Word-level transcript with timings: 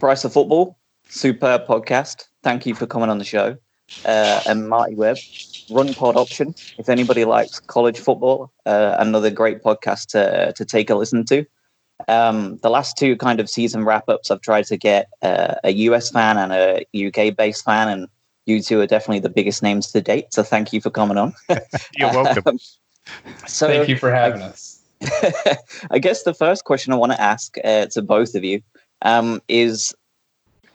Kieran, 0.00 0.10
Price 0.10 0.24
of 0.24 0.32
Football, 0.32 0.78
superb 1.08 1.66
podcast. 1.66 2.28
Thank 2.42 2.66
you 2.66 2.74
for 2.74 2.86
coming 2.86 3.10
on 3.10 3.18
the 3.18 3.24
show. 3.24 3.56
Uh, 4.04 4.40
and 4.46 4.68
Marty 4.68 4.94
Webb, 4.94 5.18
Run 5.70 5.94
Pod 5.94 6.16
Option. 6.16 6.54
If 6.78 6.88
anybody 6.88 7.24
likes 7.24 7.60
college 7.60 7.98
football, 7.98 8.50
uh, 8.66 8.96
another 8.98 9.30
great 9.30 9.62
podcast 9.62 10.06
to, 10.08 10.52
to 10.52 10.64
take 10.64 10.90
a 10.90 10.94
listen 10.94 11.24
to. 11.26 11.44
Um, 12.08 12.58
the 12.62 12.70
last 12.70 12.96
two 12.96 13.16
kind 13.16 13.40
of 13.40 13.50
season 13.50 13.84
wrap 13.84 14.08
ups, 14.08 14.30
I've 14.30 14.40
tried 14.40 14.66
to 14.66 14.76
get 14.76 15.08
uh, 15.22 15.56
a 15.64 15.72
US 15.90 16.10
fan 16.10 16.38
and 16.38 16.52
a 16.52 16.86
UK 16.94 17.36
based 17.36 17.64
fan, 17.64 17.88
and 17.88 18.08
you 18.46 18.62
two 18.62 18.80
are 18.80 18.86
definitely 18.86 19.20
the 19.20 19.28
biggest 19.28 19.62
names 19.62 19.92
to 19.92 20.00
date. 20.00 20.32
So 20.32 20.42
thank 20.42 20.72
you 20.72 20.80
for 20.80 20.90
coming 20.90 21.18
on. 21.18 21.34
You're 21.96 22.12
welcome. 22.12 22.42
Um, 22.46 22.58
so 23.46 23.66
thank 23.66 23.88
you 23.88 23.96
for 23.96 24.10
having 24.10 24.42
I, 24.42 24.46
us. 24.46 24.80
I 25.90 25.98
guess 25.98 26.22
the 26.22 26.34
first 26.34 26.64
question 26.64 26.92
I 26.92 26.96
want 26.96 27.12
to 27.12 27.20
ask 27.20 27.56
uh, 27.64 27.86
to 27.86 28.02
both 28.02 28.34
of 28.34 28.44
you 28.44 28.62
um, 29.02 29.40
is 29.48 29.94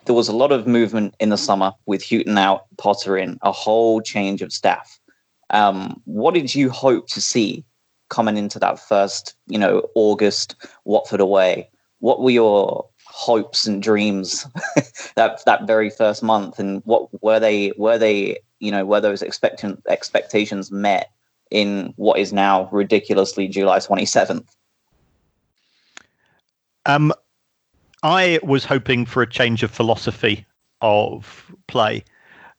there 0.06 0.16
was 0.16 0.28
a 0.28 0.36
lot 0.36 0.52
of 0.52 0.68
movement 0.68 1.16
in 1.20 1.30
the 1.30 1.38
summer 1.38 1.72
with 1.86 2.04
Hughton 2.04 2.38
out, 2.38 2.66
Potter 2.78 3.18
in, 3.18 3.38
a 3.42 3.52
whole 3.52 4.02
change 4.02 4.42
of 4.42 4.54
staff. 4.54 5.00
Um, 5.50 6.02
what 6.06 6.34
did 6.34 6.54
you 6.54 6.70
hope 6.70 7.08
to 7.10 7.22
see 7.22 7.66
coming 8.10 8.38
into 8.38 8.60
that 8.60 8.80
first, 8.80 9.36
you 9.48 9.58
know, 9.58 9.88
August 9.96 10.56
Watford 10.86 11.22
away? 11.22 11.70
What 12.00 12.22
were 12.22 12.32
your 12.32 12.88
hopes 13.06 13.66
and 13.66 13.82
dreams 13.82 14.46
that 15.16 15.44
that 15.46 15.68
very 15.68 15.90
first 15.90 16.22
month, 16.22 16.60
and 16.60 16.82
what 16.86 17.10
were 17.24 17.40
they? 17.40 17.72
Were 17.78 17.98
they, 17.98 18.40
you 18.60 18.72
know, 18.72 18.86
were 18.86 19.02
those 19.02 19.22
expectant 19.22 19.82
expectations 19.88 20.72
met 20.72 21.12
in 21.52 21.94
what 21.96 22.20
is 22.20 22.34
now 22.34 22.70
ridiculously 22.72 23.48
July 23.48 23.80
twenty 23.80 24.06
seventh? 24.06 24.56
Um, 26.86 27.14
I 28.06 28.38
was 28.44 28.64
hoping 28.66 29.08
for 29.08 29.24
a 29.24 29.28
change 29.28 29.64
of 29.64 29.72
philosophy 29.72 30.46
of 30.80 31.52
play. 31.68 32.04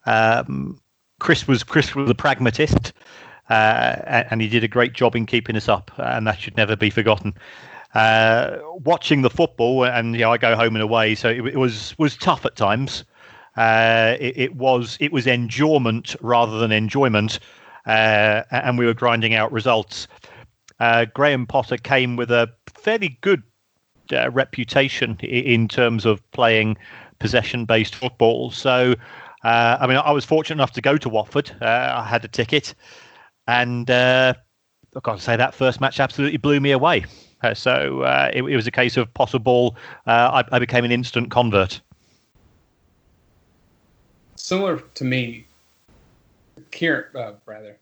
Um, 0.04 0.80
Chris 1.20 1.46
was 1.46 1.62
Chris 1.62 1.94
was 1.94 2.10
a 2.10 2.16
pragmatist, 2.16 2.92
uh, 3.48 4.24
and 4.28 4.40
he 4.40 4.48
did 4.48 4.64
a 4.64 4.68
great 4.68 4.92
job 4.92 5.14
in 5.14 5.24
keeping 5.24 5.54
us 5.54 5.68
up, 5.68 5.92
and 5.98 6.26
that 6.26 6.40
should 6.40 6.56
never 6.56 6.74
be 6.74 6.90
forgotten. 6.90 7.32
Uh, 7.94 8.58
watching 8.84 9.22
the 9.22 9.30
football, 9.30 9.84
and 9.84 10.14
you 10.14 10.22
know, 10.22 10.32
I 10.32 10.36
go 10.36 10.56
home 10.56 10.74
and 10.74 10.82
away, 10.82 11.14
so 11.14 11.28
it, 11.28 11.46
it 11.46 11.56
was 11.56 11.94
was 11.96 12.16
tough 12.16 12.44
at 12.44 12.56
times. 12.56 13.04
Uh, 13.56 14.16
it, 14.18 14.36
it, 14.36 14.56
was 14.56 14.98
it 14.98 15.12
was 15.12 15.28
enjoyment 15.28 16.16
rather 16.20 16.58
than 16.58 16.72
enjoyment, 16.72 17.38
uh, 17.86 18.42
and 18.50 18.78
we 18.78 18.84
were 18.84 18.94
grinding 18.94 19.34
out 19.34 19.52
results. 19.52 20.08
Uh, 20.80 21.04
Graham 21.14 21.46
Potter 21.46 21.76
came 21.76 22.16
with 22.16 22.32
a 22.32 22.52
fairly 22.66 23.16
good 23.20 23.44
uh, 24.12 24.30
reputation 24.30 25.16
in 25.20 25.68
terms 25.68 26.06
of 26.06 26.28
playing 26.32 26.76
possession-based 27.18 27.94
football. 27.94 28.50
So, 28.50 28.94
uh, 29.44 29.78
I 29.80 29.86
mean, 29.86 29.96
I 29.96 30.10
was 30.12 30.24
fortunate 30.24 30.56
enough 30.56 30.72
to 30.72 30.80
go 30.80 30.96
to 30.96 31.08
Watford. 31.08 31.50
Uh, 31.60 31.94
I 31.96 32.04
had 32.04 32.24
a 32.24 32.28
ticket, 32.28 32.74
and 33.46 33.90
uh, 33.90 34.34
I've 34.94 35.02
got 35.02 35.16
to 35.16 35.22
say 35.22 35.36
that 35.36 35.54
first 35.54 35.80
match 35.80 36.00
absolutely 36.00 36.38
blew 36.38 36.60
me 36.60 36.72
away. 36.72 37.04
Uh, 37.42 37.54
so 37.54 38.02
uh, 38.02 38.30
it, 38.32 38.42
it, 38.42 38.56
was 38.56 38.66
a 38.66 38.70
case 38.70 38.96
of 38.96 39.12
possible. 39.14 39.76
I, 40.06 40.42
I, 40.50 40.58
became 40.58 40.84
an 40.84 40.90
instant 40.90 41.30
convert. 41.30 41.80
Similar 44.36 44.78
to 44.78 45.04
me, 45.04 45.46
Kieran, 46.70 47.36
rather 47.44 47.76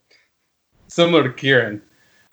similar 0.94 1.24
to 1.24 1.32
Kieran. 1.32 1.82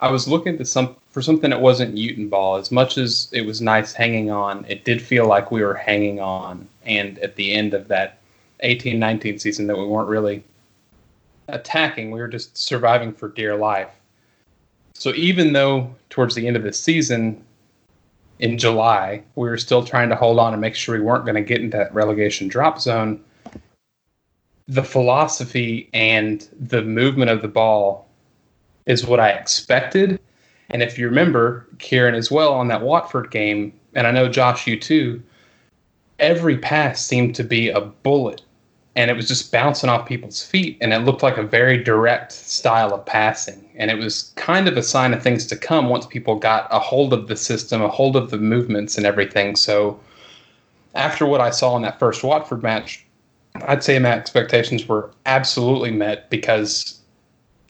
I 0.02 0.10
was 0.10 0.28
looking 0.28 0.58
to 0.58 0.66
some 0.66 0.96
for 1.12 1.22
something 1.22 1.52
that 1.52 1.62
wasn't 1.62 1.98
Hughton 1.98 2.28
ball. 2.28 2.56
As 2.56 2.72
much 2.72 2.98
as 2.98 3.30
it 3.32 3.46
was 3.46 3.62
nice 3.62 3.94
hanging 3.94 4.32
on, 4.32 4.66
it 4.68 4.84
did 4.84 5.02
feel 5.02 5.28
like 5.28 5.52
we 5.52 5.62
were 5.62 5.76
hanging 5.76 6.20
on. 6.20 6.68
And 6.86 7.20
at 7.20 7.36
the 7.36 7.54
end 7.54 7.74
of 7.74 7.88
that 7.90 8.18
18-19 8.64 9.40
season, 9.40 9.68
that 9.68 9.78
we 9.78 9.86
weren't 9.86 10.10
really 10.10 10.44
attacking. 11.48 12.12
We 12.12 12.20
were 12.20 12.28
just 12.28 12.58
surviving 12.58 13.14
for 13.14 13.28
dear 13.28 13.56
life. 13.56 13.90
So 14.94 15.14
even 15.14 15.54
though 15.54 15.94
towards 16.10 16.34
the 16.34 16.48
end 16.48 16.56
of 16.56 16.64
the 16.64 16.74
season, 16.74 17.44
in 18.40 18.58
July, 18.58 19.22
we 19.36 19.50
were 19.50 19.58
still 19.58 19.84
trying 19.84 20.10
to 20.10 20.16
hold 20.16 20.40
on 20.40 20.54
and 20.54 20.62
make 20.62 20.74
sure 20.74 20.96
we 20.96 21.02
weren't 21.02 21.26
going 21.26 21.36
to 21.36 21.42
get 21.42 21.62
into 21.62 21.78
that 21.78 21.94
relegation 21.94 22.48
drop 22.48 22.82
zone. 22.82 23.24
The 24.68 24.84
philosophy 24.84 25.90
and 25.94 26.48
the 26.60 26.82
movement 26.82 27.30
of 27.30 27.44
the 27.44 27.48
ball 27.48 28.08
is 28.92 29.06
what 29.06 29.20
I 29.20 29.30
expected. 29.30 30.20
And 30.70 30.84
if 30.84 30.98
you 30.98 31.08
remember, 31.08 31.68
Kieran 31.80 32.16
as 32.16 32.30
well 32.30 32.54
on 32.54 32.68
that 32.68 32.82
Watford 32.82 33.32
game, 33.32 33.74
and 33.94 34.06
I 34.06 34.12
know 34.12 34.30
Josh, 34.30 34.68
you 34.68 34.80
too, 34.80 35.22
every 36.20 36.58
pass 36.58 37.04
seemed 37.04 37.36
to 37.36 37.44
be 37.44 37.70
a 37.70 37.82
bullet 37.82 38.42
and 38.96 39.10
it 39.10 39.16
was 39.16 39.28
just 39.28 39.52
bouncing 39.52 39.90
off 39.90 40.08
people's 40.08 40.44
feet 40.44 40.78
and 40.82 40.94
it 40.94 41.00
looked 41.00 41.24
like 41.24 41.38
a 41.38 41.44
very 41.44 41.82
direct 41.82 42.32
style 42.32 42.94
of 42.94 43.06
passing 43.06 43.70
and 43.76 43.90
it 43.90 43.98
was 43.98 44.34
kind 44.36 44.68
of 44.68 44.78
a 44.78 44.84
sign 44.84 45.14
of 45.14 45.24
things 45.24 45.46
to 45.48 45.56
come 45.56 45.90
once 45.90 46.06
people 46.06 46.36
got 46.36 46.68
a 46.72 46.80
hold 46.80 47.14
of 47.14 47.28
the 47.28 47.36
system 47.36 47.82
a 47.82 47.88
hold 47.88 48.16
of 48.16 48.30
the 48.30 48.38
movements 48.38 48.98
and 48.98 49.06
everything 49.06 49.56
so 49.56 50.00
after 50.94 51.26
what 51.26 51.42
i 51.42 51.50
saw 51.50 51.76
in 51.76 51.82
that 51.82 52.00
first 52.00 52.24
watford 52.24 52.62
match 52.62 53.06
i'd 53.68 53.84
say 53.84 53.98
my 53.98 54.12
expectations 54.12 54.88
were 54.88 55.12
absolutely 55.26 55.92
met 55.92 56.30
because 56.30 57.01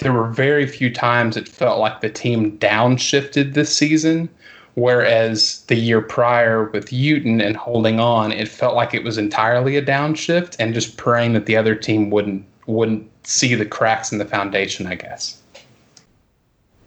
there 0.02 0.12
were 0.14 0.28
very 0.28 0.68
few 0.68 0.92
times 0.92 1.38
it 1.38 1.48
felt 1.48 1.80
like 1.80 2.02
the 2.02 2.10
team 2.10 2.58
downshifted 2.58 3.54
this 3.54 3.74
season. 3.74 4.30
Whereas 4.76 5.64
the 5.68 5.76
year 5.76 6.02
prior 6.02 6.70
with 6.70 6.90
Hughton 6.90 7.42
and 7.42 7.58
holding 7.58 8.00
on, 8.00 8.32
it 8.32 8.48
felt 8.48 8.76
like 8.76 8.94
it 8.94 9.04
was 9.04 9.18
entirely 9.18 9.76
a 9.76 9.82
downshift 9.82 10.56
and 10.60 10.74
just 10.74 10.98
praying 10.98 11.34
that 11.34 11.46
the 11.46 11.58
other 11.58 11.76
team 11.76 12.10
wouldn't 12.10 12.46
wouldn't 12.68 13.10
see 13.28 13.54
the 13.54 13.66
cracks 13.66 14.12
in 14.12 14.18
the 14.18 14.26
foundation, 14.26 14.88
I 14.88 14.96
guess. 14.96 15.42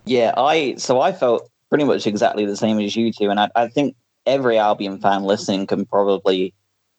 Yeah, 0.07 0.33
I 0.37 0.77
so 0.79 1.01
I 1.01 1.13
felt 1.13 1.49
pretty 1.69 1.85
much 1.85 2.07
exactly 2.07 2.47
the 2.47 2.57
same 2.57 2.81
as 2.81 2.97
you 2.97 3.13
two, 3.13 3.31
and 3.31 3.39
I, 3.39 3.51
I 3.55 3.69
think 3.69 3.95
every 4.27 4.59
Albion 4.59 4.99
fan 4.99 5.25
listening 5.25 5.67
can 5.67 5.85
probably 5.85 6.55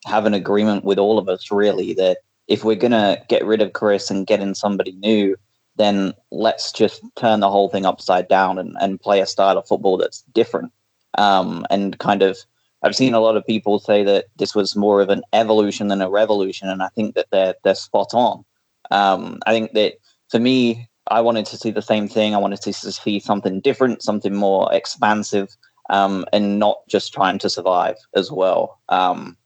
have 0.06 0.26
an 0.26 0.36
agreement 0.36 0.86
with 0.86 1.00
all 1.00 1.18
of 1.18 1.28
us, 1.28 1.50
really, 1.52 1.94
that 1.96 2.20
if 2.47 2.64
we're 2.64 2.76
gonna 2.76 3.18
get 3.28 3.44
rid 3.44 3.62
of 3.62 3.74
Chris 3.74 4.12
and 4.12 4.28
get 4.28 4.40
in 4.40 4.53
somebody 4.53 4.92
new, 4.94 5.36
then 5.78 6.13
let's 6.31 6.72
just 6.72 7.02
turn 7.16 7.40
the 7.40 7.50
whole 7.50 7.69
thing 7.69 7.86
upside 7.86 8.28
down 8.28 8.58
and, 8.58 8.75
and 8.80 9.00
play 9.00 9.19
a 9.19 9.25
style 9.25 9.58
of 9.58 9.68
football 9.68 9.97
that's 9.97 10.22
different. 10.34 10.72
Um, 11.18 11.66
and 11.69 11.97
kind 12.00 12.22
of, 12.22 12.38
I've 12.84 12.96
seen 12.96 13.13
a 13.13 13.19
lot 13.19 13.38
of 13.38 13.46
people 13.46 13.80
say 13.80 14.03
that 14.03 14.25
this 14.38 14.53
was 14.53 14.75
more 14.75 15.02
of 15.02 15.09
an 15.09 15.24
evolution 15.34 15.88
than 15.88 16.02
a 16.02 16.09
revolution, 16.09 16.69
and 16.69 16.84
I 16.84 16.90
think 16.90 17.16
that 17.16 17.28
they're 17.31 17.56
they're 17.64 17.75
spot 17.75 18.14
on. 18.14 18.46
Um, 18.91 19.40
I 19.46 19.52
think 19.52 19.74
that 19.74 19.96
for 20.30 20.40
me, 20.40 20.88
I 21.08 21.22
wanted 21.22 21.46
to 21.47 21.58
see 21.58 21.72
the 21.72 21.81
same 21.81 22.08
thing. 22.08 22.35
I 22.35 22.40
wanted 22.40 22.62
to 22.62 22.74
see 22.74 23.19
something 23.19 23.59
different, 23.59 24.03
something 24.03 24.34
more 24.34 24.72
expansive, 24.74 25.56
um, 25.90 26.25
and 26.34 26.59
not 26.59 26.78
just 26.88 27.14
trying 27.14 27.40
to 27.40 27.50
survive 27.50 27.96
as 28.16 28.31
well. 28.31 28.80
Um, 28.90 29.38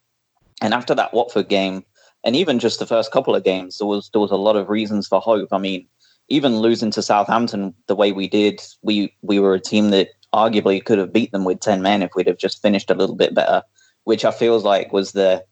and 0.61 0.73
after 0.73 0.93
that 0.95 1.13
Watford 1.13 1.49
game, 1.49 1.85
and 2.23 2.35
even 2.35 2.59
just 2.59 2.79
the 2.79 2.85
first 2.85 3.11
couple 3.11 3.35
of 3.35 3.43
games, 3.43 3.77
there 3.77 3.87
was 3.87 4.09
there 4.11 4.21
was 4.21 4.31
a 4.31 4.35
lot 4.35 4.55
of 4.55 4.69
reasons 4.69 5.07
for 5.07 5.21
hope. 5.21 5.49
I 5.53 5.57
mean, 5.57 5.87
even 6.29 6.59
losing 6.59 6.91
to 6.91 7.01
Southampton 7.01 7.73
the 7.87 7.95
way 7.95 8.11
we 8.11 8.27
did, 8.27 8.61
we 8.81 9.13
we 9.21 9.39
were 9.39 9.53
a 9.53 9.59
team 9.59 9.89
that 9.89 10.09
arguably 10.33 10.83
could 10.83 10.99
have 10.99 11.13
beat 11.13 11.31
them 11.31 11.43
with 11.43 11.59
ten 11.59 11.81
men 11.81 12.01
if 12.01 12.11
we'd 12.15 12.27
have 12.27 12.37
just 12.37 12.61
finished 12.61 12.89
a 12.89 12.95
little 12.95 13.15
bit 13.15 13.33
better, 13.33 13.63
which 14.03 14.25
I 14.25 14.31
feels 14.31 14.63
like 14.63 14.93
was 14.93 15.11
the 15.11 15.43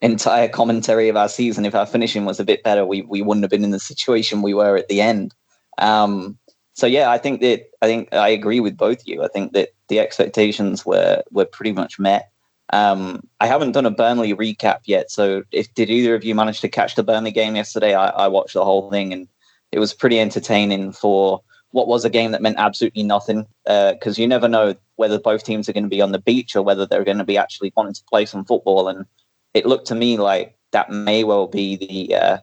entire 0.00 0.48
commentary 0.48 1.08
of 1.08 1.16
our 1.16 1.28
season. 1.28 1.64
If 1.64 1.74
our 1.74 1.86
finishing 1.86 2.24
was 2.24 2.40
a 2.40 2.44
bit 2.44 2.62
better, 2.62 2.84
we 2.84 3.02
we 3.02 3.22
wouldn't 3.22 3.44
have 3.44 3.50
been 3.50 3.64
in 3.64 3.70
the 3.70 3.78
situation 3.78 4.42
we 4.42 4.54
were 4.54 4.76
at 4.76 4.88
the 4.88 5.00
end. 5.00 5.34
Um, 5.78 6.38
so 6.74 6.86
yeah, 6.86 7.10
I 7.10 7.18
think 7.18 7.40
that 7.42 7.70
I 7.82 7.86
think 7.86 8.12
I 8.12 8.28
agree 8.28 8.60
with 8.60 8.76
both 8.76 9.00
of 9.00 9.08
you. 9.08 9.22
I 9.22 9.28
think 9.28 9.52
that 9.52 9.70
the 9.88 10.00
expectations 10.00 10.86
were 10.86 11.22
were 11.30 11.44
pretty 11.44 11.72
much 11.72 11.98
met. 11.98 12.30
Um, 12.72 13.28
I 13.40 13.46
haven't 13.46 13.72
done 13.72 13.84
a 13.84 13.90
Burnley 13.90 14.34
recap 14.34 14.80
yet, 14.86 15.10
so 15.10 15.42
if 15.52 15.72
did 15.74 15.90
either 15.90 16.14
of 16.14 16.24
you 16.24 16.34
manage 16.34 16.62
to 16.62 16.68
catch 16.68 16.94
the 16.94 17.02
Burnley 17.02 17.30
game 17.30 17.54
yesterday? 17.54 17.94
I, 17.94 18.06
I 18.06 18.28
watched 18.28 18.54
the 18.54 18.64
whole 18.64 18.90
thing 18.90 19.12
and 19.12 19.28
it 19.72 19.78
was 19.78 19.94
pretty 19.94 20.20
entertaining 20.20 20.92
for 20.92 21.42
what 21.70 21.88
was 21.88 22.04
a 22.04 22.10
game 22.10 22.32
that 22.32 22.42
meant 22.42 22.58
absolutely 22.58 23.02
nothing 23.02 23.46
because 23.64 24.18
uh, 24.18 24.20
you 24.20 24.28
never 24.28 24.46
know 24.46 24.74
whether 24.96 25.18
both 25.18 25.42
teams 25.42 25.68
are 25.68 25.72
going 25.72 25.84
to 25.84 25.90
be 25.90 26.02
on 26.02 26.12
the 26.12 26.18
beach 26.18 26.54
or 26.54 26.62
whether 26.62 26.86
they're 26.86 27.04
going 27.04 27.18
to 27.18 27.24
be 27.24 27.38
actually 27.38 27.72
wanting 27.76 27.94
to 27.94 28.04
play 28.10 28.26
some 28.26 28.44
football. 28.44 28.88
And 28.88 29.06
it 29.54 29.66
looked 29.66 29.86
to 29.88 29.94
me 29.94 30.18
like 30.18 30.54
that 30.72 30.90
may 30.90 31.24
well 31.24 31.46
be 31.46 31.76
the 31.76 32.14
uh, 32.14 32.38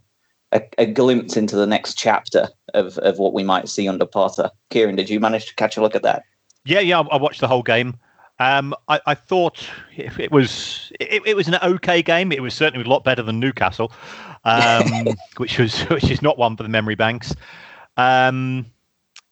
a, 0.52 0.62
a, 0.80 0.86
glimpse 0.88 1.38
into 1.38 1.56
the 1.56 1.68
next 1.68 1.96
chapter 1.96 2.50
of, 2.74 2.98
of 3.00 3.20
what 3.20 3.34
we 3.34 3.44
might 3.44 3.70
see 3.70 3.88
under 3.88 4.06
Potter. 4.06 4.50
Kieran, 4.72 4.96
did 4.96 5.10
you 5.10 5.20
manage 5.20 5.46
to 5.48 5.56
catch 5.56 5.78
a 5.78 5.82
look 5.82 5.96
at 5.96 6.04
that? 6.04 6.24
Yeah, 6.66 6.80
yeah, 6.80 7.00
I 7.00 7.18
watched 7.18 7.42
the 7.42 7.48
whole 7.48 7.64
game. 7.64 7.96
Um, 8.39 8.74
I, 8.88 9.01
I, 9.06 9.15
thought 9.15 9.69
it 9.97 10.31
was 10.31 10.94
it, 11.00 11.21
it, 11.25 11.36
was 11.36 11.50
an 11.50 11.57
okay 11.62 12.01
game. 12.01 12.31
It 12.31 12.41
was 12.41 12.53
certainly 12.53 12.86
a 12.86 12.89
lot 12.89 13.03
better 13.03 13.21
than 13.21 13.38
Newcastle, 13.38 13.91
um, 14.45 15.07
which 15.38 15.59
was 15.59 15.81
which 15.89 16.09
is 16.09 16.21
not 16.21 16.38
one 16.38 16.56
for 16.56 16.63
the 16.63 16.69
memory 16.69 16.95
banks. 16.95 17.36
Um, 17.97 18.65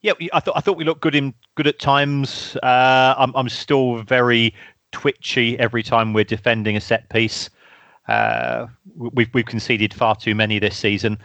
yeah, 0.02 0.12
I 0.34 0.42
thought 0.42 0.58
I 0.58 0.60
thought 0.60 0.78
we 0.78 0.84
looked 0.84 1.02
good 1.02 1.16
in 1.16 1.34
good 1.56 1.68
at 1.68 1.80
times. 1.80 2.58
Uh, 2.58 3.16
I'm 3.18 3.34
I'm 3.36 3.48
still 3.48 4.04
very 4.04 4.54
twitchy 4.92 5.58
every 5.58 5.84
time 5.84 6.14
we're 6.14 6.26
defending 6.26 6.76
a 6.76 6.82
set 6.82 7.08
piece. 7.10 7.50
Uh, 8.10 8.68
we've 8.96 9.34
we've 9.34 9.46
conceded 9.46 9.94
far 9.94 10.16
too 10.16 10.36
many 10.36 10.60
this 10.60 10.76
season. 10.76 11.18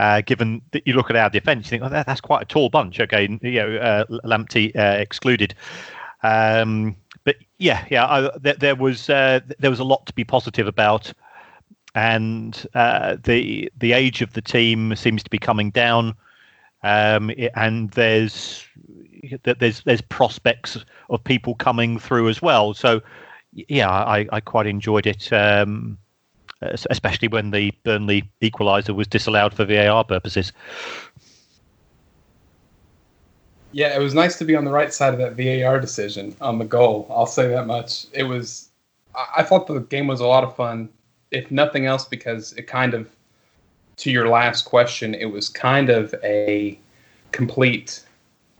Uh, 0.00 0.20
given 0.20 0.62
that 0.70 0.86
you 0.86 0.92
look 0.94 1.10
at 1.10 1.16
our 1.16 1.28
defence, 1.28 1.66
you 1.66 1.70
think, 1.70 1.82
oh, 1.82 1.88
that, 1.88 2.06
that's 2.06 2.20
quite 2.20 2.42
a 2.42 2.44
tall 2.44 2.68
bunch. 2.68 3.00
Okay, 3.00 3.28
you 3.42 3.60
know, 3.60 3.76
uh, 3.76 4.04
Lamptey 4.24 4.74
uh, 4.76 4.98
excluded. 4.98 5.54
Um, 6.22 6.96
but 7.28 7.36
yeah, 7.58 7.84
yeah, 7.90 8.06
I, 8.06 8.38
there, 8.38 8.54
there, 8.54 8.74
was 8.74 9.10
uh, 9.10 9.40
there 9.58 9.68
was 9.68 9.80
a 9.80 9.84
lot 9.84 10.06
to 10.06 10.14
be 10.14 10.24
positive 10.24 10.66
about, 10.66 11.12
and 11.94 12.66
uh, 12.72 13.18
the 13.22 13.70
the 13.76 13.92
age 13.92 14.22
of 14.22 14.32
the 14.32 14.40
team 14.40 14.96
seems 14.96 15.22
to 15.24 15.28
be 15.28 15.38
coming 15.38 15.70
down, 15.70 16.14
um, 16.84 17.30
and 17.54 17.90
there's 17.90 18.64
there's 19.42 19.82
there's 19.82 20.00
prospects 20.00 20.78
of 21.10 21.22
people 21.22 21.54
coming 21.54 21.98
through 21.98 22.30
as 22.30 22.40
well. 22.40 22.72
So 22.72 23.02
yeah, 23.52 23.90
I, 23.90 24.26
I 24.32 24.40
quite 24.40 24.66
enjoyed 24.66 25.06
it. 25.06 25.30
Um, 25.30 25.98
especially 26.62 27.28
when 27.28 27.50
the 27.50 27.72
Burnley 27.84 28.28
equaliser 28.40 28.94
was 28.94 29.06
disallowed 29.06 29.52
for 29.52 29.66
VAR 29.66 30.02
purposes. 30.02 30.52
Yeah, 33.72 33.94
it 33.94 34.00
was 34.00 34.14
nice 34.14 34.38
to 34.38 34.44
be 34.44 34.56
on 34.56 34.64
the 34.64 34.70
right 34.70 34.92
side 34.92 35.12
of 35.14 35.20
that 35.20 35.36
VAR 35.36 35.78
decision 35.78 36.34
on 36.40 36.58
the 36.58 36.64
goal. 36.64 37.06
I'll 37.10 37.26
say 37.26 37.48
that 37.48 37.66
much. 37.66 38.06
It 38.12 38.24
was. 38.24 38.68
I 39.36 39.42
thought 39.42 39.66
the 39.66 39.80
game 39.80 40.06
was 40.06 40.20
a 40.20 40.26
lot 40.26 40.44
of 40.44 40.54
fun, 40.54 40.88
if 41.30 41.50
nothing 41.50 41.86
else, 41.86 42.04
because 42.04 42.52
it 42.52 42.66
kind 42.68 42.94
of, 42.94 43.10
to 43.96 44.10
your 44.10 44.28
last 44.28 44.62
question, 44.62 45.14
it 45.14 45.26
was 45.26 45.48
kind 45.48 45.90
of 45.90 46.14
a 46.22 46.78
complete 47.32 48.04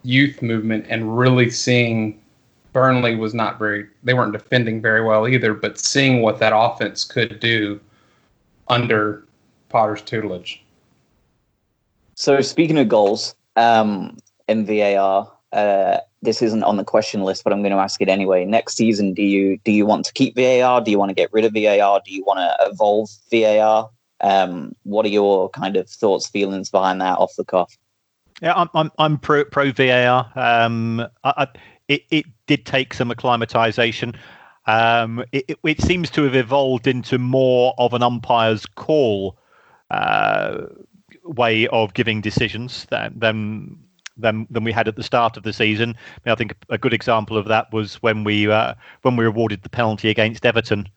youth 0.03 0.43
movement 0.43 0.87
and 0.89 1.17
really 1.17 1.51
seeing 1.51 2.21
Burnley 2.73 3.15
was 3.15 3.35
not 3.35 3.59
very 3.59 3.87
they 4.03 4.15
weren't 4.15 4.33
defending 4.33 4.81
very 4.81 5.03
well 5.03 5.27
either, 5.27 5.55
but 5.55 5.79
seeing 5.79 6.23
what 6.23 6.39
that 6.39 6.53
offense 6.55 7.05
could 7.05 7.41
do 7.41 7.81
under 8.69 9.25
Potter's 9.69 10.03
tutelage. 10.03 10.63
So 12.15 12.41
speaking 12.41 12.79
of 12.79 12.89
goals, 12.89 13.35
um, 13.57 14.17
in 14.49 14.67
VAR, 14.67 15.31
uh, 15.53 15.99
this 16.23 16.43
isn't 16.43 16.65
on 16.65 16.77
the 16.77 16.85
question 16.85 17.23
list, 17.23 17.45
but 17.45 17.53
I'm 17.53 17.63
going 17.63 17.73
to 17.73 17.79
ask 17.79 18.01
it 18.03 18.09
anyway. 18.09 18.45
Next 18.45 18.77
season, 18.77 19.15
do 19.15 19.23
you 19.23 19.59
do 19.65 19.73
you 19.73 19.87
want 19.87 20.05
to 20.07 20.13
keep 20.13 20.35
VAR? 20.35 20.81
Do 20.81 20.91
you 20.91 20.99
want 20.99 21.11
to 21.11 21.15
get 21.15 21.33
rid 21.33 21.45
of 21.45 21.53
VAR? 21.53 22.01
Do 22.05 22.13
you 22.13 22.25
want 22.25 22.39
to 22.39 22.71
evolve 22.71 23.11
VAR? 23.31 23.91
Um, 24.21 24.75
what 24.83 25.07
are 25.07 25.11
your 25.11 25.49
kind 25.51 25.77
of 25.77 25.89
thoughts, 25.89 26.29
feelings 26.29 26.71
behind 26.71 27.01
that 27.01 27.19
off 27.19 27.37
the 27.37 27.45
cuff? 27.45 27.77
Yeah, 28.43 28.55
I'm 28.55 28.69
I'm, 28.75 28.91
I'm 28.99 29.19
pro 29.19 29.45
pro 29.45 29.71
VAR. 29.71 30.31
Um, 30.35 31.01
I, 31.25 31.33
I, 31.37 31.47
it 31.87 32.03
it 32.11 32.27
did 32.47 32.67
take 32.67 32.95
some 32.95 33.11
acclimatization. 33.11 34.15
Um, 34.67 35.25
it, 35.33 35.59
it, 35.65 35.81
seems 35.81 36.11
to 36.11 36.25
have 36.25 36.35
evolved 36.35 36.87
into 36.87 37.19
more 37.19 37.73
of 37.79 37.95
an 37.95 38.03
umpire's 38.03 38.67
call 38.67 39.39
uh, 39.91 40.67
way 41.25 41.67
of 41.69 41.95
giving 41.95 42.21
decisions 42.21 42.85
than, 42.91 43.19
than 43.19 43.79
than 44.19 44.47
than 44.51 44.65
we 44.65 44.73
had 44.73 44.89
at 44.89 44.97
the 44.97 45.03
start 45.03 45.37
of 45.37 45.43
the 45.43 45.53
season. 45.53 45.91
I, 45.91 46.21
mean, 46.25 46.33
I 46.33 46.35
think 46.35 46.55
a 46.69 46.79
good 46.79 46.93
example 46.93 47.37
of 47.37 47.47
that 47.47 47.73
was 47.73 47.97
when 48.03 48.25
we 48.25 48.51
uh, 48.51 48.75
when 49.03 49.17
we 49.17 49.25
awarded 49.25 49.63
the 49.63 49.69
penalty 49.69 50.11
against 50.11 50.45
Everton, 50.45 50.89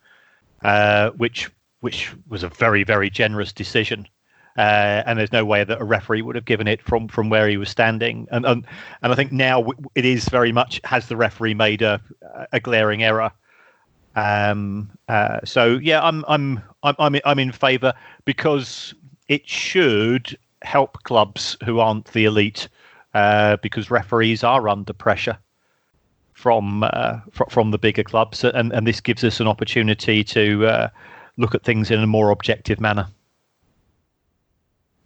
uh, 0.64 1.12
which 1.12 1.50
which 1.80 2.14
was 2.28 2.44
a 2.44 2.50
very 2.50 2.84
very 2.84 3.10
generous 3.10 3.54
decision. 3.54 4.08
Uh, 4.58 5.02
and 5.06 5.18
there's 5.18 5.32
no 5.32 5.46
way 5.46 5.64
that 5.64 5.80
a 5.80 5.84
referee 5.86 6.22
would 6.22 6.36
have 6.36 6.44
given 6.44 6.68
it 6.68 6.82
from 6.82 7.08
from 7.08 7.30
where 7.30 7.48
he 7.48 7.58
was 7.58 7.70
standing. 7.70 8.28
And 8.32 8.46
and, 8.46 8.66
and 9.02 9.14
I 9.14 9.16
think 9.16 9.32
now 9.32 9.66
it 9.96 10.06
is 10.06 10.28
very 10.28 10.52
much 10.52 10.82
has 10.84 11.08
the 11.08 11.16
referee 11.16 11.54
made 11.54 11.82
a 11.82 12.02
a 12.52 12.60
glaring 12.60 13.04
error 13.04 13.32
um, 14.16 14.92
uh, 15.08 15.40
so 15.44 15.80
yeah, 15.82 16.02
I'm 16.02 16.26
I'm 16.28 16.62
I'm 16.84 16.96
I'm, 17.00 17.16
I'm 17.26 17.40
in 17.40 17.52
favour 17.52 17.94
because 18.26 18.94
it 19.28 19.48
should 19.48 20.38
help 20.62 21.02
clubs 21.04 21.58
who 21.64 21.80
aren't 21.80 22.06
the 22.12 22.26
elite 22.26 22.68
uh, 23.14 23.58
because 23.58 23.92
referees 23.92 24.44
are 24.44 24.68
under 24.68 24.94
pressure 24.94 25.38
from 26.34 26.84
uh, 26.84 27.20
fr- 27.32 27.50
from 27.50 27.72
the 27.72 27.78
bigger 27.78 28.04
clubs, 28.04 28.44
and 28.44 28.72
and 28.72 28.88
this 28.88 29.02
gives 29.02 29.24
us 29.24 29.40
an 29.40 29.48
opportunity 29.48 30.24
to 30.24 30.66
uh, 30.66 30.90
look 31.38 31.56
at 31.56 31.64
things 31.64 31.92
in 31.92 32.00
a 32.00 32.08
more 32.08 32.30
objective 32.30 32.80
manner. 32.80 33.08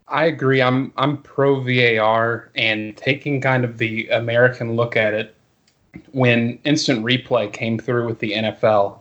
I 0.08 0.26
agree. 0.26 0.62
I'm 0.62 0.94
I'm 0.98 1.18
pro 1.18 1.62
VAR 1.62 2.52
and 2.56 2.96
taking 2.96 3.42
kind 3.42 3.66
of 3.66 3.78
the 3.80 4.08
American 4.10 4.76
look 4.76 4.96
at 4.96 5.14
it 5.14 5.36
when 6.12 6.60
instant 6.64 7.04
replay 7.04 7.52
came 7.52 7.78
through 7.78 8.08
with 8.08 8.20
the 8.20 8.34
NFL, 8.34 9.00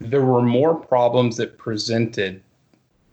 there 0.00 0.24
were 0.24 0.42
more 0.42 0.74
problems 0.74 1.36
that 1.36 1.58
presented 1.58 2.42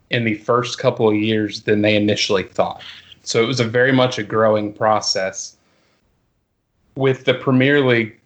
in 0.09 0.23
the 0.23 0.35
first 0.35 0.79
couple 0.79 1.09
of 1.09 1.15
years 1.15 1.61
than 1.63 1.81
they 1.81 1.95
initially 1.95 2.43
thought. 2.43 2.81
So 3.27 3.44
it 3.44 3.45
was 3.45 3.59
a 3.59 3.65
very 3.65 3.91
much 3.91 4.18
a 4.18 4.24
growing 4.24 4.71
process. 4.71 5.57
With 6.95 7.25
the 7.25 7.33
Premier 7.33 7.81
League, 7.81 8.18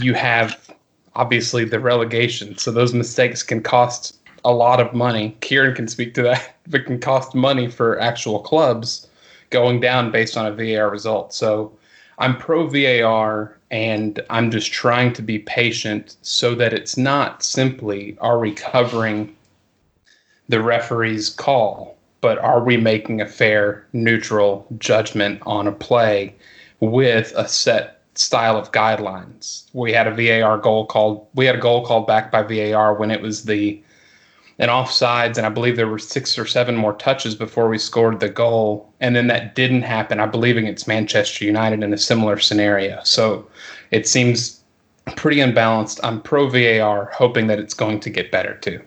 you 0.00 0.14
have 0.14 0.74
obviously 1.14 1.66
the 1.66 1.78
relegation. 1.78 2.56
So 2.56 2.70
those 2.70 2.94
mistakes 2.94 3.42
can 3.42 3.62
cost 3.62 4.16
a 4.46 4.50
lot 4.50 4.80
of 4.80 4.94
money. 4.94 5.36
Kieran 5.42 5.74
can 5.74 5.88
speak 5.88 6.14
to 6.14 6.22
that. 6.22 6.56
but 6.68 6.86
can 6.86 6.98
cost 6.98 7.34
money 7.34 7.68
for 7.68 8.00
actual 8.00 8.38
clubs 8.38 9.08
going 9.50 9.78
down 9.78 10.10
based 10.10 10.38
on 10.38 10.46
a 10.46 10.52
VAR 10.52 10.88
result. 10.88 11.34
So 11.34 11.70
I'm 12.16 12.38
pro 12.38 12.66
VAR 12.66 13.58
and 13.70 14.22
I'm 14.30 14.50
just 14.50 14.72
trying 14.72 15.12
to 15.12 15.22
be 15.22 15.40
patient 15.40 16.16
so 16.22 16.54
that 16.54 16.72
it's 16.72 16.96
not 16.96 17.42
simply 17.42 18.16
are 18.22 18.38
we 18.38 18.52
covering 18.52 19.36
the 20.48 20.62
referee's 20.62 21.28
call, 21.28 21.98
but 22.20 22.38
are 22.38 22.62
we 22.62 22.76
making 22.76 23.20
a 23.20 23.26
fair, 23.26 23.86
neutral 23.92 24.66
judgment 24.78 25.40
on 25.46 25.66
a 25.66 25.72
play 25.72 26.34
with 26.80 27.32
a 27.36 27.48
set 27.48 28.02
style 28.14 28.56
of 28.56 28.72
guidelines? 28.72 29.64
We 29.72 29.92
had 29.92 30.06
a 30.06 30.14
VAR 30.14 30.58
goal 30.58 30.86
called 30.86 31.26
we 31.34 31.46
had 31.46 31.54
a 31.54 31.60
goal 31.60 31.84
called 31.84 32.06
back 32.06 32.30
by 32.30 32.42
VAR 32.42 32.94
when 32.94 33.10
it 33.10 33.22
was 33.22 33.44
the 33.44 33.82
and 34.60 34.70
offsides, 34.70 35.38
and 35.38 35.46
I 35.46 35.48
believe 35.48 35.76
there 35.76 35.88
were 35.88 35.98
six 35.98 36.38
or 36.38 36.44
seven 36.44 36.76
more 36.76 36.92
touches 36.92 37.34
before 37.34 37.70
we 37.70 37.78
scored 37.78 38.20
the 38.20 38.28
goal, 38.28 38.92
and 39.00 39.16
then 39.16 39.26
that 39.28 39.54
didn't 39.54 39.82
happen. 39.82 40.20
I 40.20 40.26
believe 40.26 40.58
it's 40.58 40.86
Manchester 40.86 41.46
United 41.46 41.82
in 41.82 41.94
a 41.94 41.98
similar 41.98 42.38
scenario. 42.38 43.00
So 43.02 43.48
it 43.90 44.06
seems 44.06 44.62
pretty 45.16 45.40
unbalanced. 45.40 45.98
I'm 46.02 46.20
pro 46.20 46.46
VAR, 46.46 47.06
hoping 47.06 47.46
that 47.46 47.58
it's 47.58 47.72
going 47.72 48.00
to 48.00 48.10
get 48.10 48.30
better 48.30 48.54
too. 48.56 48.82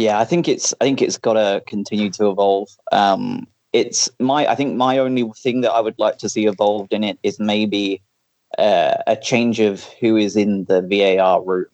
Yeah, 0.00 0.18
I 0.18 0.24
think 0.24 0.48
it's 0.48 0.72
I 0.80 0.84
think 0.84 1.02
it's 1.02 1.18
got 1.18 1.34
to 1.34 1.62
continue 1.66 2.08
to 2.12 2.30
evolve. 2.30 2.70
Um, 2.90 3.46
it's 3.74 4.08
my 4.18 4.46
I 4.46 4.54
think 4.54 4.74
my 4.74 4.96
only 4.96 5.30
thing 5.36 5.60
that 5.60 5.72
I 5.72 5.80
would 5.80 5.98
like 5.98 6.16
to 6.18 6.28
see 6.30 6.46
evolved 6.46 6.94
in 6.94 7.04
it 7.04 7.18
is 7.22 7.38
maybe 7.38 8.00
uh, 8.58 8.94
a 9.06 9.14
change 9.14 9.60
of 9.60 9.84
who 10.00 10.16
is 10.16 10.36
in 10.36 10.64
the 10.64 10.80
VAR 10.80 11.42
room. 11.44 11.66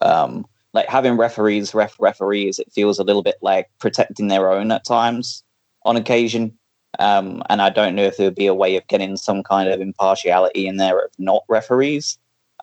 Um, 0.00 0.46
like 0.72 0.88
having 0.88 1.16
referees 1.16 1.74
ref 1.74 1.96
referees 1.98 2.60
it 2.60 2.72
feels 2.72 3.00
a 3.00 3.04
little 3.04 3.22
bit 3.22 3.36
like 3.42 3.68
protecting 3.80 4.28
their 4.28 4.50
own 4.52 4.70
at 4.70 4.84
times 4.84 5.42
on 5.84 5.96
occasion 5.96 6.56
um, 6.98 7.42
and 7.50 7.60
i 7.60 7.68
don't 7.68 7.94
know 7.94 8.04
if 8.04 8.16
there 8.16 8.26
would 8.28 8.34
be 8.34 8.46
a 8.46 8.54
way 8.54 8.76
of 8.76 8.86
getting 8.86 9.16
some 9.16 9.42
kind 9.42 9.68
of 9.68 9.80
impartiality 9.80 10.66
in 10.66 10.78
there 10.78 10.98
of 11.04 11.10
not 11.18 11.42
referees 11.48 12.18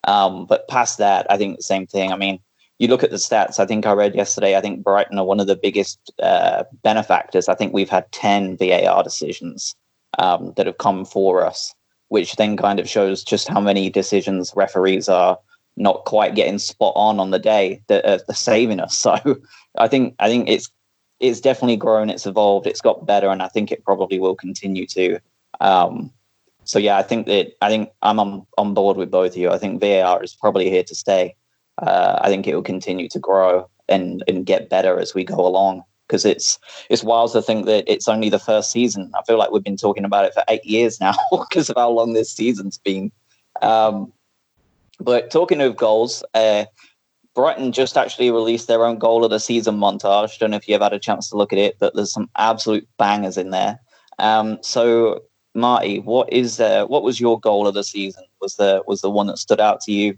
um, 0.06 0.46
but 0.48 0.68
past 0.68 0.98
that 0.98 1.28
i 1.30 1.38
think 1.38 1.58
the 1.58 1.64
same 1.64 1.86
thing 1.86 2.12
i 2.12 2.18
mean 2.18 2.40
you 2.80 2.88
look 2.88 3.04
at 3.04 3.12
the 3.12 3.18
stats 3.18 3.60
i 3.60 3.66
think 3.66 3.86
i 3.86 3.92
read 3.92 4.16
yesterday 4.16 4.58
i 4.58 4.62
think 4.62 4.84
brighton 4.84 5.20
are 5.20 5.26
one 5.26 5.40
of 5.40 5.48
the 5.48 5.56
biggest 5.56 6.12
uh, 6.22 6.64
benefactors 6.84 7.48
i 7.48 7.56
think 7.56 7.74
we've 7.74 7.90
had 7.90 8.12
10 8.12 8.58
var 8.58 9.04
decisions 9.04 9.76
um, 10.18 10.54
that 10.58 10.66
have 10.66 10.78
come 10.80 11.06
for 11.06 11.46
us 11.46 11.74
which 12.10 12.36
then 12.36 12.58
kind 12.58 12.80
of 12.80 12.90
shows 12.90 13.24
just 13.24 13.48
how 13.48 13.62
many 13.62 13.90
decisions 13.90 14.52
referees 14.56 15.08
are 15.08 15.38
not 15.80 16.04
quite 16.06 16.36
getting 16.36 16.60
spot 16.60 16.94
on 16.96 17.20
on 17.20 17.32
the 17.32 17.40
day 17.40 17.82
that 17.88 18.06
are, 18.06 18.20
are 18.28 18.36
saving 18.36 18.80
us. 18.80 18.96
So 19.00 19.38
I 19.78 19.88
think 19.88 20.16
I 20.20 20.28
think 20.28 20.50
it's 20.50 20.70
it's 21.20 21.42
definitely 21.42 21.78
grown, 21.78 22.10
it's 22.10 22.26
evolved, 22.26 22.68
it's 22.68 22.82
got 22.82 23.06
better, 23.06 23.30
and 23.30 23.42
I 23.42 23.48
think 23.48 23.72
it 23.72 23.84
probably 23.84 24.20
will 24.20 24.36
continue 24.36 24.86
to. 24.88 25.20
Um, 25.60 26.12
so 26.64 26.80
yeah, 26.80 26.98
I 26.98 27.04
think 27.04 27.28
that 27.28 27.54
I 27.62 27.70
think 27.70 27.90
I'm 28.02 28.20
on, 28.20 28.46
on 28.58 28.74
board 28.74 28.98
with 28.98 29.12
both 29.12 29.32
of 29.32 29.38
you. 29.38 29.50
I 29.50 29.58
think 29.58 29.82
VAR 29.82 30.24
is 30.24 30.36
probably 30.36 30.70
here 30.70 30.84
to 30.84 30.96
stay. 30.96 31.36
Uh, 31.82 32.20
I 32.22 32.30
think 32.30 32.48
it 32.48 32.56
will 32.56 32.62
continue 32.62 33.08
to 33.10 33.20
grow 33.20 33.70
and 33.88 34.24
and 34.28 34.46
get 34.46 34.70
better 34.70 35.00
as 35.00 35.14
we 35.14 35.24
go 35.24 35.46
along 35.46 35.84
because 36.08 36.26
it's 36.26 36.60
it's 36.90 37.04
wild 37.04 37.32
to 37.34 37.42
think 37.42 37.66
that 37.68 37.84
it's 37.88 38.08
only 38.08 38.30
the 38.30 38.40
first 38.40 38.72
season. 38.72 39.12
I 39.16 39.22
feel 39.24 39.38
like 39.38 39.52
we've 39.52 39.64
been 39.64 39.78
talking 39.78 40.06
about 40.06 40.26
it 40.26 40.34
for 40.34 40.44
eight 40.50 40.66
years 40.66 41.00
now 41.00 41.14
because 41.32 41.70
of 41.70 41.78
how 41.78 41.90
long 41.90 42.14
this 42.14 42.32
season's 42.32 42.78
been. 42.78 43.12
Um, 43.62 44.12
but 45.00 45.32
talking 45.32 45.62
of 45.62 45.78
goals, 45.78 46.24
uh, 46.34 46.66
Brighton 47.36 47.72
just 47.72 47.98
actually 47.98 48.32
released 48.32 48.68
their 48.68 48.86
own 48.86 48.98
goal 48.98 49.24
of 49.24 49.30
the 49.30 49.40
season 49.40 49.78
montage. 49.78 50.38
Don't 50.40 50.52
know 50.52 50.58
if 50.58 50.68
you've 50.68 50.82
had 50.82 50.94
a 50.94 51.00
chance 51.00 51.30
to 51.30 51.38
look 51.38 51.54
at 51.54 51.60
it, 51.60 51.78
but 51.80 51.96
there's 51.96 52.12
some 52.12 52.30
absolute 52.38 52.88
bangers 52.98 53.38
in 53.38 53.52
there. 53.52 53.80
Um, 54.18 54.58
so, 54.62 55.22
Marty, 55.56 56.00
what 56.00 56.32
is 56.34 56.60
uh, 56.60 56.86
what 56.88 57.04
was 57.04 57.20
your 57.20 57.40
goal 57.40 57.68
of 57.68 57.76
the 57.76 57.84
season? 57.84 58.24
Was 58.42 58.56
the 58.56 58.84
was 58.88 59.02
the 59.02 59.10
one 59.10 59.28
that 59.28 59.38
stood 59.38 59.62
out 59.62 59.80
to 59.82 59.92
you? 59.92 60.18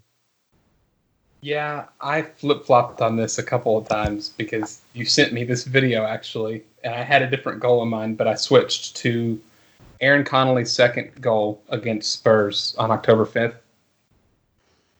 Yeah, 1.42 1.86
I 2.00 2.22
flip 2.22 2.66
flopped 2.66 3.02
on 3.02 3.16
this 3.16 3.40
a 3.40 3.44
couple 3.44 3.76
of 3.76 3.88
times 3.88 4.30
because 4.30 4.82
you 4.94 5.06
sent 5.06 5.34
me 5.34 5.44
this 5.44 5.64
video 5.64 6.06
actually, 6.06 6.64
and 6.84 6.94
I 6.94 7.02
had 7.02 7.24
a 7.24 7.30
different 7.30 7.60
goal 7.60 7.82
in 7.82 7.90
mind, 7.90 8.18
but 8.18 8.28
I 8.28 8.36
switched 8.36 8.96
to 8.98 9.42
Aaron 10.02 10.24
Connolly's 10.24 10.72
second 10.72 11.20
goal 11.20 11.62
against 11.70 12.12
Spurs 12.12 12.76
on 12.78 12.92
October 12.92 13.26
5th. 13.26 13.56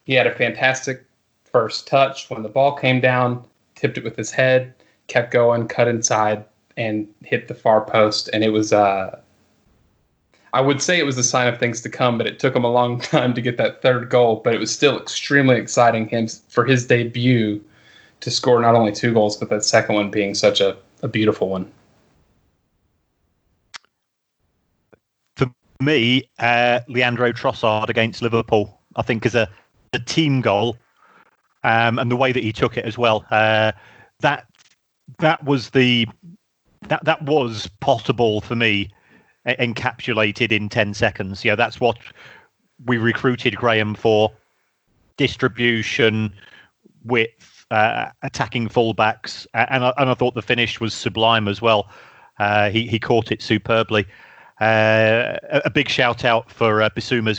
He 0.04 0.14
had 0.16 0.26
a 0.26 0.34
fantastic 0.34 1.06
first 1.44 1.86
touch 1.86 2.30
when 2.30 2.42
the 2.42 2.50
ball 2.50 2.76
came 2.76 3.02
down, 3.02 3.46
tipped 3.76 4.00
it 4.00 4.04
with 4.04 4.16
his 4.16 4.32
head, 4.32 4.74
kept 5.08 5.32
going, 5.32 5.68
cut 5.68 5.88
inside, 5.88 6.44
and 6.76 7.08
hit 7.24 7.48
the 7.48 7.54
far 7.54 7.82
post. 7.82 8.30
And 8.34 8.44
it 8.44 8.50
was, 8.50 8.74
uh, 8.74 9.20
I 10.54 10.62
would 10.62 10.82
say 10.82 11.00
it 11.00 11.06
was 11.06 11.18
a 11.18 11.24
sign 11.24 11.48
of 11.48 11.60
things 11.60 11.82
to 11.82 11.90
come, 11.90 12.18
but 12.18 12.28
it 12.28 12.40
took 12.40 12.56
him 12.56 12.64
a 12.64 12.72
long 12.72 13.00
time 13.00 13.34
to 13.34 13.42
get 13.42 13.58
that 13.58 13.82
third 13.82 14.10
goal. 14.10 14.42
But 14.44 14.54
it 14.54 14.60
was 14.60 14.72
still 14.72 15.00
extremely 15.00 15.58
exciting 15.58 16.08
him 16.08 16.28
for 16.50 16.66
his 16.66 16.86
debut 16.86 17.64
to 18.20 18.32
score 18.32 18.62
not 18.62 18.76
only 18.76 18.92
two 18.92 19.14
goals, 19.14 19.38
but 19.38 19.50
that 19.50 19.64
second 19.64 19.96
one 19.96 20.12
being 20.12 20.36
such 20.36 20.62
a, 20.62 20.78
a 21.02 21.08
beautiful 21.08 21.50
one. 21.50 21.72
For 25.36 25.52
me, 25.80 26.30
uh, 26.40 26.82
Leandro 26.88 27.32
Trossard 27.32 27.90
against 27.90 28.22
Liverpool, 28.22 28.80
I 28.96 29.02
think 29.02 29.26
is 29.26 29.36
a, 29.36 29.50
a 29.94 30.00
team 30.00 30.42
goal, 30.42 30.78
um, 31.64 31.98
and 31.98 32.12
the 32.12 32.16
way 32.16 32.32
that 32.32 32.44
he 32.44 32.54
took 32.54 32.78
it 32.78 32.86
as 32.86 32.98
well. 32.98 33.26
Uh, 33.32 33.72
that 34.20 34.46
that 35.18 35.44
was 35.44 35.72
the 35.72 36.08
that 36.88 37.04
that 37.06 37.24
was 37.24 37.68
possible 37.80 38.42
for 38.42 38.56
me, 38.56 38.92
encapsulated 39.46 40.52
in 40.52 40.70
ten 40.70 40.94
seconds. 40.94 41.44
Yeah, 41.44 41.56
that's 41.56 41.80
what 41.80 41.98
we 42.86 42.98
recruited 42.98 43.56
Graham 43.56 43.96
for: 43.96 44.32
distribution, 45.18 46.34
width, 47.04 47.66
uh, 47.72 48.10
attacking 48.24 48.70
fullbacks, 48.70 49.48
and 49.54 49.86
I, 49.86 49.94
and 49.98 50.10
I 50.10 50.14
thought 50.14 50.36
the 50.36 50.42
finish 50.42 50.80
was 50.80 50.94
sublime 50.94 51.48
as 51.48 51.62
well. 51.62 51.90
Uh, 52.40 52.70
he 52.70 52.88
he 52.88 53.00
caught 53.00 53.32
it 53.32 53.42
superbly. 53.42 54.06
Uh, 54.60 55.38
a, 55.66 55.72
big 55.72 55.90
shout 55.90 56.24
out 56.24 56.52
for 56.52 56.84
uh, 56.84 56.90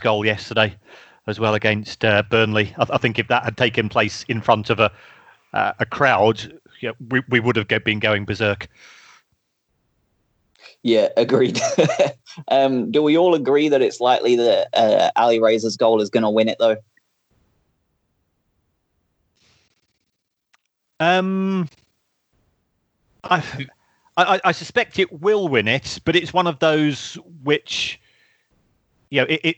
goal 0.01 0.27
yesterday 0.27 0.77
as 1.29 1.39
well 1.39 1.55
against 1.55 2.05
uh, 2.05 2.21
Burnley. 2.29 2.75
I, 2.79 2.87
I, 2.95 2.99
think 2.99 3.17
if 3.17 3.29
that 3.29 3.45
had 3.45 3.57
taken 3.57 3.89
place 3.89 4.25
in 4.25 4.41
front 4.41 4.71
of 4.71 4.81
a 4.81 4.91
uh, 5.53 5.73
a 5.79 5.87
crowd, 5.87 6.59
yeah, 6.81 6.93
we, 7.11 7.23
we 7.29 7.39
would 7.41 7.57
have 7.57 7.69
been 7.69 8.01
going 8.01 8.25
berserk. 8.25 8.69
Yeah, 10.83 11.09
agreed. 11.17 11.61
um, 12.49 12.91
do 12.91 13.03
we 13.03 13.17
all 13.17 13.35
agree 13.35 13.69
that 13.69 13.83
it's 13.83 14.01
likely 14.01 14.37
that 14.37 14.69
uh, 14.75 15.11
Alireza's 15.17 15.77
goal 15.77 16.01
is 16.01 16.11
going 16.11 16.25
to 16.25 16.31
win 16.31 16.49
it, 16.49 16.59
though? 16.59 16.77
Um, 20.99 21.69
I 23.25 23.43
I, 24.17 24.41
I, 24.45 24.53
suspect 24.53 24.99
it 24.99 25.21
will 25.21 25.49
win 25.49 25.67
it, 25.67 25.99
but 26.05 26.15
it's 26.15 26.33
one 26.33 26.47
of 26.47 26.61
those 26.61 27.15
which, 27.43 28.01
you 29.11 29.21
know, 29.21 29.27
it 29.29 29.41
it, 29.43 29.57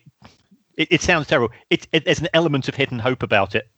it, 0.76 0.88
it 0.92 1.02
sounds 1.02 1.26
terrible. 1.26 1.54
It, 1.68 1.86
it, 1.92 2.06
there's 2.06 2.20
an 2.20 2.28
element 2.32 2.68
of 2.68 2.74
hidden 2.74 2.98
hope 2.98 3.22
about 3.22 3.54
it 3.54 3.68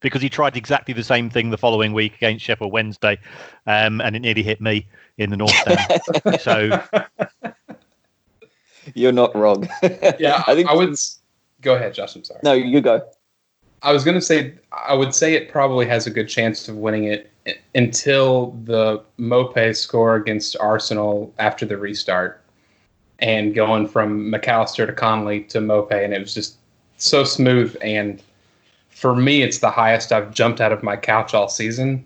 because 0.00 0.22
he 0.22 0.28
tried 0.28 0.56
exactly 0.56 0.94
the 0.94 1.04
same 1.04 1.30
thing 1.30 1.50
the 1.50 1.58
following 1.58 1.92
week 1.92 2.14
against 2.16 2.44
Sheffield 2.44 2.72
Wednesday, 2.72 3.18
um, 3.66 4.00
and 4.00 4.16
it 4.16 4.20
nearly 4.20 4.42
hit 4.42 4.60
me 4.60 4.86
in 5.18 5.30
the 5.30 5.36
North 5.36 5.54
Stand. 5.54 6.40
so 6.40 6.82
you're 8.94 9.12
not 9.12 9.34
wrong. 9.34 9.68
yeah, 10.18 10.42
I 10.46 10.54
think 10.54 10.68
I 10.68 10.74
would. 10.74 10.96
Go 11.60 11.74
ahead, 11.74 11.94
Josh. 11.94 12.14
I'm 12.14 12.24
sorry. 12.24 12.40
No, 12.44 12.52
you 12.52 12.80
go. 12.80 13.02
I 13.82 13.92
was 13.92 14.04
going 14.04 14.16
to 14.16 14.20
say, 14.20 14.54
I 14.72 14.94
would 14.94 15.14
say 15.14 15.34
it 15.34 15.48
probably 15.48 15.86
has 15.86 16.06
a 16.06 16.10
good 16.10 16.28
chance 16.28 16.68
of 16.68 16.76
winning 16.76 17.04
it 17.04 17.30
until 17.74 18.52
the 18.64 19.02
Maupay 19.18 19.76
score 19.76 20.16
against 20.16 20.56
Arsenal 20.58 21.32
after 21.38 21.64
the 21.64 21.76
restart 21.76 22.42
and 23.20 23.54
going 23.54 23.86
from 23.86 24.30
McAllister 24.30 24.86
to 24.86 24.92
Connolly 24.92 25.42
to 25.44 25.58
Maupay, 25.58 26.04
And 26.04 26.12
it 26.12 26.20
was 26.20 26.34
just 26.34 26.56
so 26.96 27.24
smooth. 27.24 27.76
And 27.80 28.22
for 28.98 29.14
me, 29.14 29.42
it's 29.42 29.58
the 29.58 29.70
highest 29.70 30.10
I've 30.10 30.34
jumped 30.34 30.60
out 30.60 30.72
of 30.72 30.82
my 30.82 30.96
couch 30.96 31.32
all 31.32 31.48
season. 31.48 32.04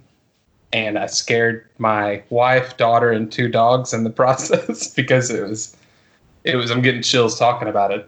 And 0.74 0.98
I 0.98 1.06
scared 1.06 1.66
my 1.78 2.22
wife, 2.28 2.76
daughter, 2.76 3.10
and 3.10 3.32
two 3.32 3.48
dogs 3.48 3.94
in 3.94 4.04
the 4.04 4.10
process 4.22 4.92
because 4.92 5.30
it 5.30 5.42
was, 5.42 5.74
it 6.44 6.56
was, 6.56 6.70
I'm 6.70 6.82
getting 6.82 7.02
chills 7.02 7.38
talking 7.38 7.66
about 7.66 7.92
it. 7.92 8.06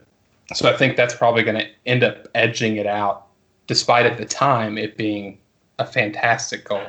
So 0.52 0.70
I 0.70 0.76
think 0.76 0.96
that's 0.96 1.14
probably 1.14 1.42
going 1.42 1.58
to 1.58 1.66
end 1.86 2.04
up 2.04 2.28
edging 2.34 2.76
it 2.76 2.86
out 2.86 3.26
despite 3.66 4.04
at 4.04 4.18
the 4.18 4.26
time 4.26 4.76
it 4.76 4.98
being 4.98 5.38
a 5.78 5.86
fantastic 5.86 6.66
goal. 6.66 6.86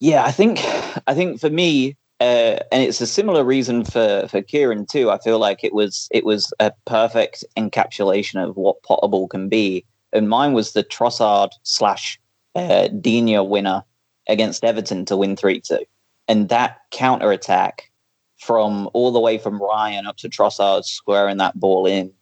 Yeah, 0.00 0.24
I 0.24 0.32
think 0.32 0.60
I 1.06 1.14
think 1.14 1.40
for 1.40 1.50
me, 1.50 1.96
uh, 2.20 2.58
and 2.70 2.82
it's 2.82 3.00
a 3.00 3.06
similar 3.06 3.44
reason 3.44 3.84
for 3.84 4.26
for 4.28 4.42
Kieran 4.42 4.86
too. 4.86 5.10
I 5.10 5.18
feel 5.18 5.38
like 5.38 5.64
it 5.64 5.74
was 5.74 6.08
it 6.10 6.24
was 6.24 6.52
a 6.60 6.72
perfect 6.86 7.44
encapsulation 7.56 8.42
of 8.42 8.56
what 8.56 8.82
Potterball 8.82 9.28
can 9.28 9.48
be, 9.48 9.84
and 10.12 10.28
mine 10.28 10.52
was 10.52 10.72
the 10.72 10.84
Trossard 10.84 11.50
slash 11.64 12.20
uh, 12.54 12.88
Digne 12.88 13.40
winner 13.40 13.82
against 14.28 14.64
Everton 14.64 15.04
to 15.06 15.16
win 15.16 15.36
three 15.36 15.60
two, 15.60 15.84
and 16.28 16.48
that 16.48 16.78
counter 16.90 17.32
attack 17.32 17.90
from 18.38 18.88
all 18.92 19.10
the 19.10 19.20
way 19.20 19.38
from 19.38 19.60
Ryan 19.60 20.06
up 20.06 20.16
to 20.18 20.28
Trossard 20.28 20.84
squaring 20.84 21.38
that 21.38 21.58
ball 21.58 21.86
in 21.86 22.12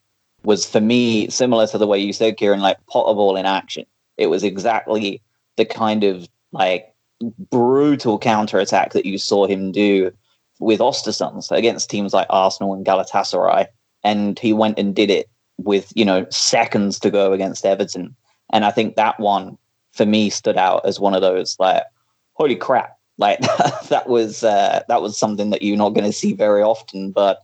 was 0.44 0.66
for 0.66 0.80
me 0.80 1.28
similar 1.30 1.66
to 1.66 1.78
the 1.78 1.86
way 1.86 1.98
you 1.98 2.12
said, 2.12 2.36
Kieran, 2.36 2.60
like 2.60 2.78
Potterball 2.86 3.38
in 3.38 3.46
action. 3.46 3.86
It 4.16 4.28
was 4.28 4.42
exactly 4.42 5.22
the 5.56 5.64
kind 5.64 6.04
of 6.04 6.28
like 6.52 6.91
brutal 7.50 8.18
counter 8.18 8.58
attack 8.58 8.92
that 8.92 9.06
you 9.06 9.18
saw 9.18 9.46
him 9.46 9.72
do 9.72 10.12
with 10.58 10.80
Ostersunds 10.80 11.50
against 11.50 11.90
teams 11.90 12.12
like 12.12 12.26
Arsenal 12.30 12.74
and 12.74 12.86
Galatasaray. 12.86 13.66
And 14.04 14.38
he 14.38 14.52
went 14.52 14.78
and 14.78 14.94
did 14.94 15.10
it 15.10 15.28
with, 15.58 15.92
you 15.94 16.04
know, 16.04 16.26
seconds 16.30 16.98
to 17.00 17.10
go 17.10 17.32
against 17.32 17.64
Everton. 17.64 18.16
And 18.52 18.64
I 18.64 18.70
think 18.70 18.96
that 18.96 19.18
one 19.18 19.58
for 19.92 20.06
me 20.06 20.30
stood 20.30 20.56
out 20.56 20.84
as 20.84 21.00
one 21.00 21.14
of 21.14 21.20
those 21.20 21.56
like, 21.58 21.82
holy 22.34 22.56
crap. 22.56 22.96
Like 23.18 23.40
that 23.88 24.08
was 24.08 24.42
uh, 24.42 24.82
that 24.88 25.02
was 25.02 25.18
something 25.18 25.50
that 25.50 25.62
you're 25.62 25.76
not 25.76 25.90
going 25.90 26.06
to 26.06 26.12
see 26.12 26.32
very 26.32 26.62
often, 26.62 27.12
but 27.12 27.42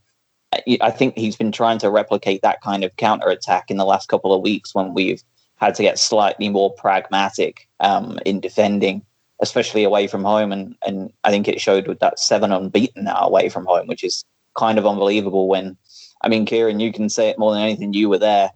I 0.80 0.90
think 0.90 1.16
he's 1.16 1.37
been 1.37 1.52
trying 1.52 1.78
to 1.80 1.90
replicate 1.90 2.40
that 2.42 2.62
kind 2.62 2.82
of 2.82 2.97
counter 2.97 3.28
attack 3.28 3.70
in 3.70 3.76
the 3.76 3.85
last 3.85 4.08
couple 4.08 4.32
of 4.32 4.40
weeks 4.40 4.75
when 4.75 4.94
we've 4.94 5.23
had 5.56 5.75
to 5.75 5.82
get 5.82 5.99
slightly 5.99 6.49
more 6.49 6.73
pragmatic 6.73 7.68
um, 7.80 8.18
in 8.25 8.40
defending, 8.40 9.04
especially 9.40 9.85
away 9.85 10.07
from 10.07 10.25
home. 10.25 10.52
And 10.52 10.76
and 10.87 11.12
I 11.25 11.30
think 11.30 11.49
it 11.49 11.61
showed 11.61 11.87
with 11.87 12.00
that 12.00 12.18
seven 12.18 12.52
unbeaten 12.52 13.04
now 13.04 13.21
away 13.21 13.49
from 13.49 13.66
home, 13.66 13.87
which 13.87 14.04
is 14.04 14.25
kind 14.57 14.78
of 14.78 14.87
unbelievable. 14.87 15.49
When 15.49 15.76
I 16.23 16.28
mean, 16.28 16.47
Kieran, 16.47 16.80
you 16.80 16.92
can 16.92 17.09
say 17.09 17.28
it 17.28 17.38
more 17.38 17.52
than 17.52 17.62
anything. 17.62 17.92
You 17.92 18.09
were 18.09 18.18
there. 18.18 18.50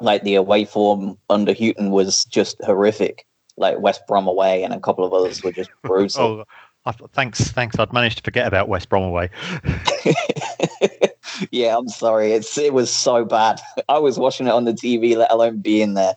Like 0.00 0.22
the 0.22 0.34
away 0.34 0.64
form 0.64 1.18
under 1.30 1.52
Hughton 1.52 1.90
was 1.90 2.24
just 2.24 2.62
horrific. 2.62 3.26
Like 3.56 3.78
West 3.78 4.06
Brom 4.08 4.26
away 4.26 4.64
and 4.64 4.74
a 4.74 4.80
couple 4.80 5.04
of 5.04 5.12
others 5.12 5.42
were 5.42 5.52
just 5.52 5.70
brutal. 5.82 6.44
oh, 6.86 6.92
thanks, 7.12 7.50
thanks. 7.52 7.78
I'd 7.78 7.92
managed 7.92 8.18
to 8.18 8.22
forget 8.24 8.46
about 8.46 8.68
West 8.68 8.88
Brom 8.88 9.04
away. 9.04 9.30
yeah, 11.50 11.76
I'm 11.76 11.88
sorry. 11.88 12.32
It's 12.32 12.56
it 12.58 12.72
was 12.74 12.90
so 12.90 13.24
bad. 13.24 13.60
I 13.88 13.98
was 13.98 14.18
watching 14.18 14.46
it 14.46 14.52
on 14.52 14.64
the 14.64 14.72
TV, 14.72 15.16
let 15.16 15.30
alone 15.30 15.58
being 15.60 15.94
there. 15.94 16.14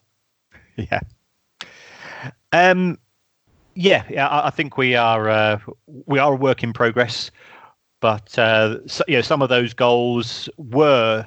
Yeah. 0.76 1.00
Um. 2.52 2.98
Yeah, 3.80 4.04
yeah. 4.10 4.28
I, 4.32 4.50
think 4.50 4.76
we 4.76 4.96
are 4.96 5.30
uh, 5.30 5.60
we 6.08 6.18
are 6.18 6.34
a 6.34 6.36
work 6.36 6.64
in 6.64 6.74
progress, 6.74 7.30
but 8.00 8.38
uh, 8.40 8.80
so, 8.88 9.04
you 9.08 9.18
know, 9.18 9.22
some 9.22 9.44
of 9.44 9.50
those 9.50 9.76
goals 9.76 10.50
were 10.58 11.24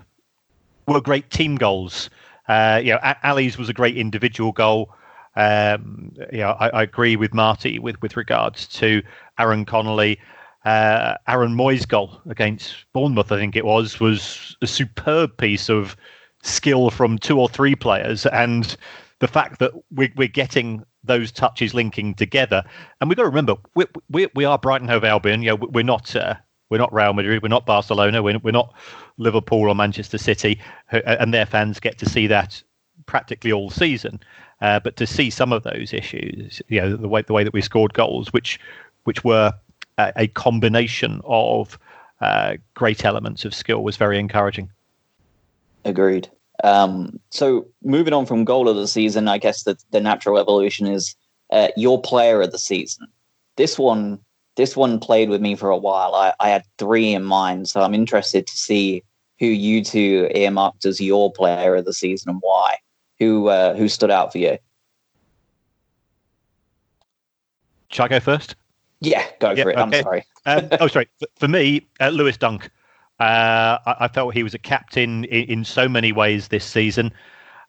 were 0.88 1.00
great 1.00 1.30
team 1.30 1.54
goals. 1.54 2.10
Uh, 2.48 2.80
you 2.82 2.92
know, 2.92 3.14
Ali's 3.22 3.56
was 3.56 3.68
a 3.68 3.72
great 3.72 3.96
individual 3.96 4.50
goal. 4.50 4.92
Um, 5.36 6.12
you 6.32 6.38
know, 6.38 6.56
I, 6.58 6.70
I, 6.70 6.82
agree 6.82 7.14
with 7.14 7.32
Marty 7.32 7.78
with 7.78 8.02
with 8.02 8.16
regards 8.16 8.66
to 8.78 9.00
Aaron 9.38 9.64
Connolly. 9.64 10.18
Uh, 10.64 11.14
Aaron 11.28 11.54
Mooy's 11.54 11.86
goal 11.86 12.20
against 12.28 12.84
Bournemouth, 12.92 13.30
I 13.30 13.36
think 13.36 13.54
it 13.54 13.64
was, 13.64 14.00
was 14.00 14.56
a 14.60 14.66
superb 14.66 15.36
piece 15.36 15.70
of 15.70 15.96
skill 16.42 16.90
from 16.90 17.16
two 17.16 17.38
or 17.38 17.48
three 17.48 17.76
players, 17.76 18.26
and 18.26 18.76
the 19.20 19.28
fact 19.28 19.58
that 19.60 19.72
we're, 19.90 20.12
we're 20.16 20.28
getting 20.28 20.84
those 21.04 21.30
touches 21.30 21.72
linking 21.72 22.14
together. 22.14 22.62
And 23.00 23.08
we've 23.08 23.16
got 23.16 23.22
to 23.22 23.28
remember, 23.28 23.54
we, 23.74 23.86
we, 24.10 24.28
we 24.34 24.44
are 24.44 24.58
Brighton 24.58 24.88
Hove 24.88 25.04
Albion. 25.04 25.42
You 25.42 25.50
know, 25.50 25.56
we're 25.56 25.84
not 25.84 26.14
uh, 26.16 26.34
we're 26.70 26.78
not 26.78 26.92
Real 26.92 27.12
Madrid, 27.12 27.42
we're 27.42 27.48
not 27.48 27.66
Barcelona, 27.66 28.22
we're, 28.22 28.38
we're 28.38 28.52
not 28.52 28.72
Liverpool 29.18 29.68
or 29.68 29.74
Manchester 29.74 30.18
City, 30.18 30.60
and 30.90 31.34
their 31.34 31.46
fans 31.46 31.80
get 31.80 31.98
to 31.98 32.08
see 32.08 32.26
that 32.28 32.62
practically 33.06 33.52
all 33.52 33.70
season. 33.70 34.20
Uh, 34.60 34.78
but 34.78 34.96
to 34.96 35.06
see 35.06 35.30
some 35.30 35.52
of 35.52 35.62
those 35.64 35.92
issues, 35.92 36.62
you 36.68 36.80
know, 36.80 36.96
the 36.96 37.08
way 37.08 37.22
the 37.22 37.32
way 37.32 37.42
that 37.42 37.52
we 37.52 37.62
scored 37.62 37.94
goals, 37.94 38.32
which 38.32 38.60
which 39.04 39.24
were 39.24 39.52
a, 39.98 40.12
a 40.16 40.26
combination 40.28 41.20
of 41.24 41.78
uh, 42.20 42.56
great 42.74 43.04
elements 43.04 43.44
of 43.44 43.54
skill, 43.54 43.82
was 43.82 43.96
very 43.96 44.18
encouraging. 44.18 44.70
Agreed. 45.84 46.28
Um, 46.64 47.18
so 47.30 47.66
moving 47.82 48.12
on 48.12 48.26
from 48.26 48.44
goal 48.44 48.68
of 48.68 48.76
the 48.76 48.88
season, 48.88 49.28
I 49.28 49.38
guess 49.38 49.62
the, 49.64 49.76
the 49.90 50.00
natural 50.00 50.38
evolution 50.38 50.86
is 50.86 51.14
uh, 51.52 51.68
your 51.76 52.00
player 52.00 52.42
of 52.42 52.52
the 52.52 52.58
season. 52.58 53.06
This 53.56 53.78
one, 53.78 54.18
this 54.56 54.76
one 54.76 54.98
played 54.98 55.30
with 55.30 55.40
me 55.40 55.54
for 55.54 55.70
a 55.70 55.76
while. 55.76 56.14
I, 56.14 56.32
I 56.40 56.48
had 56.50 56.64
three 56.78 57.12
in 57.14 57.24
mind, 57.24 57.68
so 57.68 57.80
I'm 57.82 57.94
interested 57.94 58.46
to 58.46 58.56
see 58.56 59.02
who 59.38 59.46
you 59.46 59.82
two 59.82 60.30
earmarked 60.34 60.84
as 60.84 61.00
your 61.00 61.32
player 61.32 61.76
of 61.76 61.84
the 61.86 61.94
season 61.94 62.30
and 62.30 62.38
why. 62.42 62.76
Who 63.18 63.48
uh, 63.48 63.74
who 63.74 63.88
stood 63.88 64.10
out 64.10 64.32
for 64.32 64.38
you? 64.38 64.56
Shall 67.90 68.06
I 68.06 68.08
go 68.08 68.20
first? 68.20 68.56
Yeah, 69.00 69.24
go 69.40 69.50
Yeah, 69.50 69.64
for 69.64 69.70
it. 69.70 69.78
I'm 69.78 69.92
sorry. 69.92 70.24
um, 70.46 70.68
oh, 70.80 70.86
sorry. 70.86 71.08
For, 71.18 71.26
for 71.38 71.48
me, 71.48 71.86
uh, 72.00 72.08
Lewis 72.10 72.36
Dunk. 72.36 72.70
Uh, 73.20 73.78
I, 73.86 73.96
I 74.00 74.08
felt 74.08 74.34
he 74.34 74.42
was 74.42 74.54
a 74.54 74.58
captain 74.58 75.24
in, 75.24 75.44
in 75.44 75.64
so 75.64 75.88
many 75.88 76.10
ways 76.10 76.48
this 76.48 76.64
season. 76.64 77.12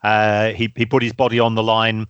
Uh, 0.04 0.52
he 0.52 0.72
he 0.76 0.86
put 0.86 1.04
his 1.04 1.14
body 1.14 1.40
on 1.40 1.56
the 1.56 1.64
line. 1.64 2.08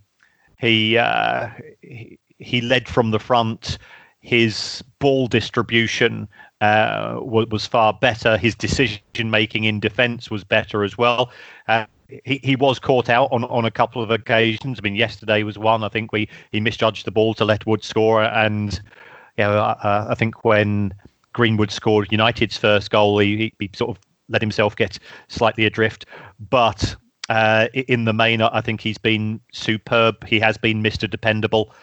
He 0.60 0.98
uh, 0.98 1.50
he, 1.81 2.19
he 2.38 2.62
led 2.62 2.88
from 2.88 3.12
the 3.12 3.19
front. 3.19 3.77
His 4.21 4.83
ball 5.00 5.27
distribution 5.27 6.27
uh, 6.62 7.17
was, 7.19 7.48
was 7.48 7.65
far 7.65 7.91
better. 7.91 8.38
His 8.38 8.53
decision 8.53 9.01
making 9.25 9.63
in 9.63 9.79
defence 9.79 10.29
was 10.29 10.43
better 10.43 10.83
as 10.83 10.95
well. 10.95 11.31
Uh, 11.67 11.86
he, 12.24 12.39
he 12.43 12.55
was 12.55 12.77
caught 12.77 13.10
out 13.10 13.29
on, 13.31 13.43
on 13.45 13.65
a 13.65 13.71
couple 13.71 14.03
of 14.03 14.12
occasions. 14.12 14.79
I 14.79 14.81
mean, 14.83 14.95
yesterday 14.95 15.41
was 15.43 15.57
one. 15.57 15.83
I 15.83 15.89
think 15.89 16.12
we 16.12 16.29
he 16.51 16.60
misjudged 16.60 17.05
the 17.05 17.12
ball 17.12 17.33
to 17.36 17.45
let 17.45 17.65
Wood 17.65 17.83
score, 17.83 18.21
and 18.24 18.74
you 19.38 19.45
know, 19.45 19.57
uh, 19.57 20.07
I 20.10 20.15
think 20.15 20.45
when 20.45 20.93
Greenwood 21.33 21.71
scored 21.71 22.11
United's 22.11 22.57
first 22.57 22.91
goal, 22.91 23.19
he, 23.19 23.53
he 23.59 23.69
sort 23.73 23.95
of 23.95 24.03
let 24.29 24.41
himself 24.41 24.75
get 24.75 24.97
slightly 25.27 25.65
adrift. 25.65 26.05
But 26.50 26.95
uh, 27.29 27.67
in 27.73 28.05
the 28.05 28.13
main, 28.13 28.41
I 28.41 28.61
think 28.61 28.81
he's 28.81 28.97
been 28.97 29.39
superb. 29.51 30.25
He 30.27 30.39
has 30.39 30.57
been 30.57 30.83
Mr. 30.83 31.09
Dependable, 31.09 31.73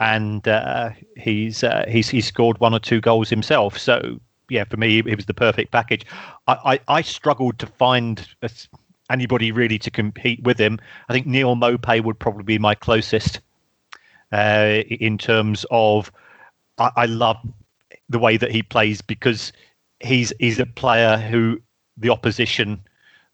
and 0.00 0.46
uh, 0.46 0.90
he's 1.16 1.64
uh, 1.64 1.84
he's 1.88 2.08
he's 2.08 2.26
scored 2.26 2.58
one 2.58 2.74
or 2.74 2.80
two 2.80 3.00
goals 3.00 3.30
himself. 3.30 3.78
So 3.78 4.20
yeah, 4.48 4.64
for 4.64 4.76
me, 4.76 4.98
it 4.98 5.16
was 5.16 5.26
the 5.26 5.34
perfect 5.34 5.72
package. 5.72 6.04
I 6.46 6.78
I, 6.88 6.96
I 6.98 7.02
struggled 7.02 7.58
to 7.60 7.66
find 7.66 8.28
anybody 9.10 9.52
really 9.52 9.78
to 9.78 9.90
compete 9.90 10.42
with 10.42 10.58
him. 10.58 10.78
I 11.08 11.12
think 11.12 11.26
Neal 11.26 11.54
Maupay 11.56 12.02
would 12.02 12.18
probably 12.18 12.44
be 12.44 12.58
my 12.58 12.74
closest 12.74 13.40
uh, 14.32 14.82
in 14.88 15.18
terms 15.18 15.66
of 15.70 16.10
I 16.78 17.04
love 17.06 17.36
the 18.12 18.18
way 18.18 18.36
that 18.36 18.50
he 18.52 18.62
plays 18.62 19.00
because 19.00 19.52
he's 20.00 20.32
he's 20.38 20.58
a 20.58 20.66
player 20.66 21.16
who 21.16 21.60
the 21.96 22.10
opposition 22.10 22.80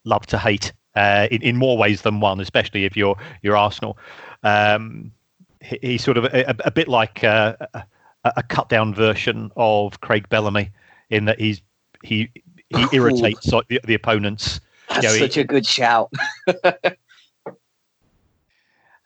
love 0.05 0.27
to 0.27 0.39
hate 0.39 0.73
uh, 0.97 1.29
in, 1.31 1.43
in 1.43 1.57
more 1.57 1.77
ways 1.77 2.03
than 2.03 2.21
one, 2.21 2.41
especially 2.41 2.85
if 2.85 2.97
you're 2.97 3.17
you're 3.43 3.57
Arsenal. 3.57 3.99
Um, 4.43 5.13
he, 5.61 5.79
he's 5.83 6.05
sort 6.05 6.17
of 6.17 6.25
a, 6.25 6.51
a, 6.51 6.55
a 6.67 6.71
bit 6.71 6.89
like 6.89 7.23
uh, 7.25 7.57
a, 7.75 7.85
a 8.25 8.43
cut 8.43 8.69
down 8.69 8.95
version 8.95 9.51
of 9.57 10.01
Craig 10.01 10.29
Bellamy 10.29 10.71
in 11.11 11.25
that 11.27 11.39
he's 11.41 11.61
he 12.03 12.31
he 12.71 12.85
Ooh. 12.85 12.89
irritates 12.93 13.53
like, 13.53 13.69
the, 13.69 13.81
the 13.85 13.95
opponents. 13.95 14.61
That's 14.89 15.05
Yeah, 15.05 15.13
he- 15.13 15.19
such 15.19 15.37
a 15.37 15.45
good 15.45 15.67
shout. 15.67 16.13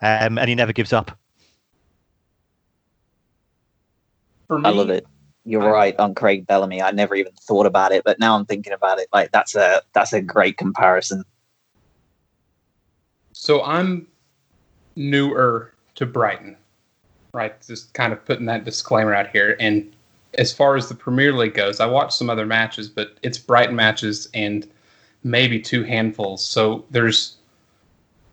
Um, 0.04 0.36
and 0.36 0.48
he 0.48 0.56
never 0.56 0.72
gives 0.72 0.92
up. 0.92 1.16
For 4.48 4.58
me, 4.58 4.68
I 4.68 4.72
love 4.72 4.90
it. 4.90 5.06
You're 5.44 5.62
I- 5.62 5.70
right 5.70 6.00
on 6.00 6.14
Craig 6.14 6.46
Bellamy. 6.46 6.82
I 6.82 6.90
never 6.90 7.14
even 7.14 7.32
thought 7.40 7.66
about 7.66 7.92
it, 7.92 8.04
but 8.04 8.18
now 8.18 8.36
I'm 8.36 8.46
thinking 8.46 8.72
about 8.72 8.98
it. 8.98 9.08
Like 9.12 9.32
that's 9.32 9.54
a 9.54 9.82
that's 9.92 10.12
a 10.12 10.20
great 10.20 10.56
comparison. 10.56 11.24
So 13.32 13.62
I'm 13.64 14.06
newer 14.94 15.72
to 15.96 16.06
Brighton, 16.06 16.56
right? 17.34 17.54
Just 17.66 17.92
kind 17.94 18.12
of 18.12 18.24
putting 18.24 18.46
that 18.46 18.64
disclaimer 18.64 19.14
out 19.14 19.28
here. 19.30 19.56
And 19.58 19.92
as 20.38 20.52
far 20.52 20.76
as 20.76 20.88
the 20.88 20.94
Premier 20.94 21.32
League 21.32 21.54
goes, 21.54 21.80
I 21.80 21.86
watched 21.86 22.14
some 22.14 22.30
other 22.30 22.46
matches, 22.46 22.88
but 22.88 23.18
it's 23.22 23.38
Brighton 23.38 23.74
matches 23.74 24.28
and 24.34 24.68
maybe 25.24 25.60
two 25.60 25.82
handfuls. 25.82 26.44
So 26.44 26.84
there's 26.90 27.36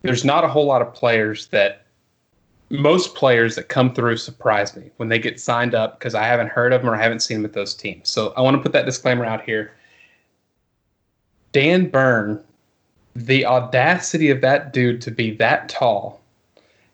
there's 0.02 0.24
not 0.24 0.44
a 0.44 0.48
whole 0.48 0.64
lot 0.64 0.80
of 0.80 0.94
players 0.94 1.48
that 1.48 1.86
most 2.70 3.14
players 3.14 3.56
that 3.56 3.68
come 3.68 3.92
through 3.92 4.16
surprise 4.16 4.76
me 4.76 4.90
when 4.96 5.08
they 5.08 5.18
get 5.18 5.40
signed 5.40 5.74
up 5.74 5.98
because 5.98 6.14
I 6.14 6.24
haven't 6.24 6.48
heard 6.48 6.72
of 6.72 6.80
them 6.80 6.90
or 6.90 6.94
I 6.94 7.02
haven't 7.02 7.20
seen 7.20 7.38
them 7.38 7.42
with 7.42 7.52
those 7.52 7.74
teams. 7.74 8.08
So 8.08 8.32
I 8.36 8.40
want 8.40 8.56
to 8.56 8.62
put 8.62 8.72
that 8.72 8.86
disclaimer 8.86 9.24
out 9.24 9.42
here. 9.42 9.72
Dan 11.52 11.90
Burn 11.90 12.42
the 13.16 13.44
audacity 13.44 14.30
of 14.30 14.40
that 14.40 14.72
dude 14.72 15.00
to 15.02 15.10
be 15.10 15.32
that 15.32 15.68
tall 15.68 16.20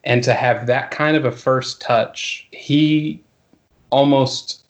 and 0.04 0.22
to 0.24 0.32
have 0.32 0.66
that 0.66 0.90
kind 0.90 1.16
of 1.16 1.24
a 1.24 1.32
first 1.32 1.80
touch 1.80 2.48
he 2.52 3.22
almost 3.90 4.64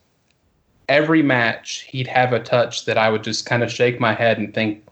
every 0.89 1.23
match 1.23 1.83
he'd 1.83 2.07
have 2.07 2.33
a 2.33 2.41
touch 2.41 2.85
that 2.85 2.99
i 2.99 3.09
would 3.09 3.23
just 3.23 3.47
kind 3.47 3.63
of 3.63 3.71
shake 3.71 4.01
my 4.01 4.13
head 4.13 4.39
and 4.39 4.55
think 4.55 4.83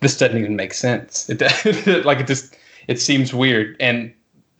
this 0.00 0.16
doesn't 0.16 0.38
even 0.38 0.56
make 0.56 0.72
sense 0.72 1.28
it 1.28 2.04
like 2.04 2.20
it 2.20 2.26
just 2.26 2.56
it 2.88 3.00
seems 3.00 3.34
weird 3.34 3.76
and 3.78 4.12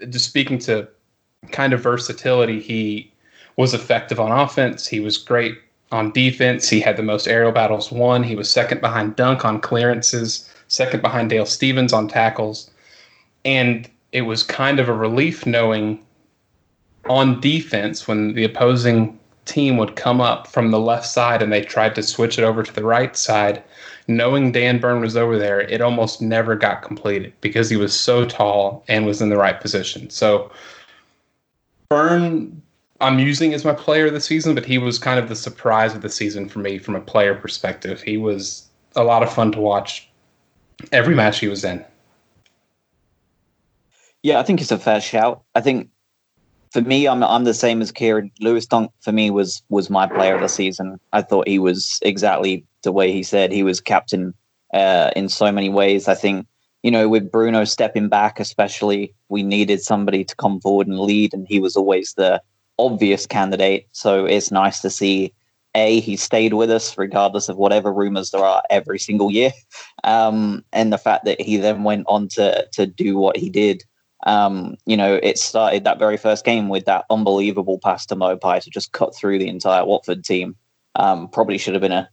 just 0.09 0.27
speaking 0.27 0.59
to 0.61 0.89
kind 1.53 1.73
of 1.73 1.81
versatility 1.81 2.61
he 2.61 3.13
was 3.57 3.73
effective 3.73 4.21
on 4.21 4.33
offense. 4.33 4.87
He 4.87 5.01
was 5.01 5.17
great 5.17 5.57
on 5.93 6.11
defense. 6.13 6.69
He 6.69 6.81
had 6.81 6.97
the 6.97 7.03
most 7.03 7.27
aerial 7.27 7.53
battles 7.53 7.91
won. 7.91 8.23
He 8.23 8.37
was 8.37 8.51
second 8.51 8.81
behind 8.81 9.17
dunk 9.17 9.45
on 9.45 9.61
clearances 9.61 10.51
second 10.69 11.01
behind 11.01 11.31
Dale 11.31 11.47
Stephens 11.47 11.93
on 11.93 12.09
tackles. 12.09 12.71
And 13.45 13.89
it 14.13 14.23
was 14.23 14.43
kind 14.43 14.81
of 14.81 14.89
a 14.89 14.95
relief 14.95 15.47
knowing 15.47 16.05
on 17.09 17.41
defense 17.41 18.09
when 18.09 18.35
the 18.35 18.45
opposing 18.45 19.19
team 19.47 19.77
would 19.79 19.97
come 19.97 20.21
up 20.21 20.47
from 20.47 20.71
the 20.71 20.81
left 20.81 21.07
side 21.07 21.41
and 21.41 21.53
they 21.53 21.63
tried 21.63 21.95
to 21.95 22.03
switch 22.03 22.39
it 22.39 22.45
over 22.45 22.63
to 22.63 22.73
the 22.73 22.85
right 22.85 23.17
side, 23.17 23.63
knowing 24.09 24.53
Dan 24.53 24.79
Burn 24.79 25.01
was 25.01 25.17
over 25.17 25.39
there, 25.39 25.61
it 25.61 25.81
almost 25.81 26.21
never 26.21 26.55
got 26.55 26.83
completed 26.83 27.33
because 27.41 27.71
he 27.71 27.77
was 27.77 27.99
so 27.99 28.27
tall 28.27 28.85
and 28.89 29.07
was 29.07 29.23
in 29.23 29.31
the 29.31 29.37
right 29.37 29.61
position. 29.61 30.11
So 30.11 30.51
Burn 31.89 32.63
I'm 33.01 33.19
using 33.19 33.53
as 33.53 33.65
my 33.65 33.75
player 33.75 34.11
this 34.11 34.25
season, 34.25 34.55
but 34.55 34.65
he 34.65 34.79
was 34.79 34.99
kind 34.99 35.19
of 35.19 35.29
the 35.29 35.37
surprise 35.37 35.95
of 35.95 36.03
the 36.03 36.09
season 36.09 36.49
for 36.49 36.61
me 36.61 36.79
from 36.79 36.97
a 36.97 37.01
player 37.01 37.35
perspective. 37.35 38.01
He 38.01 38.17
was 38.17 38.69
a 38.95 39.05
lot 39.05 39.23
of 39.23 39.33
fun 39.33 39.53
to 39.53 39.61
watch 39.61 40.09
every 40.93 41.15
match 41.15 41.41
he 41.41 41.49
was 41.49 41.65
in. 41.65 41.85
Yeah, 44.23 44.41
I 44.41 44.43
think 44.43 44.61
it's 44.61 44.73
a 44.73 44.79
fair 44.79 45.01
shout. 45.01 45.43
I 45.55 45.61
think 45.61 45.91
for 46.77 46.83
me, 46.83 47.09
I'm 47.09 47.23
I'm 47.25 47.45
the 47.45 47.55
same 47.55 47.81
as 47.81 47.91
Kieran. 47.91 48.31
Lewis 48.39 48.67
Dunk 48.67 48.91
for 49.01 49.11
me 49.11 49.31
was 49.31 49.63
was 49.71 49.89
my 49.89 50.07
player 50.07 50.35
of 50.35 50.43
the 50.43 50.49
season. 50.49 51.01
I 51.15 51.23
thought 51.23 51.49
he 51.49 51.59
was 51.59 51.99
exactly 52.03 52.67
the 52.83 52.93
way 52.93 53.11
he 53.13 53.23
said 53.23 53.51
he 53.51 53.63
was 53.63 53.81
captain 53.81 54.35
uh, 54.75 55.11
in 55.17 55.31
so 55.31 55.51
many 55.51 55.71
ways. 55.71 56.07
I 56.07 56.15
think 56.15 56.47
you 56.83 56.91
know 56.91 57.09
with 57.09 57.33
Bruno 57.33 57.65
stepping 57.65 58.11
back, 58.11 58.39
especially, 58.39 59.15
we 59.31 59.43
needed 59.43 59.81
somebody 59.81 60.23
to 60.25 60.37
come 60.37 60.61
forward 60.61 60.87
and 60.87 61.01
lead, 61.01 61.33
and 61.33 61.47
he 61.49 61.61
was 61.61 61.77
always 61.77 62.13
the 62.13 62.43
obvious 62.79 63.27
candidate. 63.27 63.87
So 63.93 64.27
it's 64.27 64.51
nice 64.51 64.81
to 64.83 64.91
see. 64.91 65.33
A, 65.75 66.01
he 66.01 66.17
stayed 66.17 66.55
with 66.55 66.71
us 66.71 66.97
regardless 66.97 67.51
of 67.51 67.59
whatever 67.59 67.93
rumors 67.93 68.31
there 68.31 68.45
are 68.45 68.63
every 68.71 68.99
single 68.99 69.31
year, 69.31 69.53
um, 70.05 70.63
and 70.75 70.93
the 70.93 70.99
fact 70.99 71.25
that 71.25 71.41
he 71.41 71.57
then 71.57 71.85
went 71.85 72.05
on 72.07 72.29
to 72.37 72.69
to 72.73 72.87
do 72.87 73.17
what 73.17 73.39
he 73.39 73.49
did 73.49 73.83
um, 74.27 74.77
you 74.87 74.97
know, 74.97 75.19
it 75.23 75.39
started 75.39 75.85
that 75.85 76.01
very 76.01 76.17
first 76.17 76.45
game 76.45 76.69
with 76.69 76.85
that 76.85 77.07
unbelievable 77.11 77.79
pass 77.79 78.05
to 78.07 78.17
Maupay 78.17 78.61
to 78.61 78.71
just 78.71 78.91
cut 78.93 79.15
through 79.15 79.39
the 79.39 79.49
entire 79.49 79.85
Watford 79.85 80.25
team. 80.25 80.57
Um, 80.97 81.29
probably 81.29 81.59
should 81.59 81.75
have 81.75 81.81
been 81.81 81.93
a, 81.93 82.09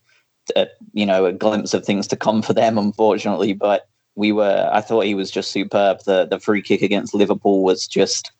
a, 0.55 0.67
you 0.93 1.07
know, 1.07 1.25
a 1.25 1.33
glimpse 1.33 1.73
of 1.73 1.83
things 1.83 2.07
to 2.07 2.15
come 2.15 2.43
for 2.43 2.53
them, 2.53 2.77
unfortunately. 2.77 3.53
But 3.53 3.87
we 4.15 4.31
were, 4.31 4.69
I 4.71 4.81
thought 4.81 5.05
he 5.05 5.15
was 5.15 5.31
just 5.31 5.51
superb. 5.51 6.01
The 6.05 6.25
the 6.25 6.39
free 6.39 6.61
kick 6.61 6.83
against 6.83 7.15
Liverpool 7.15 7.63
was 7.63 7.87
just 7.87 8.31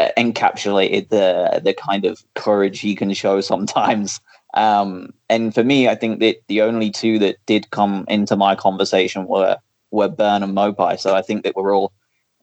uh, 0.00 0.08
encapsulated 0.18 1.10
the 1.10 1.60
the 1.62 1.74
kind 1.74 2.04
of 2.04 2.24
courage 2.34 2.80
he 2.80 2.96
can 2.96 3.14
show 3.14 3.40
sometimes. 3.40 4.20
Um, 4.54 5.14
and 5.30 5.54
for 5.54 5.64
me, 5.64 5.88
I 5.88 5.94
think 5.94 6.20
that 6.20 6.42
the 6.46 6.60
only 6.60 6.90
two 6.90 7.18
that 7.20 7.36
did 7.46 7.70
come 7.70 8.04
into 8.06 8.36
my 8.36 8.54
conversation 8.54 9.26
were 9.26 9.56
were 9.92 10.10
Burn 10.10 10.42
and 10.42 10.54
Maupay. 10.54 11.00
So 11.00 11.14
I 11.14 11.22
think 11.22 11.42
that 11.44 11.56
we're 11.56 11.74
all 11.74 11.90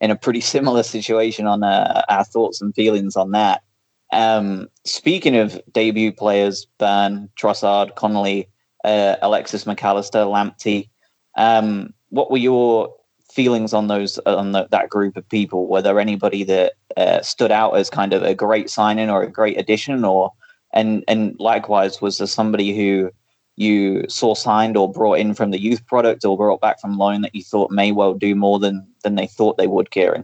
in 0.02 0.12
a 0.12 0.16
pretty 0.16 0.42
similar 0.42 0.84
situation 0.84 1.46
on 1.48 1.64
uh, 1.64 2.04
our 2.10 2.24
thoughts 2.24 2.62
and 2.62 2.74
feelings 2.74 3.16
on 3.16 3.32
that. 3.32 3.64
Um, 4.12 4.70
speaking 4.86 5.36
of 5.36 5.62
debut 5.72 6.12
players, 6.12 6.66
Burn, 6.78 7.30
Trossard, 7.40 7.96
Connolly, 7.96 8.50
uh, 8.84 9.18
Alexis 9.22 9.66
McAllister, 9.66 10.26
Lamptey, 10.26 10.90
um, 11.38 11.94
what 12.10 12.32
were 12.32 12.38
your 12.38 12.94
feelings 13.32 13.74
on 13.74 13.88
those 13.88 14.18
on 14.26 14.52
the, 14.54 14.68
that 14.72 14.90
group 14.90 15.16
of 15.16 15.28
people? 15.30 15.68
Were 15.68 15.82
there 15.82 16.00
anybody 16.00 16.44
that 16.46 16.74
uh, 16.98 17.22
stood 17.22 17.52
out 17.52 17.78
as 17.78 17.90
kind 17.90 18.14
of 18.14 18.24
a 18.24 18.34
great 18.34 18.70
signing 18.70 19.10
or 19.10 19.22
a 19.22 19.32
great 19.32 19.60
addition, 19.60 20.04
or 20.04 20.32
and 20.74 21.04
and 21.08 21.36
likewise 21.40 22.02
was 22.02 22.18
there 22.18 22.28
somebody 22.28 22.76
who 22.76 23.12
you 23.60 24.06
saw 24.08 24.34
signed 24.34 24.78
or 24.78 24.90
brought 24.90 25.20
in 25.20 25.34
from 25.34 25.52
the 25.52 25.60
youth 25.60 25.86
product 25.86 26.24
or 26.24 26.38
brought 26.38 26.62
back 26.62 26.80
from 26.80 26.98
loan 26.98 27.22
that 27.22 27.36
you 27.36 27.44
thought 27.44 27.72
may 27.72 27.92
well 27.92 28.14
do 28.14 28.34
more 28.34 28.58
than 28.58 28.88
than 29.04 29.16
they 29.16 29.28
thought 29.28 29.58
they 29.58 29.68
would, 29.68 29.92
Kieran? 29.92 30.24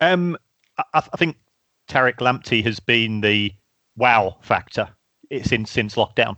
Um, 0.00 0.36
I, 0.76 0.82
I 0.94 1.16
think 1.16 1.36
Tariq 1.88 2.16
Lamptey 2.16 2.64
has 2.64 2.80
been 2.80 3.20
the 3.20 3.52
wow 3.96 4.36
factor 4.42 4.88
since 5.44 5.70
since 5.70 5.94
lockdown. 5.94 6.36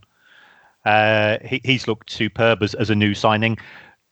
Uh, 0.84 1.38
he, 1.42 1.60
he's 1.64 1.88
looked 1.88 2.10
superb 2.10 2.62
as, 2.62 2.74
as 2.74 2.90
a 2.90 2.94
new 2.94 3.14
signing. 3.14 3.56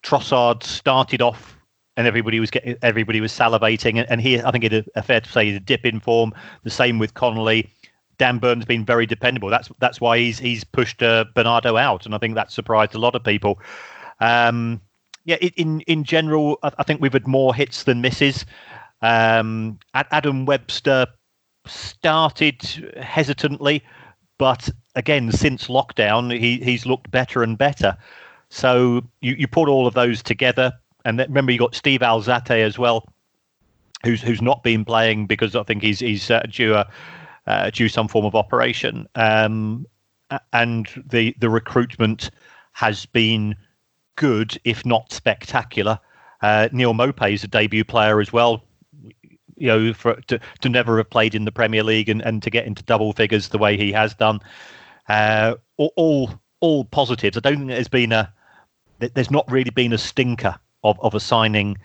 Trossard 0.02 0.62
started 0.62 1.20
off 1.20 1.58
and 1.98 2.06
everybody 2.06 2.40
was 2.40 2.50
getting 2.50 2.76
everybody 2.80 3.20
was 3.20 3.32
salivating 3.32 4.04
and 4.08 4.22
he 4.22 4.40
I 4.40 4.50
think 4.50 4.64
it 4.64 4.88
a 4.94 5.02
fair 5.02 5.20
to 5.20 5.30
say 5.30 5.44
he's 5.44 5.56
a 5.56 5.60
dip 5.60 5.84
in 5.84 6.00
form. 6.00 6.32
The 6.62 6.70
same 6.70 6.98
with 6.98 7.12
Connolly. 7.12 7.70
Dan 8.20 8.36
Burn's 8.36 8.66
been 8.66 8.84
very 8.84 9.06
dependable. 9.06 9.48
That's 9.48 9.70
that's 9.78 9.98
why 9.98 10.18
he's 10.18 10.38
he's 10.38 10.62
pushed 10.62 11.02
uh, 11.02 11.24
Bernardo 11.34 11.78
out, 11.78 12.04
and 12.04 12.14
I 12.14 12.18
think 12.18 12.34
that 12.34 12.52
surprised 12.52 12.94
a 12.94 12.98
lot 12.98 13.14
of 13.14 13.24
people. 13.24 13.58
Um, 14.20 14.82
yeah, 15.24 15.36
in 15.36 15.80
in 15.82 16.04
general, 16.04 16.58
I, 16.62 16.82
think 16.82 17.00
we've 17.00 17.14
had 17.14 17.26
more 17.26 17.54
hits 17.54 17.84
than 17.84 18.02
misses. 18.02 18.44
Um, 19.00 19.78
Adam 19.94 20.44
Webster 20.44 21.06
started 21.64 22.60
hesitantly, 23.00 23.82
but 24.36 24.68
again, 24.96 25.32
since 25.32 25.68
lockdown, 25.68 26.38
he 26.38 26.58
he's 26.58 26.84
looked 26.84 27.10
better 27.10 27.42
and 27.42 27.56
better. 27.56 27.96
So 28.50 29.02
you, 29.22 29.34
you 29.38 29.48
put 29.48 29.70
all 29.70 29.86
of 29.86 29.94
those 29.94 30.22
together, 30.22 30.74
and 31.06 31.18
then, 31.18 31.28
remember 31.28 31.52
you 31.52 31.58
got 31.58 31.74
Steve 31.74 32.00
Alzate 32.00 32.50
as 32.50 32.78
well, 32.78 33.08
who's 34.04 34.20
who's 34.20 34.42
not 34.42 34.62
been 34.62 34.84
playing 34.84 35.24
because 35.24 35.56
I 35.56 35.62
think 35.62 35.82
he's 35.82 36.00
he's 36.00 36.30
uh, 36.30 36.42
due 36.50 36.74
a 36.74 36.86
uh, 37.50 37.68
due 37.70 37.88
some 37.88 38.06
form 38.06 38.24
of 38.24 38.36
operation. 38.36 39.08
Um, 39.16 39.84
and 40.52 40.86
the 41.10 41.34
the 41.40 41.50
recruitment 41.50 42.30
has 42.72 43.06
been 43.06 43.56
good, 44.14 44.56
if 44.64 44.86
not 44.86 45.12
spectacular. 45.12 45.98
Uh, 46.42 46.68
Neal 46.70 46.94
Maupay 46.94 47.32
is 47.32 47.42
a 47.42 47.48
debut 47.48 47.84
player 47.84 48.20
as 48.20 48.32
well. 48.32 48.62
You 49.56 49.66
know, 49.66 49.92
for 49.92 50.14
to, 50.28 50.38
to 50.60 50.68
never 50.68 50.96
have 50.98 51.10
played 51.10 51.34
in 51.34 51.44
the 51.44 51.52
Premier 51.52 51.82
League 51.82 52.08
and, 52.08 52.22
and 52.22 52.40
to 52.44 52.50
get 52.50 52.66
into 52.66 52.84
double 52.84 53.12
figures 53.12 53.48
the 53.48 53.58
way 53.58 53.76
he 53.76 53.90
has 53.90 54.14
done, 54.14 54.38
uh, 55.08 55.56
all 55.76 56.30
all 56.60 56.84
positives. 56.84 57.36
I 57.36 57.40
don't 57.40 57.56
think 57.56 57.70
there's 57.70 57.88
been 57.88 58.12
a 58.12 58.32
there's 59.00 59.30
not 59.30 59.50
really 59.50 59.70
been 59.70 59.92
a 59.92 59.98
stinker 59.98 60.54
of, 60.84 61.00
of 61.00 61.14
a 61.16 61.20
signing 61.20 61.76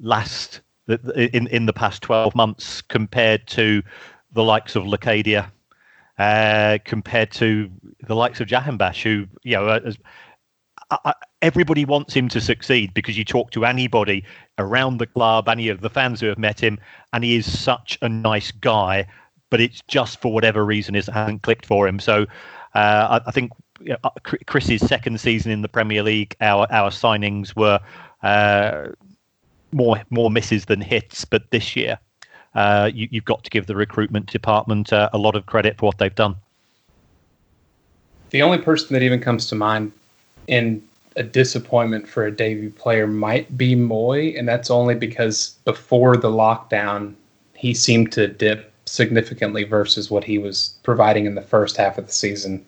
last 0.00 0.62
in 0.88 1.46
in 1.46 1.66
the 1.66 1.72
past 1.72 2.02
12 2.02 2.34
months 2.34 2.82
compared 2.82 3.46
to 3.46 3.82
the 4.32 4.42
likes 4.42 4.76
of 4.76 4.84
Locadia 4.84 5.50
uh, 6.18 6.78
compared 6.84 7.30
to 7.32 7.70
the 8.06 8.14
likes 8.14 8.40
of 8.40 8.48
Jahanbakhsh, 8.48 9.02
who 9.02 9.26
you 9.42 9.56
know, 9.56 9.68
as, 9.68 9.96
I, 10.90 11.14
everybody 11.40 11.84
wants 11.84 12.14
him 12.14 12.28
to 12.28 12.40
succeed 12.40 12.92
because 12.94 13.16
you 13.16 13.24
talk 13.24 13.50
to 13.52 13.64
anybody 13.64 14.24
around 14.58 14.98
the 14.98 15.06
club, 15.06 15.48
any 15.48 15.68
of 15.68 15.80
the 15.80 15.90
fans 15.90 16.20
who 16.20 16.26
have 16.26 16.38
met 16.38 16.60
him, 16.60 16.78
and 17.12 17.24
he 17.24 17.36
is 17.36 17.60
such 17.60 17.98
a 18.02 18.08
nice 18.08 18.50
guy. 18.52 19.06
But 19.50 19.60
it's 19.60 19.82
just 19.88 20.20
for 20.20 20.32
whatever 20.32 20.64
reason 20.64 20.94
it 20.94 21.06
hasn't 21.06 21.42
clicked 21.42 21.66
for 21.66 21.86
him. 21.86 21.98
So 21.98 22.22
uh, 22.74 23.20
I, 23.20 23.20
I, 23.26 23.30
think 23.30 23.52
you 23.80 23.96
know, 24.02 24.10
Chris's 24.46 24.80
second 24.86 25.20
season 25.20 25.52
in 25.52 25.62
the 25.62 25.68
Premier 25.68 26.02
League, 26.02 26.36
our 26.40 26.66
our 26.70 26.90
signings 26.90 27.54
were 27.54 27.80
uh, 28.22 28.88
more 29.72 30.02
more 30.10 30.30
misses 30.30 30.66
than 30.66 30.80
hits. 30.80 31.24
But 31.24 31.50
this 31.50 31.76
year, 31.76 31.98
uh, 32.54 32.90
you, 32.92 33.08
have 33.12 33.24
got 33.24 33.44
to 33.44 33.50
give 33.50 33.66
the 33.66 33.76
recruitment 33.76 34.30
department 34.30 34.92
uh, 34.92 35.08
a 35.12 35.18
lot 35.18 35.34
of 35.34 35.46
credit 35.46 35.78
for 35.78 35.86
what 35.86 35.98
they've 35.98 36.14
done. 36.14 36.36
The 38.30 38.42
only 38.42 38.58
person 38.58 38.92
that 38.92 39.02
even 39.02 39.20
comes 39.20 39.46
to 39.48 39.54
mind 39.54 39.92
in 40.46 40.82
a 41.16 41.22
disappointment 41.22 42.08
for 42.08 42.24
a 42.24 42.34
debut 42.34 42.70
player 42.70 43.06
might 43.06 43.56
be 43.56 43.74
Mooy, 43.74 44.38
and 44.38 44.48
that's 44.48 44.70
only 44.70 44.94
because 44.94 45.56
before 45.64 46.16
the 46.16 46.30
lockdown, 46.30 47.14
he 47.54 47.74
seemed 47.74 48.12
to 48.12 48.26
dip 48.28 48.72
significantly 48.86 49.64
versus 49.64 50.10
what 50.10 50.24
he 50.24 50.38
was 50.38 50.74
providing 50.82 51.26
in 51.26 51.34
the 51.34 51.42
first 51.42 51.76
half 51.76 51.98
of 51.98 52.06
the 52.06 52.12
season. 52.12 52.64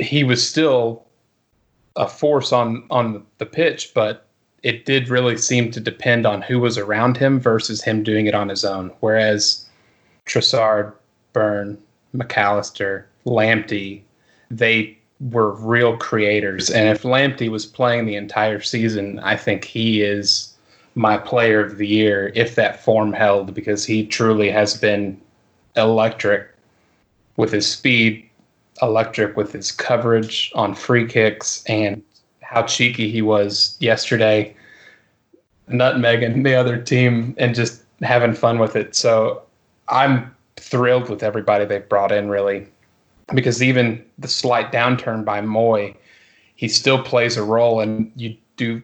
He 0.00 0.24
was 0.24 0.46
still 0.46 1.04
a 1.94 2.06
force 2.08 2.52
on 2.52 2.84
on 2.90 3.24
the 3.38 3.46
pitch, 3.46 3.92
but 3.94 4.25
it 4.62 4.84
did 4.84 5.08
really 5.08 5.36
seem 5.36 5.70
to 5.70 5.80
depend 5.80 6.26
on 6.26 6.42
who 6.42 6.58
was 6.58 6.78
around 6.78 7.16
him 7.16 7.38
versus 7.38 7.82
him 7.82 8.02
doing 8.02 8.26
it 8.26 8.34
on 8.34 8.48
his 8.48 8.64
own. 8.64 8.90
Whereas 9.00 9.66
Trossard, 10.26 10.92
Burn, 11.32 11.78
McAllister, 12.14 13.04
Lamptey, 13.26 14.02
they 14.50 14.96
were 15.20 15.52
real 15.52 15.96
creators. 15.96 16.70
And 16.70 16.88
if 16.88 17.02
Lamptey 17.02 17.50
was 17.50 17.66
playing 17.66 18.06
the 18.06 18.16
entire 18.16 18.60
season, 18.60 19.18
I 19.20 19.36
think 19.36 19.64
he 19.64 20.02
is 20.02 20.54
my 20.94 21.18
player 21.18 21.60
of 21.60 21.76
the 21.76 21.86
year 21.86 22.32
if 22.34 22.54
that 22.54 22.82
form 22.82 23.12
held 23.12 23.54
because 23.54 23.84
he 23.84 24.06
truly 24.06 24.50
has 24.50 24.74
been 24.78 25.20
electric 25.76 26.48
with 27.36 27.52
his 27.52 27.70
speed, 27.70 28.28
electric 28.80 29.36
with 29.36 29.52
his 29.52 29.70
coverage 29.72 30.50
on 30.54 30.74
free 30.74 31.06
kicks, 31.06 31.62
and 31.66 32.02
how 32.48 32.62
cheeky 32.62 33.10
he 33.10 33.22
was 33.22 33.76
yesterday, 33.80 34.54
nutmegging 35.68 36.44
the 36.44 36.54
other 36.54 36.80
team 36.80 37.34
and 37.38 37.54
just 37.54 37.82
having 38.02 38.34
fun 38.34 38.58
with 38.58 38.76
it. 38.76 38.94
So 38.94 39.42
I'm 39.88 40.34
thrilled 40.56 41.10
with 41.10 41.22
everybody 41.22 41.64
they've 41.64 41.88
brought 41.88 42.12
in, 42.12 42.28
really, 42.28 42.68
because 43.34 43.62
even 43.62 44.04
the 44.18 44.28
slight 44.28 44.70
downturn 44.70 45.24
by 45.24 45.40
Mooy, 45.40 45.96
he 46.54 46.68
still 46.68 47.02
plays 47.02 47.36
a 47.36 47.42
role, 47.42 47.80
and 47.80 48.10
you 48.14 48.36
do 48.56 48.82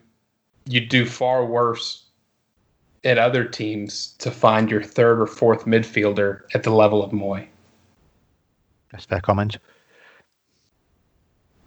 you 0.65 0.85
do 0.85 1.05
far 1.05 1.45
worse 1.45 2.03
at 3.03 3.17
other 3.17 3.43
teams 3.43 4.15
to 4.19 4.31
find 4.31 4.69
your 4.69 4.83
third 4.83 5.19
or 5.19 5.27
fourth 5.27 5.65
midfielder 5.65 6.41
at 6.53 6.63
the 6.63 6.69
level 6.69 7.03
of 7.03 7.11
Mooy. 7.11 7.47
That's 8.91 9.05
fair 9.05 9.19
comment. 9.19 9.57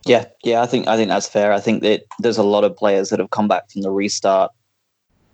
Yeah, 0.07 0.27
yeah, 0.45 0.62
I 0.62 0.66
think 0.66 0.87
I 0.87 0.97
think 0.97 1.09
that's 1.09 1.29
fair. 1.29 1.53
I 1.53 1.59
think 1.59 1.83
that 1.83 2.05
there's 2.21 2.38
a 2.38 2.45
lot 2.45 2.62
of 2.62 2.77
players 2.77 3.11
that 3.11 3.19
have 3.19 3.31
come 3.31 3.49
back 3.49 3.69
from 3.71 3.83
the 3.83 3.90
restart 3.90 4.53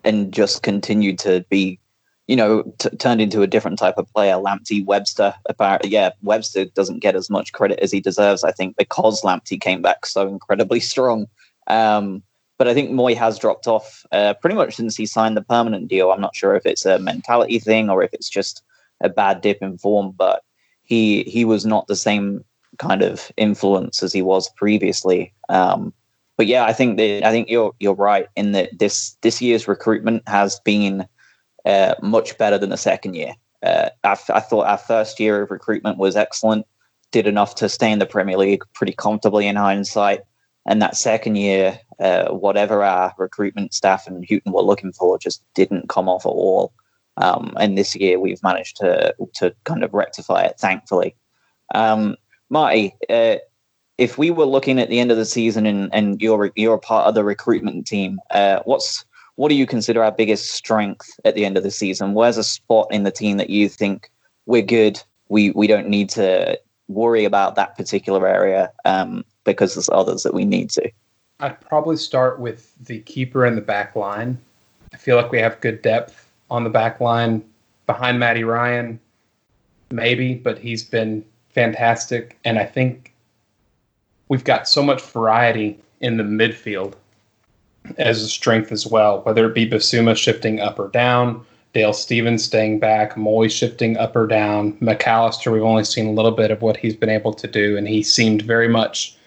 and 0.03 0.33
just 0.33 0.63
continued 0.63 1.19
to 1.19 1.45
be, 1.47 1.79
you 2.25 2.35
know, 2.35 2.63
t- 2.79 2.89
turned 2.97 3.21
into 3.21 3.43
a 3.43 3.47
different 3.47 3.77
type 3.77 3.99
of 3.99 4.11
player. 4.13 4.33
Lamptey, 4.33 4.83
Webster, 4.83 5.35
apparently, 5.47 5.91
yeah, 5.91 6.09
Webster 6.23 6.65
doesn't 6.65 7.01
get 7.01 7.15
as 7.15 7.29
much 7.29 7.53
credit 7.53 7.79
as 7.81 7.91
he 7.91 8.01
deserves. 8.01 8.43
I 8.43 8.51
think 8.51 8.75
because 8.75 9.21
Lamptey 9.21 9.61
came 9.61 9.83
back 9.83 10.07
so 10.07 10.27
incredibly 10.27 10.79
strong. 10.93 11.27
Um, 11.67 12.23
but 12.57 12.67
I 12.67 12.73
think 12.73 12.91
Mooy 12.91 13.15
has 13.15 13.37
dropped 13.37 13.67
off 13.67 14.05
uh, 14.11 14.33
pretty 14.35 14.55
much 14.55 14.75
since 14.75 14.95
he 14.95 15.05
signed 15.05 15.37
the 15.37 15.43
permanent 15.43 15.87
deal. 15.87 16.11
I'm 16.11 16.21
not 16.21 16.35
sure 16.35 16.55
if 16.55 16.65
it's 16.65 16.85
a 16.85 16.97
mentality 16.97 17.59
thing 17.59 17.91
or 17.91 18.01
if 18.01 18.11
it's 18.13 18.29
just 18.29 18.63
a 19.01 19.09
bad 19.09 19.41
dip 19.41 19.61
in 19.61 19.77
form, 19.77 20.13
but 20.17 20.43
he 20.83 21.23
he 21.23 21.45
was 21.45 21.63
not 21.63 21.85
the 21.87 21.95
same 21.95 22.43
kind 22.79 23.01
of 23.01 23.31
influence 23.37 24.03
as 24.03 24.13
he 24.13 24.21
was 24.21 24.49
previously. 24.55 25.33
Um, 25.49 25.93
but 26.37 26.47
yeah, 26.47 26.65
I 26.65 26.73
think 26.73 26.97
that 26.97 27.23
I 27.23 27.31
think 27.31 27.49
you're 27.49 27.73
you're 27.79 27.93
right 27.93 28.27
in 28.35 28.53
that 28.53 28.77
this 28.77 29.15
this 29.21 29.41
year's 29.41 29.67
recruitment 29.67 30.27
has 30.27 30.59
been 30.61 31.07
uh, 31.65 31.95
much 32.01 32.37
better 32.37 32.57
than 32.57 32.69
the 32.69 32.77
second 32.77 33.15
year. 33.15 33.33
Uh, 33.61 33.89
I, 34.03 34.11
I 34.29 34.39
thought 34.39 34.67
our 34.67 34.77
first 34.77 35.19
year 35.19 35.41
of 35.41 35.51
recruitment 35.51 35.97
was 35.97 36.15
excellent, 36.15 36.65
did 37.11 37.27
enough 37.27 37.55
to 37.55 37.69
stay 37.69 37.91
in 37.91 37.99
the 37.99 38.05
Premier 38.05 38.37
League 38.37 38.63
pretty 38.73 38.93
comfortably 38.93 39.47
in 39.47 39.55
hindsight. 39.55 40.21
And 40.65 40.81
that 40.81 40.95
second 40.95 41.35
year, 41.35 41.79
uh, 41.99 42.29
whatever 42.29 42.83
our 42.83 43.13
recruitment 43.17 43.73
staff 43.73 44.07
and 44.07 44.25
Hughton 44.25 44.53
were 44.53 44.61
looking 44.61 44.93
for 44.93 45.17
just 45.17 45.43
didn't 45.53 45.89
come 45.89 46.09
off 46.09 46.25
at 46.25 46.29
all. 46.29 46.73
Um, 47.17 47.53
and 47.59 47.77
this 47.77 47.95
year, 47.95 48.19
we've 48.19 48.41
managed 48.41 48.77
to 48.77 49.15
to 49.35 49.53
kind 49.65 49.83
of 49.83 49.93
rectify 49.93 50.43
it, 50.43 50.59
thankfully. 50.59 51.15
Um, 51.75 52.15
Marty, 52.53 52.95
uh, 53.09 53.37
if 53.97 54.19
we 54.19 54.29
were 54.29 54.45
looking 54.45 54.79
at 54.79 54.87
the 54.87 54.99
end 54.99 55.09
of 55.09 55.17
the 55.17 55.25
season 55.25 55.65
and, 55.65 55.89
and 55.91 56.21
you're 56.21 56.51
you're 56.55 56.77
part 56.77 57.07
of 57.07 57.15
the 57.15 57.23
recruitment 57.23 57.87
team, 57.87 58.19
uh, 58.29 58.59
what's 58.65 59.03
what 59.35 59.49
do 59.49 59.55
you 59.55 59.65
consider 59.65 60.03
our 60.03 60.11
biggest 60.11 60.51
strength 60.51 61.19
at 61.25 61.33
the 61.33 61.45
end 61.45 61.57
of 61.57 61.63
the 61.63 61.71
season? 61.71 62.13
Where's 62.13 62.37
a 62.37 62.43
spot 62.43 62.87
in 62.91 63.03
the 63.03 63.11
team 63.11 63.37
that 63.37 63.49
you 63.49 63.67
think 63.67 64.11
we're 64.45 64.61
good? 64.61 65.01
We 65.29 65.49
we 65.49 65.65
don't 65.65 65.89
need 65.89 66.09
to 66.11 66.59
worry 66.87 67.25
about 67.25 67.55
that 67.55 67.75
particular 67.75 68.27
area 68.27 68.71
um, 68.85 69.25
because 69.45 69.73
there's 69.73 69.89
others 69.89 70.21
that 70.21 70.35
we 70.35 70.45
need 70.45 70.69
to. 70.71 70.91
I'd 71.39 71.59
probably 71.59 71.97
start 71.97 72.39
with 72.39 72.71
the 72.85 72.99
keeper 72.99 73.45
and 73.45 73.57
the 73.57 73.61
back 73.61 73.95
line. 73.95 74.37
I 74.93 74.97
feel 74.97 75.15
like 75.15 75.31
we 75.31 75.39
have 75.39 75.59
good 75.59 75.81
depth 75.81 76.29
on 76.51 76.63
the 76.63 76.69
back 76.69 77.01
line 77.01 77.43
behind 77.87 78.19
Matty 78.19 78.43
Ryan, 78.43 78.99
maybe, 79.89 80.35
but 80.35 80.59
he's 80.59 80.83
been 80.83 81.25
fantastic. 81.53 82.37
And 82.43 82.59
I 82.59 82.65
think 82.65 83.13
we've 84.27 84.43
got 84.43 84.67
so 84.67 84.83
much 84.83 85.01
variety 85.01 85.79
in 86.01 86.17
the 86.17 86.23
midfield 86.23 86.93
as 87.97 88.21
a 88.21 88.29
strength 88.29 88.71
as 88.71 88.87
well, 88.87 89.21
whether 89.21 89.45
it 89.45 89.55
be 89.55 89.69
Bissouma 89.69 90.15
shifting 90.15 90.59
up 90.59 90.79
or 90.79 90.87
down, 90.89 91.45
Dale 91.73 91.93
Stephens 91.93 92.43
staying 92.43 92.79
back, 92.79 93.15
Mooy 93.15 93.51
shifting 93.51 93.97
up 93.97 94.15
or 94.15 94.27
down, 94.27 94.73
McAllister, 94.73 95.51
we've 95.51 95.63
only 95.63 95.83
seen 95.83 96.07
a 96.07 96.11
little 96.11 96.31
bit 96.31 96.51
of 96.51 96.61
what 96.61 96.77
he's 96.77 96.95
been 96.95 97.09
able 97.09 97.33
to 97.33 97.47
do, 97.47 97.75
and 97.75 97.87
he 97.87 98.03
seemed 98.03 98.43
very 98.43 98.67
much 98.67 99.17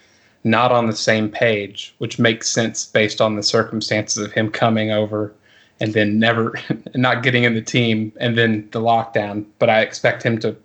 not 0.43 0.71
on 0.71 0.87
the 0.87 0.95
same 0.95 1.29
page, 1.29 1.93
which 1.97 2.19
makes 2.19 2.49
sense 2.49 2.85
based 2.85 3.19
on 3.19 3.35
the 3.35 3.43
circumstances 3.43 4.23
of 4.23 4.31
him 4.31 4.49
coming 4.49 4.91
over 4.91 5.33
and 5.79 5.93
then 5.93 6.17
never 6.19 6.53
not 6.95 7.21
getting 7.21 7.43
in 7.43 7.53
the 7.53 7.61
team 7.61 8.11
and 8.19 8.37
then 8.37 8.67
the 8.71 8.79
lockdown. 8.79 9.45
But 9.59 9.69
I 9.69 9.81
expect 9.81 10.23
him 10.23 10.39
to 10.39 10.55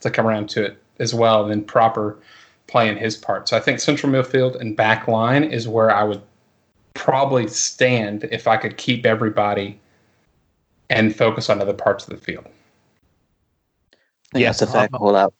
to 0.00 0.10
come 0.10 0.26
around 0.26 0.48
to 0.50 0.64
it 0.64 0.78
as 1.00 1.14
well 1.14 1.42
and 1.42 1.50
then 1.50 1.64
proper 1.64 2.18
playing 2.66 2.96
his 2.96 3.16
part. 3.16 3.48
So 3.48 3.56
I 3.56 3.60
think 3.60 3.80
central 3.80 4.12
midfield 4.12 4.60
and 4.60 4.76
back 4.76 5.08
line 5.08 5.42
is 5.42 5.66
where 5.66 5.90
I 5.90 6.04
would 6.04 6.22
probably 6.94 7.48
stand 7.48 8.24
if 8.30 8.46
I 8.46 8.56
could 8.56 8.76
keep 8.76 9.04
everybody 9.04 9.80
and 10.88 11.14
focus 11.14 11.50
on 11.50 11.60
other 11.60 11.72
parts 11.72 12.06
of 12.06 12.10
the 12.10 12.24
field. 12.24 12.46
Yes, 14.34 14.60
that's 14.60 14.70
a 14.70 14.74
fair 14.74 14.88
call 14.88 15.16
out. 15.16 15.34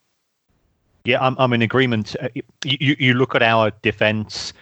Yeah, 1.04 1.24
I'm, 1.24 1.36
I'm 1.38 1.52
in 1.52 1.62
agreement. 1.62 2.16
Uh, 2.20 2.28
you, 2.64 2.96
you 2.98 3.14
look 3.14 3.34
at 3.34 3.42
our 3.42 3.70
defence. 3.82 4.52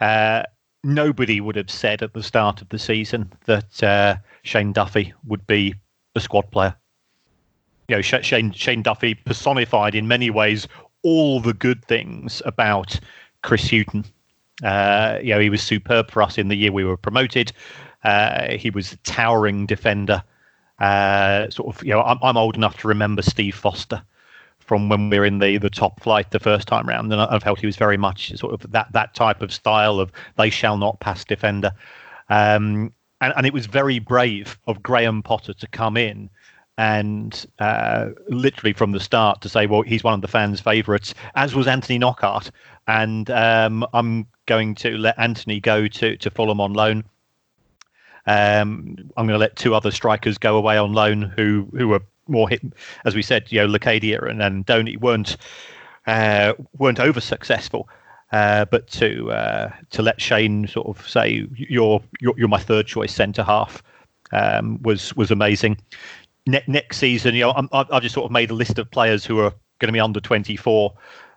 Uh, 0.00 0.44
nobody 0.84 1.40
would 1.40 1.56
have 1.56 1.70
said 1.70 2.02
at 2.02 2.14
the 2.14 2.22
start 2.22 2.62
of 2.62 2.68
the 2.68 2.78
season 2.78 3.32
that 3.46 3.82
uh, 3.82 4.16
Shane 4.42 4.72
Duffy 4.72 5.12
would 5.26 5.46
be 5.46 5.74
a 6.14 6.20
squad 6.20 6.50
player. 6.50 6.74
You 7.88 7.96
know, 7.96 8.02
Shane 8.02 8.52
Shane 8.52 8.82
Duffy 8.82 9.14
personified 9.14 9.94
in 9.94 10.06
many 10.06 10.28
ways 10.28 10.68
all 11.02 11.40
the 11.40 11.54
good 11.54 11.82
things 11.86 12.42
about 12.44 13.00
Chris 13.42 13.70
Hughton. 13.70 14.04
Uh, 14.62 15.18
you 15.22 15.30
know, 15.30 15.40
he 15.40 15.48
was 15.48 15.62
superb 15.62 16.10
for 16.10 16.22
us 16.22 16.36
in 16.36 16.48
the 16.48 16.56
year 16.56 16.70
we 16.70 16.84
were 16.84 16.98
promoted. 16.98 17.52
Uh, 18.04 18.52
he 18.52 18.68
was 18.68 18.92
a 18.92 18.96
towering 18.98 19.64
defender. 19.64 20.22
Uh, 20.78 21.48
sort 21.48 21.74
of, 21.74 21.82
you 21.82 21.90
know, 21.90 22.02
I'm, 22.02 22.18
I'm 22.22 22.36
old 22.36 22.56
enough 22.56 22.78
to 22.80 22.88
remember 22.88 23.22
Steve 23.22 23.54
Foster 23.54 24.02
from 24.58 24.90
when 24.90 25.08
we 25.08 25.18
were 25.18 25.24
in 25.24 25.38
the 25.38 25.56
the 25.56 25.70
top 25.70 26.00
flight 26.00 26.30
the 26.30 26.38
first 26.38 26.68
time 26.68 26.86
round, 26.86 27.10
and 27.10 27.22
I 27.22 27.38
felt 27.38 27.58
he 27.58 27.66
was 27.66 27.76
very 27.76 27.96
much 27.96 28.36
sort 28.36 28.52
of 28.52 28.70
that 28.70 28.92
that 28.92 29.14
type 29.14 29.40
of 29.40 29.50
style 29.50 29.98
of 29.98 30.12
they 30.36 30.50
shall 30.50 30.76
not 30.76 31.00
pass 31.00 31.24
defender. 31.24 31.72
Um, 32.28 32.92
and, 33.20 33.32
and 33.34 33.46
it 33.46 33.54
was 33.54 33.66
very 33.66 33.98
brave 33.98 34.58
of 34.66 34.82
Graham 34.82 35.22
Potter 35.22 35.54
to 35.54 35.66
come 35.68 35.96
in 35.96 36.28
and 36.78 37.44
uh, 37.58 38.10
literally 38.28 38.72
from 38.72 38.92
the 38.92 39.00
start 39.00 39.42
to 39.42 39.48
say, 39.48 39.66
well, 39.66 39.82
he's 39.82 40.04
one 40.04 40.14
of 40.14 40.20
the 40.20 40.28
fans' 40.28 40.60
favourites, 40.60 41.12
as 41.34 41.52
was 41.54 41.66
Anthony 41.66 41.98
Knockaert. 41.98 42.50
And 42.86 43.28
um, 43.30 43.84
I'm 43.92 44.28
going 44.46 44.76
to 44.76 44.96
let 44.96 45.18
Anthony 45.18 45.58
go 45.58 45.88
to, 45.88 46.16
to 46.16 46.30
Fulham 46.30 46.60
on 46.60 46.72
loan. 46.72 47.04
Um, 48.26 48.96
I'm 49.16 49.26
going 49.26 49.34
to 49.34 49.38
let 49.38 49.56
two 49.56 49.74
other 49.74 49.90
strikers 49.90 50.38
go 50.38 50.56
away 50.56 50.78
on 50.78 50.92
loan 50.92 51.22
who 51.22 51.68
who 51.72 51.88
were 51.88 52.02
more 52.28 52.48
hit, 52.48 52.62
as 53.04 53.14
we 53.14 53.22
said, 53.22 53.50
you 53.50 53.58
know, 53.58 53.66
Locadia 53.66 54.22
and, 54.28 54.40
and 54.40 55.00
weren't 55.00 55.36
uh, 56.06 56.52
weren't 56.78 57.00
over 57.00 57.20
successful. 57.20 57.88
Uh, 58.30 58.66
but 58.66 58.86
to 58.88 59.32
uh, 59.32 59.72
to 59.90 60.02
let 60.02 60.20
Shane 60.20 60.68
sort 60.68 60.86
of 60.86 61.08
say 61.08 61.46
you're 61.56 62.02
you're, 62.20 62.34
you're 62.36 62.48
my 62.48 62.60
third 62.60 62.86
choice 62.86 63.14
centre 63.14 63.42
half 63.42 63.82
um, 64.32 64.80
was 64.82 65.14
was 65.16 65.30
amazing. 65.30 65.78
Ne- 66.48 66.64
next 66.66 66.98
season, 66.98 67.34
you 67.34 67.42
know, 67.42 67.68
i 67.72 67.84
have 67.92 68.02
just 68.02 68.14
sort 68.14 68.24
of 68.24 68.30
made 68.30 68.50
a 68.50 68.54
list 68.54 68.78
of 68.78 68.90
players 68.90 69.24
who 69.24 69.38
are 69.38 69.52
going 69.78 69.88
to 69.88 69.92
be 69.92 70.00
under 70.00 70.20
24. 70.20 70.92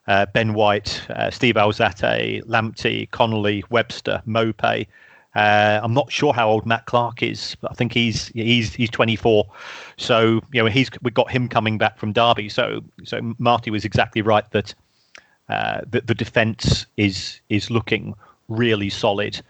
Uh, 0.07 0.25
ben 0.33 0.53
White, 0.55 1.05
uh, 1.11 1.29
Steve 1.29 1.55
Alzate, 1.55 2.43
Lamptey, 2.45 3.09
Connolly, 3.11 3.63
Webster, 3.69 4.21
Maupay, 4.27 4.87
uh, 5.33 5.79
I'm 5.81 5.93
not 5.93 6.11
sure 6.11 6.33
how 6.33 6.49
old 6.49 6.65
Matt 6.65 6.85
Clarke 6.87 7.23
is, 7.23 7.55
but 7.61 7.71
I 7.71 7.73
think 7.73 7.93
he's 7.93 8.27
he's 8.29 8.73
he's 8.73 8.89
24. 8.89 9.49
So 9.97 10.41
you 10.51 10.61
know 10.61 10.69
he's 10.69 10.89
we 11.01 11.11
got 11.11 11.31
him 11.31 11.47
coming 11.47 11.77
back 11.77 11.97
from 11.97 12.11
Derby. 12.11 12.49
So 12.49 12.81
so 13.03 13.35
Marty 13.37 13.71
was 13.71 13.85
exactly 13.85 14.21
right 14.21 14.49
that 14.51 14.73
uh, 15.47 15.81
that 15.89 16.07
the 16.07 16.15
defence 16.15 16.85
is 16.97 17.39
is 17.49 17.71
looking 17.71 18.13
really 18.49 18.89
solid. 18.89 19.41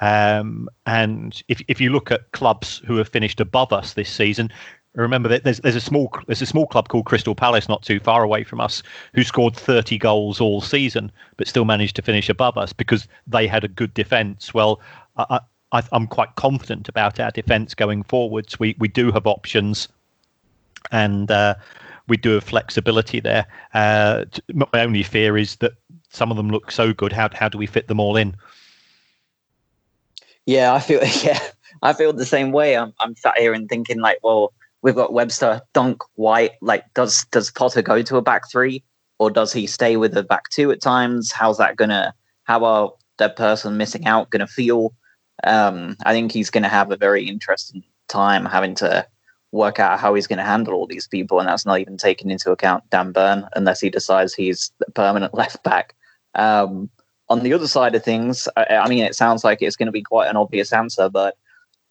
Um, 0.00 0.68
and 0.86 1.42
if 1.48 1.60
if 1.66 1.80
you 1.80 1.90
look 1.90 2.12
at 2.12 2.30
clubs 2.30 2.80
who 2.86 2.96
have 2.96 3.08
finished 3.08 3.40
above 3.40 3.72
us 3.72 3.94
this 3.94 4.10
season, 4.10 4.52
remember 5.02 5.28
that 5.28 5.44
there's 5.44 5.60
there's 5.60 5.76
a 5.76 5.80
small 5.80 6.10
there's 6.26 6.42
a 6.42 6.46
small 6.46 6.66
club 6.66 6.88
called 6.88 7.06
Crystal 7.06 7.34
Palace 7.34 7.68
not 7.68 7.82
too 7.82 7.98
far 7.98 8.22
away 8.22 8.44
from 8.44 8.60
us 8.60 8.82
who 9.14 9.24
scored 9.24 9.56
30 9.56 9.98
goals 9.98 10.40
all 10.40 10.60
season 10.60 11.10
but 11.36 11.48
still 11.48 11.64
managed 11.64 11.96
to 11.96 12.02
finish 12.02 12.28
above 12.28 12.56
us 12.56 12.72
because 12.72 13.08
they 13.26 13.46
had 13.46 13.64
a 13.64 13.68
good 13.68 13.92
defence. 13.94 14.54
Well, 14.54 14.80
I, 15.16 15.40
I, 15.72 15.82
I'm 15.92 16.06
quite 16.06 16.36
confident 16.36 16.88
about 16.88 17.18
our 17.18 17.32
defence 17.32 17.74
going 17.74 18.04
forwards. 18.04 18.58
We 18.58 18.76
we 18.78 18.88
do 18.88 19.10
have 19.10 19.26
options, 19.26 19.88
and 20.92 21.30
uh, 21.30 21.56
we 22.06 22.16
do 22.16 22.30
have 22.30 22.44
flexibility 22.44 23.18
there. 23.18 23.46
Uh, 23.74 24.24
my 24.52 24.66
only 24.74 25.02
fear 25.02 25.36
is 25.36 25.56
that 25.56 25.72
some 26.10 26.30
of 26.30 26.36
them 26.36 26.50
look 26.50 26.70
so 26.70 26.92
good. 26.92 27.12
How 27.12 27.28
how 27.32 27.48
do 27.48 27.58
we 27.58 27.66
fit 27.66 27.88
them 27.88 27.98
all 27.98 28.16
in? 28.16 28.36
Yeah, 30.46 30.72
I 30.72 30.78
feel 30.78 31.00
yeah, 31.24 31.40
I 31.82 31.92
feel 31.92 32.12
the 32.12 32.24
same 32.24 32.52
way. 32.52 32.76
I'm 32.76 32.94
I'm 33.00 33.16
sat 33.16 33.36
here 33.38 33.52
and 33.52 33.68
thinking 33.68 34.00
like, 34.00 34.18
well, 34.22 34.52
we've 34.84 34.94
got 34.94 35.12
Webster, 35.12 35.60
Dunk, 35.72 36.00
White. 36.14 36.52
Like, 36.60 36.84
does 36.94 37.24
does 37.32 37.50
Potter 37.50 37.82
go 37.82 38.02
to 38.02 38.16
a 38.16 38.22
back 38.22 38.48
three, 38.48 38.84
or 39.18 39.32
does 39.32 39.52
he 39.52 39.66
stay 39.66 39.96
with 39.96 40.16
a 40.16 40.22
back 40.22 40.50
two 40.50 40.70
at 40.70 40.80
times? 40.80 41.32
How's 41.32 41.58
that 41.58 41.74
gonna? 41.74 42.14
How 42.44 42.64
are 42.64 42.92
the 43.18 43.30
person 43.30 43.76
missing 43.76 44.06
out 44.06 44.30
gonna 44.30 44.46
feel? 44.46 44.94
um, 45.42 45.96
I 46.04 46.12
think 46.12 46.32
he's 46.32 46.50
to 46.62 46.68
have 46.68 46.92
a 46.92 46.96
very 46.96 47.26
interesting 47.26 47.82
time 48.08 48.44
having 48.44 48.74
to 48.76 49.06
work 49.52 49.78
out 49.78 49.98
how 49.98 50.14
he's 50.14 50.26
going 50.26 50.38
to 50.38 50.44
handle 50.44 50.74
all 50.74 50.86
these 50.86 51.08
people, 51.08 51.40
and 51.40 51.48
that's 51.48 51.66
not 51.66 51.80
even 51.80 51.96
taking 51.96 52.30
into 52.30 52.52
account 52.52 52.88
Dan 52.90 53.12
Burn, 53.12 53.48
unless 53.56 53.80
he 53.80 53.90
decides 53.90 54.34
he's 54.34 54.72
the 54.78 54.90
permanent 54.92 55.34
left 55.42 55.62
back. 55.64 55.94
Um, 56.34 56.90
on 57.28 57.42
the 57.42 57.52
other 57.52 57.68
side 57.68 57.94
of 57.94 58.04
things, 58.04 58.48
I, 58.56 58.64
I, 58.64 58.88
mean, 58.88 59.02
it 59.02 59.14
sounds 59.14 59.44
like 59.44 59.62
it's 59.62 59.76
going 59.76 59.86
to 59.86 59.92
be 59.92 60.02
quite 60.02 60.28
an 60.28 60.36
obvious 60.36 60.72
answer, 60.72 61.08
but 61.08 61.36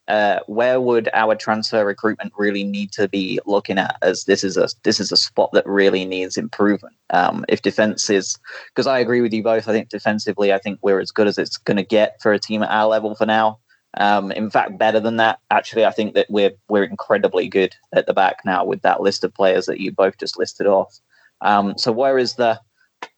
uh, 0.07 0.39
where 0.47 0.81
would 0.81 1.09
our 1.13 1.35
transfer 1.35 1.85
recruitment 1.85 2.33
really 2.37 2.63
need 2.63 2.91
to 2.91 3.07
be 3.07 3.39
looking 3.45 3.77
at? 3.77 3.97
As 4.01 4.25
this 4.25 4.43
is 4.43 4.57
a 4.57 4.67
this 4.83 4.99
is 4.99 5.11
a 5.11 5.17
spot 5.17 5.51
that 5.53 5.65
really 5.65 6.05
needs 6.05 6.37
improvement. 6.37 6.95
Um, 7.11 7.45
if 7.47 7.61
defense 7.61 8.09
is, 8.09 8.37
because 8.67 8.87
I 8.87 8.99
agree 8.99 9.21
with 9.21 9.33
you 9.33 9.43
both. 9.43 9.67
I 9.67 9.71
think 9.71 9.89
defensively, 9.89 10.51
I 10.51 10.57
think 10.57 10.79
we're 10.81 10.99
as 10.99 11.11
good 11.11 11.27
as 11.27 11.37
it's 11.37 11.57
going 11.57 11.77
to 11.77 11.83
get 11.83 12.21
for 12.21 12.33
a 12.33 12.39
team 12.39 12.63
at 12.63 12.69
our 12.69 12.87
level 12.87 13.15
for 13.15 13.25
now. 13.25 13.59
Um, 13.97 14.31
in 14.31 14.49
fact, 14.49 14.77
better 14.77 14.99
than 14.99 15.17
that. 15.17 15.39
Actually, 15.51 15.85
I 15.85 15.91
think 15.91 16.15
that 16.15 16.27
we're 16.29 16.51
we're 16.67 16.83
incredibly 16.83 17.47
good 17.47 17.75
at 17.93 18.05
the 18.05 18.13
back 18.13 18.37
now 18.43 18.65
with 18.65 18.81
that 18.81 19.01
list 19.01 19.23
of 19.23 19.33
players 19.33 19.67
that 19.67 19.79
you 19.79 19.91
both 19.91 20.17
just 20.17 20.37
listed 20.37 20.67
off. 20.67 20.99
Um, 21.41 21.77
so 21.77 21.91
where 21.91 22.17
is 22.17 22.35
the 22.35 22.59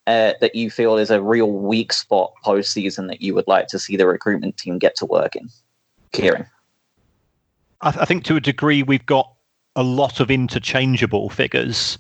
uh, 0.08 0.34
that 0.40 0.54
you 0.54 0.70
feel 0.70 0.98
is 0.98 1.10
a 1.10 1.22
real 1.22 1.52
weak 1.52 1.94
spot 1.94 2.34
post 2.44 2.72
season 2.74 3.08
that 3.08 3.22
you 3.22 3.34
would 3.34 3.48
like 3.48 3.68
to 3.68 3.80
see 3.80 3.96
the 3.96 4.06
recruitment 4.06 4.58
team 4.58 4.78
get 4.78 4.96
to 4.98 5.06
work 5.06 5.36
in? 5.36 5.50
Kieran. 6.12 6.46
I, 7.86 7.92
th- 7.92 8.02
I 8.02 8.06
think 8.06 8.24
to 8.26 8.36
a 8.36 8.42
degree 8.42 8.84
we've 8.84 9.06
got 9.06 9.32
a 9.76 9.84
lot 9.84 10.20
of 10.20 10.32
interchangeable 10.32 11.30
figures 11.30 11.98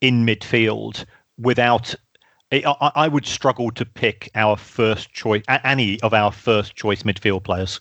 in 0.00 0.26
midfield 0.26 1.04
without 1.38 1.94
I, 2.50 3.08
would 3.08 3.26
struggle 3.26 3.70
to 3.72 3.84
pick 3.84 4.30
our 4.34 4.56
first 4.56 5.12
choice, 5.12 5.44
any 5.48 6.00
of 6.00 6.14
our 6.14 6.32
first 6.32 6.74
choice 6.74 7.02
midfield 7.02 7.44
players. 7.44 7.78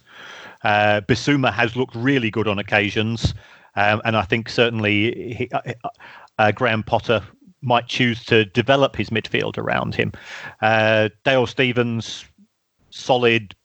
Uh, 0.63 0.99
Bissouma 1.07 1.53
has 1.53 1.77
looked 1.77 1.95
really 1.95 2.29
good 2.29 2.49
on 2.49 2.59
occasions, 2.59 3.33
um, 3.77 4.01
and 4.03 4.17
I 4.17 4.23
think 4.23 4.49
certainly 4.49 5.33
he, 5.35 5.49
uh, 5.53 5.61
uh, 6.37 6.51
Graham 6.51 6.83
Potter 6.83 7.23
might 7.61 7.87
choose 7.87 8.25
to 8.25 8.43
develop 8.43 8.97
his 8.97 9.09
midfield 9.09 9.57
around 9.57 9.95
him. 9.95 10.11
Uh, 10.61 11.09
Dale 11.23 11.47
Stephens, 11.47 12.25
solid, 12.89 13.55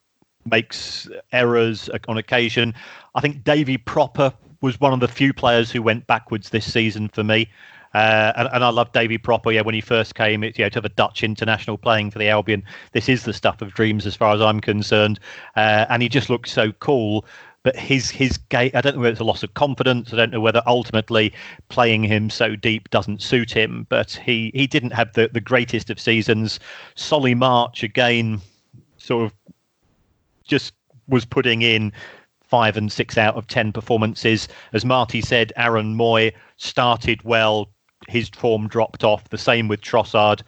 makes 0.50 1.08
errors 1.32 1.90
on 2.08 2.18
occasion. 2.18 2.74
I 3.14 3.20
think 3.20 3.44
Davy 3.44 3.78
Pröpper 3.78 4.32
was 4.60 4.80
one 4.80 4.92
of 4.92 5.00
the 5.00 5.08
few 5.08 5.32
players 5.32 5.70
who 5.70 5.82
went 5.82 6.06
backwards 6.06 6.50
this 6.50 6.72
season 6.72 7.08
for 7.08 7.24
me. 7.24 7.48
Uh, 7.94 8.32
and, 8.36 8.48
and, 8.52 8.64
I 8.64 8.70
love 8.70 8.90
Davy 8.92 9.18
Pröpper. 9.18 9.52
Yeah, 9.52 9.60
when 9.60 9.74
he 9.74 9.82
first 9.82 10.14
came, 10.14 10.42
it, 10.42 10.58
you 10.58 10.64
know, 10.64 10.70
to 10.70 10.76
have 10.76 10.84
a 10.86 10.90
Dutch 10.90 11.22
international 11.22 11.76
playing 11.76 12.10
for 12.10 12.18
the 12.18 12.28
Albion. 12.28 12.62
This 12.92 13.08
is 13.08 13.24
the 13.24 13.34
stuff 13.34 13.60
of 13.60 13.74
dreams, 13.74 14.06
as 14.06 14.16
far 14.16 14.34
as 14.34 14.40
I'm 14.40 14.60
concerned. 14.60 15.20
Uh, 15.56 15.84
and 15.90 16.02
he 16.02 16.08
just 16.08 16.30
looked 16.30 16.48
so 16.48 16.72
cool. 16.72 17.26
But 17.64 17.76
his 17.76 18.10
his 18.10 18.38
game, 18.38 18.70
I 18.74 18.80
don't 18.80 18.96
know 18.96 19.02
whether 19.02 19.12
it's 19.12 19.20
a 19.20 19.24
loss 19.24 19.42
of 19.42 19.54
confidence. 19.54 20.12
I 20.12 20.16
don't 20.16 20.32
know 20.32 20.40
whether 20.40 20.62
ultimately 20.66 21.32
playing 21.68 22.02
him 22.02 22.28
so 22.28 22.56
deep 22.56 22.90
doesn't 22.90 23.22
suit 23.22 23.52
him. 23.52 23.86
But 23.88 24.12
he 24.12 24.50
he 24.54 24.66
didn't 24.66 24.92
have 24.92 25.12
the 25.12 25.28
the 25.32 25.40
greatest 25.40 25.90
of 25.90 26.00
seasons. 26.00 26.58
Solly 26.96 27.34
March 27.34 27.82
again, 27.82 28.40
sort 28.96 29.26
of 29.26 29.32
just 30.44 30.74
was 31.08 31.24
putting 31.24 31.62
in 31.62 31.92
five 32.42 32.76
and 32.76 32.92
six 32.92 33.16
out 33.16 33.34
of 33.34 33.46
ten 33.46 33.72
performances. 33.72 34.48
As 34.72 34.84
Marty 34.84 35.20
said, 35.20 35.52
Aaron 35.56 35.96
Mooy 35.96 36.32
started 36.56 37.22
well, 37.22 37.70
his 38.08 38.28
form 38.28 38.68
dropped 38.68 39.04
off. 39.04 39.28
The 39.30 39.38
same 39.38 39.68
with 39.68 39.80
Trossard. 39.80 40.42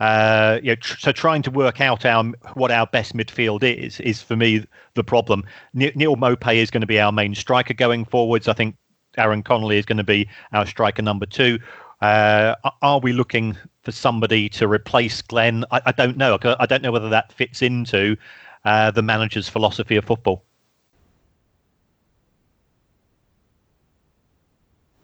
Uh, 0.00 0.60
you 0.62 0.70
know, 0.70 0.74
tr- 0.76 0.98
so 0.98 1.12
trying 1.12 1.42
to 1.42 1.50
work 1.50 1.80
out 1.80 2.04
our 2.04 2.24
what 2.54 2.70
our 2.70 2.86
best 2.86 3.14
midfield 3.14 3.62
is 3.62 4.00
is 4.00 4.22
for 4.22 4.36
me 4.36 4.64
the 4.94 5.04
problem. 5.04 5.44
N- 5.78 5.92
Neal 5.94 6.16
Maupay 6.16 6.56
is 6.56 6.70
going 6.70 6.82
to 6.82 6.86
be 6.86 7.00
our 7.00 7.12
main 7.12 7.34
striker 7.34 7.74
going 7.74 8.04
forwards. 8.04 8.48
I 8.48 8.52
think 8.52 8.76
Aaron 9.16 9.42
Connolly 9.42 9.78
is 9.78 9.86
going 9.86 9.98
to 9.98 10.04
be 10.04 10.28
our 10.52 10.66
striker 10.66 11.02
number 11.02 11.26
two. 11.26 11.58
Uh, 12.00 12.54
are 12.82 13.00
we 13.00 13.12
looking 13.12 13.56
for 13.82 13.90
somebody 13.90 14.48
to 14.50 14.68
replace 14.68 15.20
Glenn? 15.20 15.64
I, 15.72 15.80
I 15.86 15.92
don't 15.92 16.16
know. 16.16 16.38
I 16.60 16.66
don't 16.66 16.82
know 16.82 16.92
whether 16.92 17.08
that 17.08 17.32
fits 17.32 17.60
into 17.60 18.16
uh, 18.64 18.90
the 18.90 19.02
manager's 19.02 19.48
philosophy 19.48 19.96
of 19.96 20.04
football. 20.04 20.44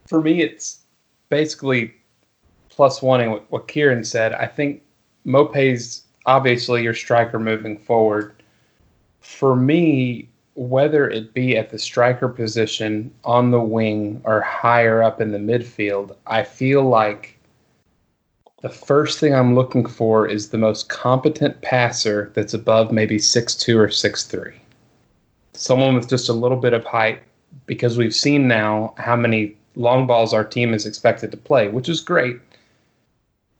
For 0.06 0.20
me, 0.20 0.42
it's 0.42 0.82
basically 1.30 1.94
plus 2.68 3.02
one 3.02 3.30
what, 3.30 3.50
what 3.50 3.68
Kieran 3.68 4.04
said. 4.04 4.32
I 4.32 4.46
think 4.46 4.82
Maupay's 5.24 6.02
obviously 6.26 6.82
your 6.82 6.94
striker 6.94 7.38
moving 7.38 7.78
forward. 7.78 8.42
For 9.20 9.56
me, 9.56 10.28
whether 10.54 11.08
it 11.08 11.34
be 11.34 11.56
at 11.56 11.70
the 11.70 11.78
striker 11.78 12.28
position, 12.28 13.12
on 13.24 13.50
the 13.50 13.60
wing, 13.60 14.20
or 14.24 14.40
higher 14.40 15.02
up 15.02 15.20
in 15.20 15.32
the 15.32 15.38
midfield, 15.38 16.14
I 16.26 16.42
feel 16.42 16.82
like 16.82 17.33
the 18.64 18.70
first 18.70 19.20
thing 19.20 19.34
I'm 19.34 19.54
looking 19.54 19.84
for 19.84 20.26
is 20.26 20.48
the 20.48 20.56
most 20.56 20.88
competent 20.88 21.60
passer 21.60 22.32
that's 22.34 22.54
above 22.54 22.92
maybe 22.92 23.18
six 23.18 23.54
two 23.54 23.78
or 23.78 23.90
six 23.90 24.24
three. 24.24 24.54
Someone 25.52 25.94
with 25.94 26.08
just 26.08 26.30
a 26.30 26.32
little 26.32 26.56
bit 26.56 26.72
of 26.72 26.82
height, 26.82 27.20
because 27.66 27.98
we've 27.98 28.14
seen 28.14 28.48
now 28.48 28.94
how 28.96 29.16
many 29.16 29.54
long 29.74 30.06
balls 30.06 30.32
our 30.32 30.44
team 30.44 30.72
is 30.72 30.86
expected 30.86 31.30
to 31.30 31.36
play, 31.36 31.68
which 31.68 31.90
is 31.90 32.00
great. 32.00 32.38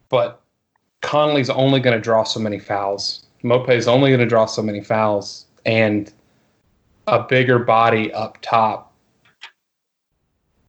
But 0.08 0.40
Connolly's 1.02 1.50
only 1.50 1.80
going 1.80 1.98
to 1.98 2.02
draw 2.02 2.24
so 2.24 2.40
many 2.40 2.58
fouls. 2.58 3.26
Maupay's 3.42 3.86
only 3.86 4.08
going 4.08 4.20
to 4.20 4.26
draw 4.26 4.46
so 4.46 4.62
many 4.62 4.80
fouls. 4.80 5.44
And 5.66 6.10
a 7.08 7.22
bigger 7.22 7.58
body 7.58 8.10
up 8.14 8.38
top. 8.40 8.94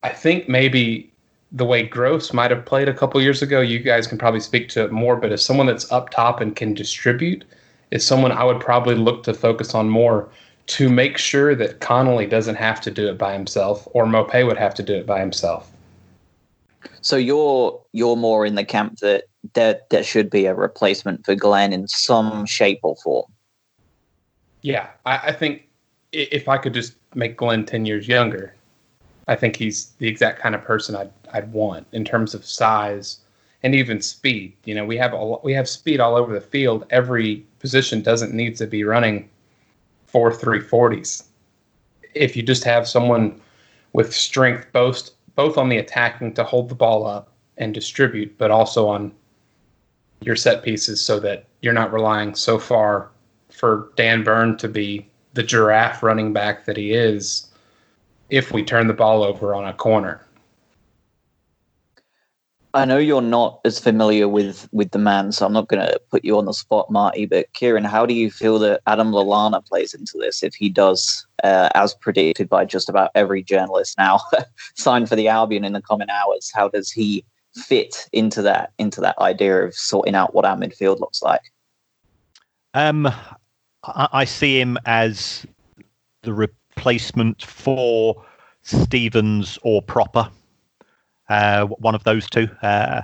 I 0.03 0.09
think 0.09 0.49
maybe 0.49 1.13
the 1.55 1.65
way 1.65 1.83
Gross 1.83 2.33
might 2.33 2.51
have 2.51 2.65
played 2.65 2.89
a 2.89 2.93
couple 2.93 3.21
years 3.21 3.41
ago, 3.41 3.61
you 3.61 3.79
guys 3.79 4.07
can 4.07 4.17
probably 4.17 4.41
speak 4.41 4.67
to 4.69 4.83
it 4.83 4.91
more, 4.91 5.15
but 5.15 5.31
as 5.31 5.43
someone 5.43 5.67
that's 5.67 5.89
up 5.89 6.09
top 6.09 6.41
and 6.41 6.53
can 6.53 6.73
distribute, 6.73 7.45
is 7.91 8.05
someone 8.05 8.33
I 8.33 8.43
would 8.43 8.59
probably 8.59 8.95
look 8.95 9.23
to 9.23 9.33
focus 9.33 9.73
on 9.73 9.89
more 9.89 10.29
to 10.67 10.89
make 10.89 11.17
sure 11.17 11.55
that 11.55 11.79
Connolly 11.79 12.25
doesn't 12.25 12.55
have 12.55 12.81
to 12.81 12.91
do 12.91 13.07
it 13.07 13.17
by 13.17 13.31
himself 13.33 13.87
or 13.91 14.05
Maupay 14.05 14.45
would 14.45 14.57
have 14.57 14.73
to 14.75 14.83
do 14.83 14.95
it 14.95 15.05
by 15.05 15.19
himself. 15.19 15.71
So 17.01 17.15
you're 17.15 17.79
you're 17.93 18.15
more 18.15 18.45
in 18.45 18.55
the 18.55 18.65
camp 18.65 18.99
that 18.99 19.25
there 19.53 19.79
there 19.91 20.03
should 20.03 20.29
be 20.29 20.47
a 20.47 20.55
replacement 20.55 21.23
for 21.25 21.35
Glenn 21.35 21.71
in 21.71 21.87
some 21.87 22.45
shape 22.45 22.79
or 22.83 22.95
form. 22.97 23.31
Yeah, 24.61 24.89
I, 25.05 25.17
I 25.17 25.31
think 25.31 25.67
if 26.11 26.49
I 26.49 26.57
could 26.57 26.73
just 26.73 26.95
make 27.13 27.37
Glenn 27.37 27.65
ten 27.65 27.85
years 27.85 28.07
younger, 28.07 28.55
I 29.27 29.35
think 29.35 29.55
he's 29.55 29.91
the 29.99 30.07
exact 30.07 30.39
kind 30.39 30.55
of 30.55 30.63
person 30.63 30.95
I'd 30.95 31.11
I'd 31.35 31.51
want 31.51 31.85
in 31.91 32.05
terms 32.05 32.33
of 32.33 32.45
size 32.45 33.19
and 33.63 33.75
even 33.75 34.01
speed. 34.01 34.53
You 34.63 34.75
know, 34.75 34.85
we 34.85 34.97
have 34.97 35.13
a, 35.13 35.35
we 35.43 35.53
have 35.53 35.67
speed 35.67 35.99
all 35.99 36.15
over 36.15 36.33
the 36.33 36.41
field. 36.41 36.85
Every 36.89 37.45
position 37.59 38.01
doesn't 38.01 38.33
need 38.33 38.55
to 38.57 38.67
be 38.67 38.83
running 38.83 39.29
four 40.07 40.33
three 40.33 40.61
forties. 40.61 41.23
If 42.13 42.37
you 42.37 42.43
just 42.43 42.63
have 42.63 42.87
someone 42.87 43.41
with 43.93 44.13
strength 44.13 44.67
both 44.71 45.11
both 45.35 45.57
on 45.57 45.67
the 45.67 45.77
attacking 45.77 46.33
to 46.35 46.43
hold 46.43 46.69
the 46.69 46.75
ball 46.75 47.05
up 47.05 47.33
and 47.57 47.73
distribute, 47.73 48.37
but 48.37 48.51
also 48.51 48.87
on 48.87 49.11
your 50.21 50.35
set 50.35 50.63
pieces 50.63 51.01
so 51.01 51.19
that 51.19 51.45
you're 51.61 51.73
not 51.73 51.91
relying 51.91 52.33
so 52.33 52.57
far 52.57 53.09
for 53.49 53.91
Dan 53.95 54.23
Burn 54.23 54.57
to 54.57 54.69
be 54.69 55.07
the 55.33 55.43
giraffe 55.43 56.01
running 56.01 56.31
back 56.31 56.65
that 56.65 56.77
he 56.77 56.93
is 56.93 57.47
if 58.29 58.51
we 58.51 58.63
turn 58.63 58.87
the 58.87 58.93
ball 58.93 59.23
over 59.23 59.53
on 59.53 59.65
a 59.65 59.73
corner. 59.73 60.24
I 62.75 62.83
know 62.83 62.97
you're 62.97 63.21
not 63.21 63.61
as 63.63 63.79
familiar 63.79 64.27
with 64.27 64.67
with 64.73 64.91
the 64.91 64.99
man, 64.99 65.31
so 65.31 65.45
I'm 65.45 65.53
not 65.53 65.69
going 65.69 65.87
to 65.87 65.97
put 66.11 66.25
you 66.25 66.37
on 66.37 66.43
the 66.43 66.53
spot, 66.53 66.91
Marty. 66.91 67.25
But 67.25 67.51
Kieran, 67.53 67.85
how 67.85 68.05
do 68.05 68.13
you 68.13 68.29
feel 68.29 68.59
that 68.59 68.81
Adam 68.85 69.11
Lallana 69.11 69.65
plays 69.65 69.93
into 69.93 70.17
this 70.19 70.43
if 70.43 70.53
he 70.53 70.67
does, 70.67 71.25
uh, 71.41 71.69
as 71.73 71.93
predicted 71.93 72.49
by 72.49 72.65
just 72.65 72.89
about 72.89 73.11
every 73.15 73.41
journalist 73.41 73.97
now, 73.97 74.19
sign 74.75 75.05
for 75.05 75.15
the 75.15 75.29
Albion 75.29 75.63
in 75.63 75.71
the 75.71 75.81
coming 75.81 76.09
hours? 76.09 76.51
How 76.53 76.67
does 76.67 76.91
he 76.91 77.23
fit 77.55 78.09
into 78.11 78.41
that 78.41 78.73
into 78.77 78.99
that 78.99 79.17
idea 79.19 79.63
of 79.63 79.73
sorting 79.73 80.13
out 80.13 80.35
what 80.35 80.43
our 80.43 80.57
midfield 80.57 80.99
looks 80.99 81.21
like? 81.21 81.41
Um, 82.73 83.09
I, 83.85 84.25
see 84.25 84.59
him 84.59 84.77
as 84.85 85.45
the 86.23 86.33
replacement 86.33 87.41
for 87.41 88.21
Stephens 88.63 89.57
or 89.61 89.81
Pröpper. 89.81 90.29
Uh, 91.29 91.65
one 91.65 91.95
of 91.95 92.03
those 92.03 92.29
two. 92.29 92.47
Uh, 92.61 93.01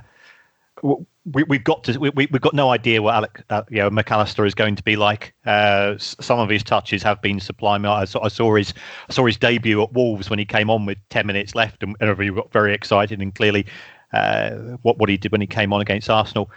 we, 1.24 1.44
have 1.50 1.64
got 1.64 1.84
to. 1.84 1.98
We, 1.98 2.10
we've 2.10 2.40
got 2.40 2.54
no 2.54 2.70
idea 2.70 3.00
what 3.00 3.14
Alec, 3.14 3.42
uh, 3.50 3.62
you 3.70 3.78
know, 3.78 3.90
Mac 3.90 4.10
Allister 4.10 4.44
is 4.44 4.54
going 4.54 4.74
to 4.76 4.82
be 4.82 4.96
like. 4.96 5.34
Uh, 5.46 5.96
some 5.98 6.38
of 6.38 6.48
his 6.48 6.62
touches 6.62 7.02
have 7.02 7.22
been 7.22 7.38
sublime. 7.38 7.86
I 7.86 8.04
saw, 8.04 8.24
I 8.24 8.28
saw, 8.28 8.56
his 8.56 8.74
I 9.08 9.12
saw 9.12 9.26
his 9.26 9.36
debut 9.36 9.82
at 9.82 9.92
Wolves 9.92 10.30
when 10.30 10.38
he 10.38 10.44
came 10.44 10.70
on 10.70 10.86
with 10.86 10.98
ten 11.10 11.26
minutes 11.26 11.54
left, 11.54 11.82
and 11.82 11.96
everybody 12.00 12.30
got 12.30 12.52
very 12.52 12.74
excited. 12.74 13.20
And 13.20 13.34
clearly, 13.34 13.66
uh, 14.12 14.50
what 14.82 14.98
what 14.98 15.08
he 15.08 15.16
did 15.16 15.30
when 15.30 15.40
he 15.40 15.46
came 15.46 15.72
on 15.72 15.80
against 15.80 16.10
Arsenal. 16.10 16.50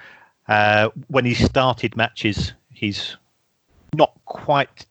Uh, 0.47 0.89
when 1.07 1.25
he 1.25 1.33
started 1.33 1.95
matches, 1.95 2.53
he's 2.71 3.17
not 3.95 4.13
quite 4.25 4.85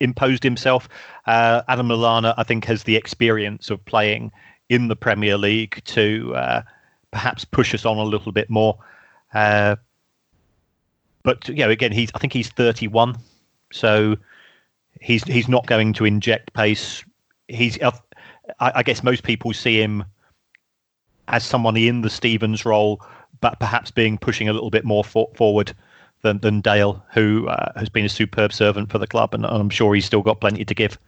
imposed 0.00 0.42
himself. 0.42 0.88
Uh, 1.26 1.62
Adam 1.68 1.88
Lallana, 1.88 2.34
I 2.36 2.42
think, 2.42 2.64
has 2.66 2.84
the 2.84 2.96
experience 2.96 3.70
of 3.70 3.84
playing 3.84 4.32
in 4.68 4.88
the 4.88 4.96
Premier 4.96 5.36
League 5.36 5.82
to 5.84 6.34
uh, 6.34 6.62
perhaps 7.10 7.44
push 7.44 7.74
us 7.74 7.84
on 7.84 7.98
a 7.98 8.02
little 8.02 8.32
bit 8.32 8.50
more. 8.50 8.78
Uh, 9.34 9.76
but 11.22 11.48
you 11.48 11.56
know, 11.56 11.70
again, 11.70 11.92
he's 11.92 12.10
I 12.14 12.18
think 12.18 12.32
he's 12.32 12.48
31, 12.48 13.16
so 13.72 14.16
he's 15.00 15.24
he's 15.24 15.48
not 15.48 15.66
going 15.66 15.92
to 15.94 16.04
inject 16.04 16.52
pace. 16.54 17.04
He's 17.48 17.78
I, 17.82 17.92
I 18.60 18.82
guess 18.82 19.02
most 19.02 19.22
people 19.24 19.52
see 19.52 19.80
him 19.80 20.04
as 21.28 21.44
someone 21.44 21.76
in 21.76 22.02
the 22.02 22.10
Stephens 22.10 22.64
role, 22.64 23.00
but 23.40 23.58
perhaps 23.58 23.90
being 23.90 24.18
pushing 24.18 24.48
a 24.48 24.52
little 24.52 24.70
bit 24.70 24.84
more 24.84 25.04
for, 25.04 25.28
forward 25.34 25.74
than, 26.22 26.38
than 26.38 26.60
Dale, 26.60 27.04
who 27.12 27.48
uh, 27.48 27.72
has 27.76 27.88
been 27.88 28.04
a 28.04 28.08
superb 28.08 28.52
servant 28.52 28.90
for 28.90 28.98
the 28.98 29.06
club, 29.06 29.34
and 29.34 29.44
I'm 29.44 29.70
sure 29.70 29.94
he's 29.94 30.04
still 30.04 30.22
got 30.22 30.40
plenty 30.40 30.64
to 30.64 30.74
give. 30.74 30.98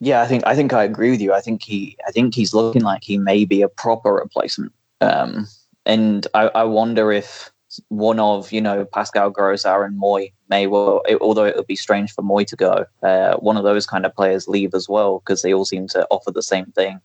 Yeah, 0.00 0.22
I 0.22 0.26
think 0.26 0.42
I 0.46 0.54
think 0.54 0.72
I 0.72 0.84
agree 0.84 1.10
with 1.10 1.20
you. 1.20 1.32
I 1.32 1.40
think 1.40 1.62
he 1.62 1.96
I 2.06 2.10
think 2.10 2.34
he's 2.34 2.54
looking 2.54 2.82
like 2.82 3.04
he 3.04 3.18
may 3.18 3.44
be 3.44 3.62
a 3.62 3.68
proper 3.68 4.12
replacement. 4.12 4.72
Um, 5.00 5.46
and 5.86 6.26
I, 6.34 6.48
I 6.48 6.64
wonder 6.64 7.12
if 7.12 7.52
one 7.88 8.20
of 8.20 8.52
you 8.52 8.60
know 8.60 8.84
Pascal 8.84 9.30
Gross, 9.30 9.64
Aaron 9.64 9.98
Mooy 10.00 10.32
may 10.48 10.66
well, 10.66 11.02
it, 11.08 11.18
although 11.20 11.44
it 11.44 11.56
would 11.56 11.66
be 11.66 11.76
strange 11.76 12.12
for 12.12 12.22
Mooy 12.22 12.46
to 12.46 12.56
go, 12.56 12.86
uh, 13.02 13.36
one 13.36 13.56
of 13.56 13.64
those 13.64 13.86
kind 13.86 14.04
of 14.04 14.14
players 14.14 14.48
leave 14.48 14.74
as 14.74 14.88
well 14.88 15.20
because 15.20 15.42
they 15.42 15.54
all 15.54 15.64
seem 15.64 15.86
to 15.88 16.06
offer 16.10 16.30
the 16.30 16.42
same 16.42 16.66
thing. 16.66 17.00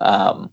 Um, 0.00 0.52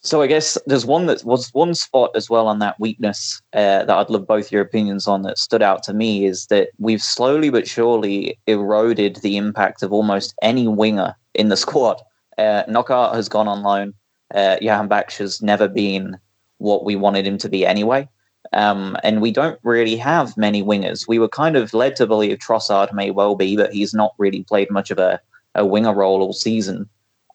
so 0.00 0.22
I 0.22 0.26
guess 0.28 0.56
there's 0.66 0.86
one 0.86 1.06
that 1.06 1.24
was 1.24 1.50
one 1.54 1.74
spot 1.74 2.10
as 2.14 2.30
well 2.30 2.46
on 2.46 2.60
that 2.60 2.78
weakness 2.78 3.42
uh, 3.52 3.84
that 3.84 3.90
I'd 3.90 4.10
love 4.10 4.26
both 4.26 4.52
your 4.52 4.62
opinions 4.62 5.08
on 5.08 5.22
that 5.22 5.38
stood 5.38 5.62
out 5.62 5.82
to 5.84 5.94
me 5.94 6.24
is 6.24 6.46
that 6.46 6.68
we've 6.78 7.02
slowly 7.02 7.50
but 7.50 7.66
surely 7.66 8.38
eroded 8.46 9.16
the 9.16 9.36
impact 9.36 9.82
of 9.82 9.92
almost 9.92 10.34
any 10.40 10.68
winger 10.68 11.14
in 11.34 11.48
the 11.48 11.56
squad. 11.56 12.00
Uh, 12.36 12.62
Knockaert 12.68 13.14
has 13.14 13.28
gone 13.28 13.48
on 13.48 13.62
loan. 13.62 13.94
Uh, 14.32 14.56
Jahanbakhsh 14.62 15.18
has 15.18 15.42
never 15.42 15.66
been 15.66 16.16
what 16.58 16.84
we 16.84 16.94
wanted 16.94 17.26
him 17.26 17.38
to 17.38 17.48
be 17.48 17.66
anyway. 17.66 18.08
Um, 18.52 18.96
and 19.02 19.20
we 19.20 19.32
don't 19.32 19.58
really 19.62 19.96
have 19.96 20.36
many 20.36 20.62
wingers. 20.62 21.08
We 21.08 21.18
were 21.18 21.28
kind 21.28 21.56
of 21.56 21.74
led 21.74 21.96
to 21.96 22.06
believe 22.06 22.38
Trossard 22.38 22.92
may 22.92 23.10
well 23.10 23.34
be, 23.34 23.56
but 23.56 23.72
he's 23.72 23.94
not 23.94 24.14
really 24.16 24.44
played 24.44 24.70
much 24.70 24.90
of 24.90 24.98
a, 24.98 25.20
a 25.54 25.66
winger 25.66 25.92
role 25.92 26.22
all 26.22 26.32
season. 26.32 26.88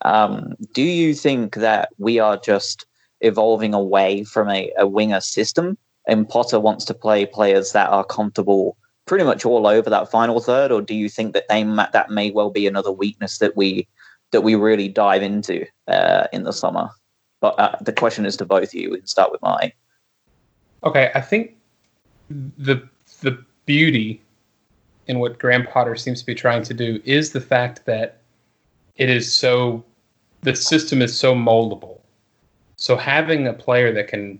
Um, 0.03 0.55
do 0.73 0.83
you 0.83 1.13
think 1.13 1.55
that 1.55 1.89
we 1.97 2.19
are 2.19 2.37
just 2.37 2.85
evolving 3.21 3.73
away 3.73 4.23
from 4.23 4.49
a, 4.49 4.71
a 4.77 4.85
winger 4.85 5.21
system 5.21 5.77
and 6.07 6.27
Potter 6.27 6.59
wants 6.59 6.85
to 6.85 6.93
play 6.93 7.25
players 7.25 7.71
that 7.71 7.89
are 7.89 8.03
comfortable 8.03 8.77
pretty 9.05 9.23
much 9.23 9.45
all 9.45 9.67
over 9.67 9.89
that 9.89 10.11
final 10.11 10.39
third, 10.39 10.71
or 10.71 10.81
do 10.81 10.95
you 10.95 11.09
think 11.09 11.33
that 11.33 11.47
they 11.49 11.63
that 11.63 12.09
may 12.09 12.31
well 12.31 12.49
be 12.49 12.67
another 12.67 12.91
weakness 12.91 13.37
that 13.39 13.55
we 13.55 13.87
that 14.31 14.41
we 14.41 14.55
really 14.55 14.87
dive 14.87 15.21
into 15.21 15.65
uh, 15.87 16.27
in 16.33 16.43
the 16.43 16.53
summer? 16.53 16.89
But 17.41 17.59
uh, 17.59 17.75
the 17.81 17.93
question 17.93 18.25
is 18.25 18.37
to 18.37 18.45
both 18.45 18.69
of 18.69 18.73
you. 18.73 18.91
We 18.91 18.97
can 18.97 19.07
start 19.07 19.31
with 19.31 19.41
Mike. 19.41 19.75
Okay, 20.83 21.11
I 21.15 21.21
think 21.21 21.55
the 22.29 22.87
the 23.21 23.43
beauty 23.65 24.21
in 25.07 25.19
what 25.19 25.39
Graham 25.39 25.65
Potter 25.65 25.95
seems 25.95 26.21
to 26.21 26.25
be 26.25 26.35
trying 26.35 26.63
to 26.63 26.73
do 26.73 27.01
is 27.03 27.31
the 27.31 27.41
fact 27.41 27.85
that 27.85 28.21
it 28.95 29.09
is 29.09 29.35
so 29.35 29.83
the 30.43 30.55
system 30.55 31.01
is 31.01 31.17
so 31.17 31.33
moldable. 31.33 31.99
So 32.75 32.95
having 32.95 33.47
a 33.47 33.53
player 33.53 33.93
that 33.93 34.07
can 34.07 34.39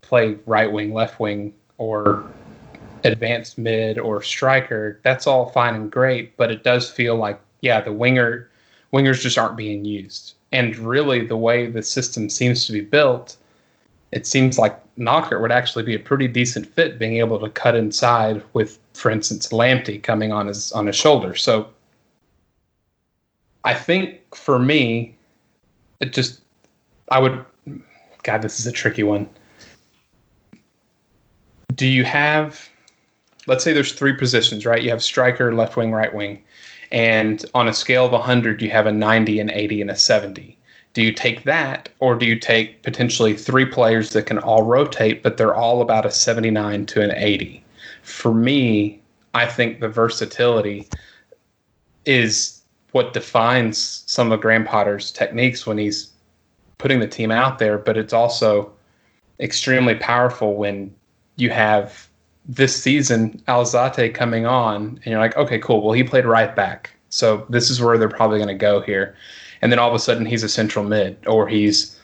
play 0.00 0.36
right 0.44 0.70
wing, 0.70 0.92
left 0.92 1.20
wing, 1.20 1.54
or 1.78 2.24
advanced 3.04 3.58
mid 3.58 3.98
or 3.98 4.22
striker, 4.22 5.00
that's 5.02 5.26
all 5.26 5.50
fine 5.50 5.74
and 5.74 5.90
great, 5.90 6.36
but 6.36 6.50
it 6.50 6.64
does 6.64 6.90
feel 6.90 7.16
like 7.16 7.40
yeah, 7.60 7.80
the 7.80 7.92
winger 7.92 8.50
wingers 8.92 9.20
just 9.20 9.38
aren't 9.38 9.56
being 9.56 9.84
used. 9.84 10.34
And 10.52 10.76
really, 10.76 11.26
the 11.26 11.36
way 11.36 11.66
the 11.66 11.82
system 11.82 12.28
seems 12.28 12.66
to 12.66 12.72
be 12.72 12.80
built, 12.80 13.36
it 14.12 14.26
seems 14.26 14.58
like 14.58 14.80
Knockaert 14.96 15.40
would 15.40 15.50
actually 15.50 15.82
be 15.82 15.94
a 15.94 15.98
pretty 15.98 16.28
decent 16.28 16.66
fit, 16.66 16.98
being 16.98 17.16
able 17.16 17.40
to 17.40 17.48
cut 17.50 17.74
inside 17.74 18.42
with, 18.52 18.78
for 18.92 19.10
instance, 19.10 19.48
Lamptey 19.48 20.00
coming 20.00 20.32
on 20.32 20.46
his 20.46 20.70
on 20.72 20.86
his 20.86 20.96
shoulder. 20.96 21.34
So 21.34 21.68
I 23.64 23.74
think 23.74 24.34
for 24.34 24.58
me, 24.58 25.16
it 26.00 26.12
just 26.12 26.40
I 27.10 27.18
would 27.18 27.44
God, 28.22 28.42
this 28.42 28.60
is 28.60 28.66
a 28.66 28.72
tricky 28.72 29.02
one. 29.02 29.28
Do 31.74 31.86
you 31.86 32.04
have 32.04 32.68
let's 33.46 33.64
say 33.64 33.72
there's 33.72 33.92
three 33.92 34.14
positions, 34.14 34.64
right? 34.64 34.82
You 34.82 34.90
have 34.90 35.02
striker, 35.02 35.54
left 35.54 35.76
wing, 35.76 35.92
right 35.92 36.14
wing. 36.14 36.42
And 36.92 37.44
on 37.54 37.68
a 37.68 37.74
scale 37.74 38.06
of 38.06 38.12
100, 38.12 38.62
you 38.62 38.70
have 38.70 38.86
a 38.86 38.92
90, 38.92 39.40
an 39.40 39.50
80, 39.50 39.80
and 39.82 39.90
a 39.90 39.96
70. 39.96 40.56
Do 40.92 41.02
you 41.02 41.12
take 41.12 41.42
that, 41.44 41.88
or 41.98 42.14
do 42.14 42.24
you 42.24 42.38
take 42.38 42.82
potentially 42.82 43.34
three 43.34 43.66
players 43.66 44.10
that 44.10 44.26
can 44.26 44.38
all 44.38 44.62
rotate, 44.62 45.22
but 45.22 45.36
they're 45.36 45.54
all 45.54 45.82
about 45.82 46.06
a 46.06 46.10
79 46.10 46.86
to 46.86 47.02
an 47.02 47.12
80? 47.14 47.64
For 48.02 48.32
me, 48.32 49.02
I 49.34 49.46
think 49.46 49.80
the 49.80 49.88
versatility 49.88 50.88
is 52.06 52.60
what 52.94 53.12
defines 53.12 54.04
some 54.06 54.30
of 54.30 54.40
Graham 54.40 54.64
Potter's 54.64 55.10
techniques 55.10 55.66
when 55.66 55.78
he's 55.78 56.12
putting 56.78 57.00
the 57.00 57.08
team 57.08 57.32
out 57.32 57.58
there, 57.58 57.76
but 57.76 57.96
it's 57.96 58.12
also 58.12 58.70
extremely 59.40 59.96
powerful 59.96 60.54
when 60.54 60.94
you 61.34 61.50
have 61.50 62.08
this 62.46 62.80
season 62.80 63.42
Alzate 63.48 64.14
coming 64.14 64.46
on, 64.46 64.86
and 64.86 65.06
you're 65.06 65.18
like, 65.18 65.36
okay, 65.36 65.58
cool. 65.58 65.82
Well, 65.82 65.92
he 65.92 66.04
played 66.04 66.24
right 66.24 66.54
back, 66.54 66.90
so 67.08 67.44
this 67.48 67.68
is 67.68 67.80
where 67.80 67.98
they're 67.98 68.08
probably 68.08 68.38
going 68.38 68.46
to 68.46 68.54
go 68.54 68.80
here. 68.80 69.16
And 69.60 69.72
then 69.72 69.80
all 69.80 69.88
of 69.88 69.94
a 69.96 69.98
sudden, 69.98 70.24
he's 70.24 70.44
a 70.44 70.48
central 70.48 70.84
mid, 70.84 71.16
or 71.26 71.48
he's 71.48 71.98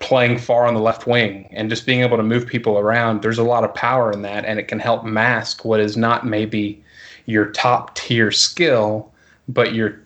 playing 0.00 0.36
far 0.36 0.66
on 0.66 0.74
the 0.74 0.80
left 0.80 1.06
wing, 1.06 1.48
and 1.50 1.70
just 1.70 1.86
being 1.86 2.02
able 2.02 2.18
to 2.18 2.22
move 2.22 2.46
people 2.46 2.78
around. 2.78 3.22
There's 3.22 3.38
a 3.38 3.42
lot 3.42 3.64
of 3.64 3.72
power 3.74 4.12
in 4.12 4.20
that, 4.20 4.44
and 4.44 4.58
it 4.58 4.68
can 4.68 4.80
help 4.80 5.02
mask 5.02 5.64
what 5.64 5.80
is 5.80 5.96
not 5.96 6.26
maybe 6.26 6.84
your 7.24 7.46
top 7.46 7.94
tier 7.94 8.30
skill, 8.30 9.10
but 9.48 9.72
your 9.74 10.02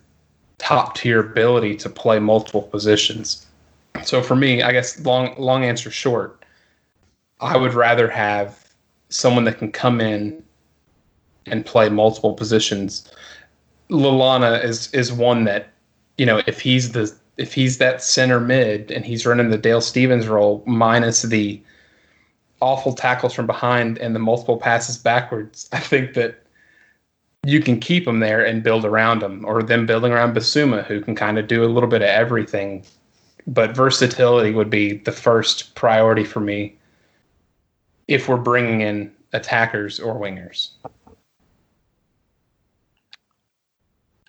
top 0.60 0.94
tier 0.94 1.18
ability 1.20 1.74
to 1.74 1.88
play 1.88 2.18
multiple 2.18 2.62
positions. 2.62 3.46
So 4.04 4.22
for 4.22 4.36
me, 4.36 4.62
I 4.62 4.72
guess 4.72 5.00
long 5.00 5.34
long 5.38 5.64
answer 5.64 5.90
short, 5.90 6.44
I 7.40 7.56
would 7.56 7.74
rather 7.74 8.08
have 8.08 8.72
someone 9.08 9.44
that 9.44 9.58
can 9.58 9.72
come 9.72 10.00
in 10.00 10.42
and 11.46 11.66
play 11.66 11.88
multiple 11.88 12.34
positions. 12.34 13.10
Lallana 13.90 14.62
is 14.62 14.92
is 14.92 15.12
one 15.12 15.44
that 15.44 15.70
you 16.18 16.26
know 16.26 16.42
if 16.46 16.60
he's 16.60 16.92
the 16.92 17.12
if 17.38 17.54
he's 17.54 17.78
that 17.78 18.02
center 18.02 18.38
mid 18.38 18.90
and 18.90 19.04
he's 19.04 19.26
running 19.26 19.50
the 19.50 19.58
Dale 19.58 19.80
Stephens 19.80 20.28
role 20.28 20.62
minus 20.66 21.22
the 21.22 21.60
awful 22.60 22.92
tackles 22.92 23.32
from 23.32 23.46
behind 23.46 23.96
and 23.98 24.14
the 24.14 24.20
multiple 24.20 24.58
passes 24.58 24.98
backwards, 24.98 25.68
I 25.72 25.80
think 25.80 26.12
that 26.14 26.44
you 27.44 27.60
can 27.60 27.80
keep 27.80 28.04
them 28.04 28.20
there 28.20 28.44
and 28.44 28.62
build 28.62 28.84
around 28.84 29.20
them, 29.22 29.44
or 29.44 29.62
them 29.62 29.86
building 29.86 30.12
around 30.12 30.34
Bissouma, 30.34 30.84
who 30.84 31.00
can 31.00 31.14
kind 31.14 31.38
of 31.38 31.46
do 31.46 31.64
a 31.64 31.66
little 31.66 31.88
bit 31.88 32.02
of 32.02 32.08
everything. 32.08 32.84
But 33.46 33.74
versatility 33.74 34.52
would 34.52 34.70
be 34.70 34.98
the 34.98 35.12
first 35.12 35.74
priority 35.74 36.24
for 36.24 36.40
me 36.40 36.76
if 38.08 38.28
we're 38.28 38.36
bringing 38.36 38.82
in 38.82 39.12
attackers 39.32 39.98
or 39.98 40.20
wingers. 40.20 40.70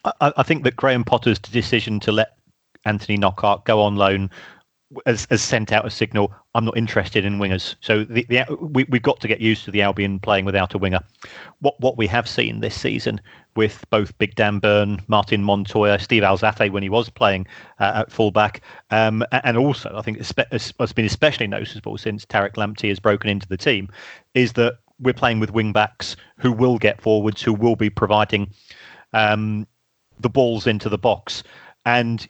I, 0.05 0.33
I 0.37 0.43
think 0.43 0.63
that 0.63 0.77
Graham 0.77 1.03
Potter's 1.03 1.39
decision 1.39 1.99
to 2.01 2.11
let 2.11 2.37
Anthony 2.85 3.17
Knockaert 3.17 3.65
go 3.65 3.81
on 3.81 3.97
loan 3.97 4.29
has, 5.05 5.27
has, 5.29 5.41
sent 5.41 5.71
out 5.71 5.85
a 5.85 5.89
signal. 5.89 6.33
I'm 6.53 6.65
not 6.65 6.77
interested 6.77 7.25
in 7.25 7.39
wingers. 7.39 7.75
So 7.81 8.03
the, 8.03 8.25
the, 8.29 8.45
we, 8.59 8.83
we've 8.85 9.01
got 9.01 9.19
to 9.21 9.27
get 9.27 9.39
used 9.39 9.65
to 9.65 9.71
the 9.71 9.81
Albion 9.81 10.19
playing 10.19 10.45
without 10.45 10.73
a 10.73 10.77
winger. 10.77 10.99
What 11.59 11.79
what 11.79 11.97
we 11.97 12.07
have 12.07 12.27
seen 12.27 12.59
this 12.59 12.79
season 12.79 13.21
with 13.55 13.85
both 13.89 14.17
Big 14.17 14.35
Dan 14.35 14.59
Burn, 14.59 15.01
Martin 15.07 15.43
Montoya, 15.43 15.99
Steve 15.99 16.23
Alzate 16.23 16.71
when 16.71 16.83
he 16.83 16.89
was 16.89 17.09
playing 17.09 17.47
uh, 17.79 18.03
at 18.03 18.11
fullback, 18.11 18.61
um, 18.89 19.23
and 19.31 19.57
also 19.57 19.93
I 19.95 20.01
think 20.01 20.17
it's 20.19 20.93
been 20.93 21.05
especially 21.05 21.47
noticeable 21.47 21.97
since 21.97 22.25
Tariq 22.25 22.53
Lamptey 22.53 22.89
has 22.89 22.99
broken 22.99 23.29
into 23.29 23.47
the 23.47 23.57
team, 23.57 23.89
is 24.33 24.53
that 24.53 24.77
we're 24.99 25.13
playing 25.13 25.39
with 25.39 25.51
wing 25.51 25.73
backs 25.73 26.15
who 26.37 26.51
will 26.51 26.77
get 26.77 27.01
forwards, 27.01 27.41
who 27.41 27.53
will 27.53 27.75
be 27.75 27.89
providing 27.89 28.53
um, 29.13 29.67
the 30.19 30.29
balls 30.29 30.67
into 30.67 30.89
the 30.89 30.97
box, 30.97 31.43
and 31.85 32.27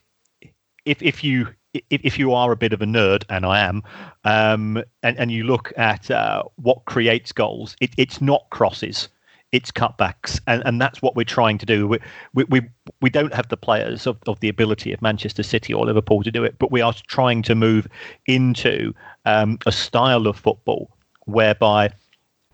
if 0.86 1.02
if 1.02 1.24
you 1.24 1.48
if 1.74 2.20
you 2.20 2.34
are 2.34 2.52
a 2.52 2.58
bit 2.58 2.74
of 2.74 2.82
a 2.82 2.86
nerd, 2.86 3.24
and 3.30 3.46
I 3.46 3.62
am, 3.62 3.84
um, 4.24 4.84
and, 5.04 5.18
and 5.18 5.32
you 5.32 5.44
look 5.44 5.72
at 5.78 6.12
uh, 6.12 6.44
what 6.56 6.86
creates 6.86 7.32
goals, 7.32 7.76
it, 7.80 7.92
it's 7.98 8.22
not 8.22 8.46
crosses, 8.50 9.08
it's 9.52 9.72
cutbacks, 9.72 10.40
and, 10.48 10.62
and 10.66 10.82
that's 10.82 11.02
what 11.02 11.16
we're 11.16 11.24
trying 11.24 11.58
to 11.60 11.66
do. 11.66 11.88
We, 11.88 12.00
we, 12.34 12.44
we, 12.46 12.62
we 13.02 13.10
don't 13.10 13.34
have 13.34 13.48
the 13.50 13.58
players 13.58 14.06
of, 14.06 14.18
of 14.28 14.40
the 14.42 14.50
ability 14.50 14.92
of 14.92 15.02
Manchester 15.02 15.44
City 15.44 15.74
or 15.74 15.86
Liverpool 15.86 16.24
to 16.24 16.32
do 16.32 16.44
it, 16.44 16.58
but 16.60 16.72
we 16.72 16.82
are 16.82 16.94
trying 17.08 17.42
to 17.44 17.56
move 17.56 17.88
into 18.26 18.94
um, 19.26 19.58
a 19.66 19.72
style 19.72 20.28
of 20.28 20.38
football 20.38 20.92
whereby 21.26 21.90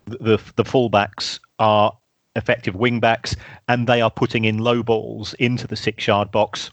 the, 0.06 0.40
the 0.56 0.64
fullbacks 0.64 1.40
are 1.58 1.96
effective 2.36 2.74
wingbacks 2.74 3.36
and 3.66 3.86
they 3.88 4.00
are 4.00 4.10
putting 4.10 4.44
in 4.44 4.58
low 4.58 4.82
balls 4.82 5.34
into 5.34 5.66
the 5.66 5.76
six 5.76 6.06
yard 6.06 6.30
box 6.30 6.70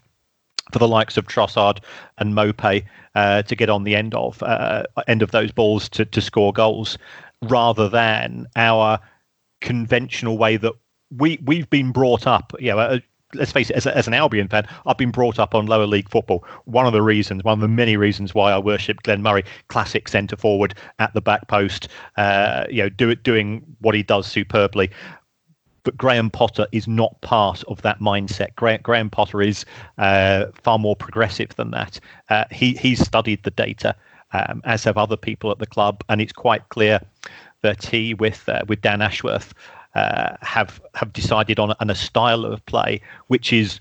for 0.71 0.79
the 0.79 0.87
likes 0.87 1.17
of 1.17 1.27
Trossard 1.27 1.79
and 2.17 2.33
Maupay 2.33 2.83
uh, 3.15 3.43
to 3.43 3.55
get 3.55 3.69
on 3.69 3.83
the 3.83 3.95
end 3.95 4.13
of 4.15 4.41
uh, 4.43 4.83
end 5.07 5.21
of 5.21 5.31
those 5.31 5.51
balls 5.51 5.89
to, 5.89 6.05
to 6.05 6.21
score 6.21 6.53
goals, 6.53 6.97
rather 7.43 7.89
than 7.89 8.47
our 8.55 8.99
conventional 9.61 10.37
way 10.37 10.57
that 10.57 10.73
we 11.15 11.39
we've 11.45 11.69
been 11.69 11.91
brought 11.91 12.27
up. 12.27 12.53
You 12.59 12.71
know, 12.71 12.79
uh, 12.79 12.99
let's 13.33 13.51
face 13.51 13.69
it, 13.69 13.75
as, 13.75 13.85
a, 13.85 13.95
as, 13.95 14.07
an 14.07 14.13
Albion 14.13 14.47
fan, 14.47 14.67
I've 14.85 14.97
been 14.97 15.11
brought 15.11 15.39
up 15.39 15.55
on 15.55 15.65
lower 15.65 15.87
league 15.87 16.09
football. 16.09 16.43
One 16.65 16.85
of 16.85 16.93
the 16.93 17.01
reasons, 17.01 17.43
one 17.43 17.53
of 17.53 17.61
the 17.61 17.67
many 17.67 17.97
reasons 17.97 18.33
why 18.33 18.51
I 18.51 18.57
worship 18.57 19.03
Glenn 19.03 19.21
Murray, 19.21 19.43
classic 19.67 20.07
centre 20.07 20.37
forward 20.37 20.75
at 20.99 21.13
the 21.13 21.21
back 21.21 21.47
post, 21.47 21.87
uh, 22.17 22.65
you 22.69 22.83
know, 22.83 22.89
do 22.89 23.09
it, 23.09 23.23
doing 23.23 23.63
what 23.79 23.95
he 23.95 24.03
does 24.03 24.27
superbly 24.27 24.89
but 25.85 25.95
Graham 25.95 26.29
Potter 26.29 26.67
is 26.73 26.87
not 26.87 27.19
part 27.21 27.63
of 27.69 27.81
that 27.83 27.99
mindset. 27.99 28.53
Graham, 28.55 28.81
Graham 28.81 29.09
Potter 29.09 29.41
is 29.41 29.63
uh, 29.97 30.47
far 30.61 30.77
more 30.77 30.95
progressive 30.95 31.55
than 31.55 31.71
that. 31.71 31.99
Uh, 32.29 32.43
he 32.51 32.73
he's 32.73 32.99
studied 32.99 33.43
the 33.43 33.51
data, 33.51 33.95
um, 34.33 34.61
as 34.65 34.83
have 34.83 34.97
other 34.97 35.15
people 35.15 35.51
at 35.51 35.59
the 35.59 35.67
club, 35.67 36.03
and 36.09 36.19
it's 36.19 36.33
quite 36.33 36.67
clear 36.69 36.99
that 37.61 37.85
he, 37.85 38.13
with 38.15 38.49
uh, 38.49 38.63
with 38.67 38.81
Dan 38.81 39.01
Ashworth, 39.01 39.53
uh, 39.93 40.35
have 40.41 40.81
have 40.95 41.13
decided 41.13 41.59
on, 41.59 41.73
on 41.79 41.89
a 41.89 41.95
style 41.95 42.43
of 42.43 42.65
play 42.65 42.99
which 43.27 43.53
is 43.53 43.79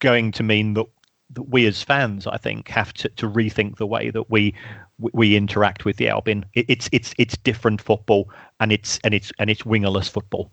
going 0.00 0.32
to 0.32 0.42
mean 0.42 0.74
that 0.74 0.86
that 1.30 1.42
we 1.42 1.66
as 1.66 1.82
fans, 1.82 2.26
I 2.26 2.36
think, 2.36 2.68
have 2.68 2.92
to, 2.94 3.08
to 3.08 3.28
rethink 3.28 3.76
the 3.76 3.86
way 3.86 4.10
that 4.10 4.30
we 4.30 4.54
we 4.98 5.36
interact 5.36 5.84
with 5.84 5.96
the 5.96 6.08
Albion. 6.08 6.44
It, 6.54 6.66
it's 6.68 6.88
it's 6.92 7.12
it's 7.18 7.36
different 7.36 7.80
football, 7.80 8.30
and 8.60 8.70
it's 8.70 9.00
and 9.02 9.12
it's 9.12 9.32
and 9.40 9.50
it's 9.50 9.62
wingerless 9.62 10.08
football. 10.08 10.50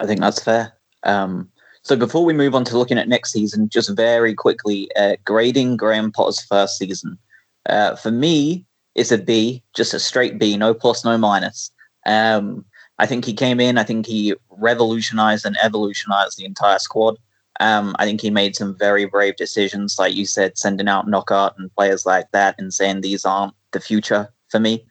I 0.00 0.06
think 0.06 0.20
that's 0.20 0.42
fair. 0.42 0.72
Um, 1.02 1.50
so 1.82 1.96
before 1.96 2.24
we 2.24 2.32
move 2.32 2.54
on 2.54 2.64
to 2.64 2.78
looking 2.78 2.98
at 2.98 3.08
next 3.08 3.32
season, 3.32 3.68
just 3.68 3.94
very 3.94 4.34
quickly, 4.34 4.88
uh, 4.96 5.16
grading 5.24 5.76
Graham 5.76 6.10
Potter's 6.10 6.40
first 6.40 6.78
season. 6.78 7.18
Uh, 7.66 7.94
for 7.96 8.10
me, 8.10 8.64
it's 8.94 9.12
a 9.12 9.18
B, 9.18 9.62
just 9.74 9.92
a 9.92 10.00
straight 10.00 10.38
B, 10.38 10.56
no 10.56 10.72
plus, 10.72 11.04
no 11.04 11.18
minus. 11.18 11.70
Um, 12.06 12.64
I 12.98 13.06
think 13.06 13.24
he 13.24 13.34
came 13.34 13.60
in, 13.60 13.76
I 13.76 13.84
think 13.84 14.06
he 14.06 14.34
revolutionized 14.50 15.44
and 15.44 15.56
evolutionized 15.62 16.38
the 16.38 16.44
entire 16.44 16.78
squad. 16.78 17.18
Um, 17.60 17.94
I 17.98 18.04
think 18.04 18.20
he 18.20 18.30
made 18.30 18.56
some 18.56 18.76
very 18.78 19.04
brave 19.04 19.36
decisions, 19.36 19.96
like 19.98 20.14
you 20.14 20.26
said, 20.26 20.56
sending 20.56 20.88
out 20.88 21.08
Knockaert 21.08 21.54
and 21.58 21.74
players 21.74 22.06
like 22.06 22.30
that 22.32 22.54
and 22.58 22.72
saying 22.72 23.00
these 23.00 23.24
aren't 23.24 23.54
the 23.72 23.80
future 23.80 24.32
for 24.48 24.58
me. 24.58 24.86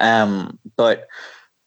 Um, 0.00 0.58
but 0.76 1.08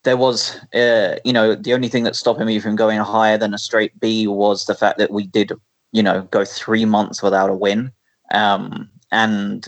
there 0.04 0.18
was, 0.18 0.56
uh, 0.74 1.16
you 1.24 1.34
know, 1.34 1.56
the 1.56 1.74
only 1.74 1.88
thing 1.88 2.04
that's 2.04 2.20
stopping 2.20 2.46
me 2.46 2.60
from 2.60 2.76
going 2.76 3.00
higher 3.00 3.38
than 3.38 3.54
a 3.54 3.58
straight 3.58 4.00
B 4.00 4.28
was 4.28 4.66
the 4.66 4.76
fact 4.76 4.98
that 4.98 5.12
we 5.12 5.28
did, 5.28 5.52
you 5.92 6.02
know, 6.02 6.24
go 6.32 6.44
three 6.44 6.86
months 6.86 7.22
without 7.22 7.50
a 7.50 7.56
win. 7.56 7.92
Um, 8.34 8.90
and 9.12 9.68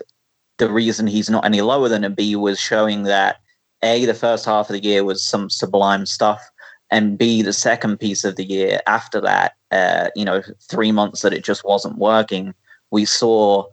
the 0.58 0.72
reason 0.72 1.06
he's 1.06 1.30
not 1.30 1.46
any 1.46 1.62
lower 1.62 1.90
than 1.90 2.04
a 2.04 2.10
B 2.10 2.36
was 2.36 2.60
showing 2.60 3.04
that 3.04 3.38
A, 3.84 4.06
the 4.06 4.14
first 4.14 4.46
half 4.46 4.70
of 4.70 4.74
the 4.74 4.84
year 4.84 5.04
was 5.04 5.24
some 5.24 5.50
sublime 5.50 6.06
stuff, 6.06 6.42
and 6.90 7.18
B, 7.18 7.42
the 7.42 7.54
second 7.54 8.00
piece 8.00 8.24
of 8.24 8.36
the 8.36 8.46
year 8.46 8.80
after 8.88 9.20
that, 9.22 9.54
uh, 9.72 10.10
you 10.16 10.26
know, 10.26 10.42
three 10.70 10.92
months 10.92 11.22
that 11.22 11.34
it 11.34 11.44
just 11.44 11.66
wasn't 11.66 11.98
working, 11.98 12.54
we 12.92 13.06
saw 13.06 13.66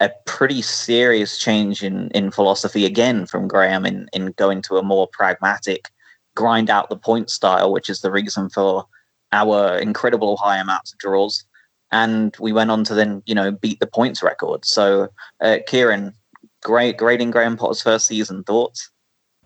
a 0.00 0.10
pretty 0.26 0.60
serious 0.60 1.38
change 1.38 1.82
in, 1.82 2.10
in 2.10 2.30
philosophy 2.30 2.84
again 2.84 3.24
from 3.24 3.48
Graham 3.48 3.86
in, 3.86 4.08
in 4.12 4.32
going 4.32 4.60
to 4.62 4.76
a 4.76 4.82
more 4.82 5.08
pragmatic 5.10 5.90
grind 6.36 6.70
out 6.70 6.88
the 6.88 6.96
point 6.96 7.30
style, 7.30 7.72
which 7.72 7.90
is 7.90 8.00
the 8.00 8.12
reason 8.12 8.48
for 8.48 8.86
our 9.32 9.76
incredible 9.78 10.36
high 10.36 10.58
amounts 10.58 10.92
of 10.92 10.98
draws. 10.98 11.44
and 11.90 12.36
we 12.38 12.52
went 12.52 12.70
on 12.70 12.84
to 12.84 12.94
then 12.94 13.22
you 13.26 13.34
know 13.34 13.50
beat 13.50 13.80
the 13.80 13.86
points 13.86 14.22
record. 14.22 14.64
So, 14.64 15.08
uh, 15.40 15.58
Kieran, 15.66 16.14
great 16.62 16.96
grading 16.96 17.32
Graham 17.32 17.56
Potter's 17.56 17.82
first 17.82 18.06
season 18.06 18.44
thoughts. 18.44 18.90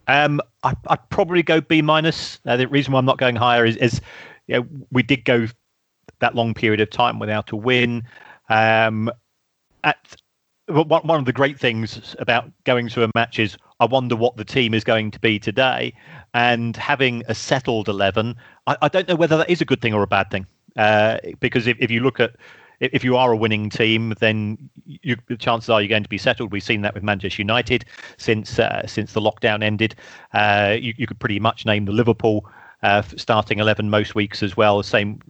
Um, 0.07 0.41
I, 0.65 0.75
would 0.89 0.99
probably 1.11 1.43
go 1.43 1.61
B 1.61 1.83
minus. 1.83 2.39
Uh, 2.45 2.57
the 2.57 2.69
reason 2.69 2.93
why 2.93 2.99
I'm 2.99 3.05
not 3.05 3.19
going 3.19 3.37
higher 3.37 3.65
is, 3.65 3.77
is 3.77 4.01
you 4.49 4.57
know, 4.57 4.67
we 4.91 5.03
did 5.03 5.25
go 5.25 5.47
that 6.19 6.35
long 6.35 6.53
period 6.55 6.81
of 6.81 6.91
time 6.91 7.19
without 7.19 7.53
a 7.53 7.57
win. 7.57 8.03
Um, 8.49 9.11
at 9.85 10.17
one, 10.67 11.07
one 11.07 11.21
of 11.21 11.27
the 11.27 11.33
great 11.33 11.59
things 11.59 12.17
about 12.19 12.51
going 12.65 12.89
to 12.89 13.05
a 13.05 13.11
match 13.15 13.39
is 13.39 13.57
I 13.81 13.85
wonder 13.85 14.17
what 14.17 14.37
the 14.37 14.45
team 14.45 14.75
is 14.75 14.85
going 14.85 15.11
to 15.13 15.21
be 15.21 15.39
today, 15.39 15.95
and 16.35 16.77
having 16.77 17.23
a 17.29 17.35
settled 17.35 17.89
eleven. 17.89 18.37
I, 18.67 18.77
I 18.83 18.89
don't 18.89 19.09
know 19.09 19.17
whether 19.17 19.37
that 19.39 19.51
is 19.51 19.61
a 19.61 19.65
good 19.65 19.81
thing 19.81 19.95
or 19.95 20.03
a 20.03 20.07
bad 20.07 20.31
thing, 20.31 20.47
uh, 20.77 21.19
because 21.41 21.67
if, 21.67 21.77
if 21.81 21.91
you 21.91 22.01
look 22.01 22.21
at 22.21 22.37
if 22.81 23.05
you 23.05 23.17
are 23.17 23.33
a 23.33 23.37
winning 23.37 23.69
team, 23.69 24.15
then 24.21 24.71
you, 24.87 25.17
the 25.29 25.37
chances 25.37 25.69
are 25.69 25.81
you're 25.81 25.89
going 25.89 26.03
to 26.03 26.09
be 26.09 26.19
settled. 26.19 26.51
We've 26.51 26.63
seen 26.63 26.81
that 26.83 26.95
with 26.95 27.03
Manchester 27.03 27.43
United 27.43 27.85
since 28.17 28.59
uh, 28.59 28.87
since 28.87 29.13
the 29.13 29.21
lockdown 29.21 29.63
ended. 29.63 29.95
Uh, 30.33 30.77
you, 30.81 30.95
you, 30.97 31.07
could 31.07 31.19
pretty 31.19 31.39
much 31.39 31.67
name 31.67 31.85
the 31.85 31.93
Liverpool 31.93 32.47
uh, 32.83 33.03
starting 33.17 33.59
eleven 33.59 33.91
most 33.91 34.15
weeks 34.15 34.43
as 34.43 34.57
well. 34.57 34.83
Same 34.83 35.21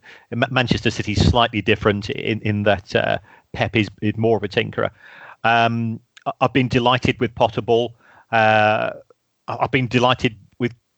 Manchester 0.50 0.90
City 0.90 1.14
slightly 1.14 1.60
different 1.60 2.08
in 2.10 2.40
in 2.42 2.62
that 2.62 2.94
uh, 2.94 3.18
Pep 3.52 3.74
is, 3.74 3.88
is 4.00 4.16
more 4.16 4.36
of 4.36 4.44
a 4.44 4.48
tinkerer. 4.48 4.90
Um, 5.42 6.00
I've 6.40 6.52
been 6.52 6.68
delighted 6.68 7.18
with 7.18 7.34
Potter 7.34 7.62
Ball. 7.62 7.94
Uh, 8.30 8.90
I've 9.48 9.70
been 9.70 9.88
delighted 9.88 10.36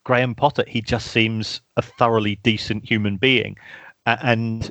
Graham 0.04 0.34
Potter. 0.34 0.64
He 0.66 0.80
just 0.80 1.08
seems 1.08 1.60
a 1.76 1.82
thoroughly 1.82 2.36
decent 2.42 2.88
human 2.88 3.16
being, 3.16 3.56
and 4.06 4.70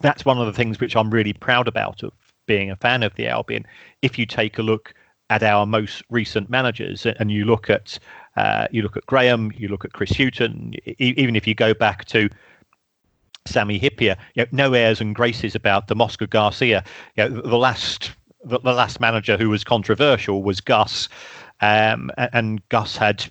that's 0.00 0.24
one 0.24 0.38
of 0.38 0.46
the 0.46 0.52
things 0.52 0.80
which 0.80 0.96
I'm 0.96 1.10
really 1.10 1.32
proud 1.32 1.68
about 1.68 2.02
of 2.02 2.12
being 2.46 2.70
a 2.70 2.76
fan 2.76 3.02
of 3.02 3.14
the 3.14 3.28
Albion. 3.28 3.66
If 4.02 4.18
you 4.18 4.26
take 4.26 4.58
a 4.58 4.62
look 4.62 4.94
at 5.30 5.42
our 5.42 5.64
most 5.64 6.02
recent 6.10 6.50
managers 6.50 7.06
and 7.06 7.30
you 7.32 7.44
look 7.44 7.70
at 7.70 7.98
uh, 8.36 8.66
you 8.70 8.82
look 8.82 8.96
at 8.96 9.06
Graham, 9.06 9.52
you 9.56 9.68
look 9.68 9.84
at 9.84 9.92
Chris 9.92 10.10
Hughton, 10.10 10.74
e- 10.86 10.94
even 10.98 11.36
if 11.36 11.46
you 11.46 11.54
go 11.54 11.74
back 11.74 12.04
to 12.06 12.28
Sammy 13.46 13.78
Hyypiä, 13.78 14.16
you 14.34 14.44
know, 14.44 14.46
no 14.52 14.72
airs 14.74 15.00
and 15.00 15.14
graces 15.14 15.54
about 15.54 15.88
the 15.88 15.96
Oscar 15.96 16.26
Garcia. 16.26 16.84
You 17.16 17.28
know, 17.28 17.40
the 17.40 17.58
last 17.58 18.12
the, 18.44 18.58
the, 18.58 18.72
last 18.72 19.00
manager 19.00 19.36
who 19.36 19.48
was 19.48 19.64
controversial 19.64 20.42
was 20.42 20.60
Gus, 20.60 21.08
um, 21.60 22.10
and 22.16 22.66
Gus 22.68 22.96
had 22.96 23.24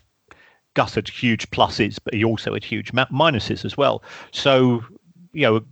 Gus 0.74 0.96
had 0.96 1.08
huge 1.08 1.50
pluses, 1.52 2.00
but 2.04 2.14
he 2.14 2.24
also 2.24 2.54
had 2.54 2.64
huge 2.64 2.92
minuses 2.94 3.66
as 3.66 3.78
well. 3.78 4.04
So 4.32 4.84
you 5.34 5.44
know 5.44 5.66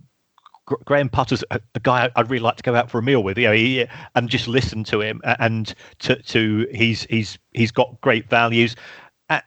Graham 0.84 1.08
Potter's 1.08 1.44
a, 1.50 1.60
a, 1.74 1.80
guy 1.80 2.10
I'd 2.16 2.30
really 2.30 2.42
like 2.42 2.56
to 2.56 2.62
go 2.62 2.74
out 2.74 2.90
for 2.90 2.98
a 2.98 3.02
meal 3.02 3.22
with, 3.22 3.38
you 3.38 3.46
know, 3.46 3.52
he, 3.52 3.86
and 4.14 4.28
just 4.28 4.48
listen 4.48 4.84
to 4.84 5.00
him. 5.00 5.20
And 5.24 5.74
to, 6.00 6.16
to 6.16 6.66
he's 6.72 7.04
he's 7.04 7.38
he's 7.52 7.72
got 7.72 8.00
great 8.00 8.28
values, 8.28 8.76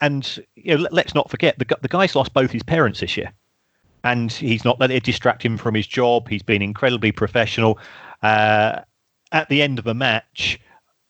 and 0.01 0.39
you 0.55 0.77
know, 0.77 0.87
let's 0.91 1.15
not 1.15 1.29
forget 1.29 1.57
the 1.59 1.77
the 1.81 1.87
guy's 1.87 2.15
lost 2.15 2.33
both 2.33 2.51
his 2.51 2.63
parents 2.63 2.99
this 2.99 3.17
year, 3.17 3.31
and 4.03 4.31
he's 4.31 4.65
not 4.65 4.79
let 4.79 4.91
it 4.91 5.03
distract 5.03 5.43
him 5.43 5.57
from 5.57 5.75
his 5.75 5.87
job. 5.87 6.27
He's 6.27 6.43
been 6.43 6.61
incredibly 6.61 7.11
professional. 7.11 7.79
Uh, 8.21 8.81
at 9.31 9.49
the 9.49 9.61
end 9.61 9.79
of 9.79 9.87
a 9.87 9.93
match, 9.93 10.59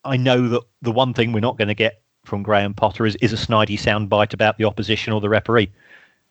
I 0.03 0.17
know 0.17 0.47
that 0.47 0.61
the 0.81 0.91
one 0.91 1.13
thing 1.13 1.31
we're 1.31 1.39
not 1.39 1.57
going 1.57 1.67
to 1.67 1.73
get 1.73 2.02
from 2.25 2.43
Graham 2.43 2.73
Potter 2.73 3.05
is, 3.05 3.15
is 3.17 3.33
a 3.33 3.35
snidey 3.35 3.77
soundbite 3.77 4.33
about 4.33 4.57
the 4.57 4.65
opposition 4.65 5.13
or 5.13 5.21
the 5.21 5.29
referee. 5.29 5.71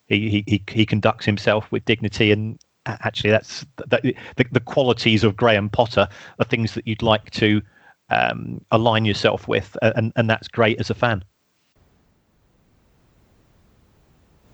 He, 0.07 0.45
he 0.47 0.63
he 0.69 0.85
conducts 0.85 1.25
himself 1.25 1.71
with 1.71 1.85
dignity 1.85 2.33
and 2.33 2.59
actually 2.87 3.31
that's 3.31 3.65
the, 3.77 4.15
the, 4.37 4.45
the, 4.51 4.61
qualities 4.61 5.25
of 5.25 5.37
Graham 5.37 5.71
Potter 5.71 6.09
are 6.39 6.45
things 6.45 6.75
that 6.75 6.87
you'd 6.87 7.03
like 7.03 7.31
to 7.31 7.63
um, 8.11 8.61
align 8.73 9.05
yourself 9.05 9.47
with, 9.47 9.77
and, 9.81 10.13
and 10.17 10.29
that's 10.29 10.49
great 10.49 10.81
as 10.81 10.91
a 10.91 10.95
fan. 10.95 11.23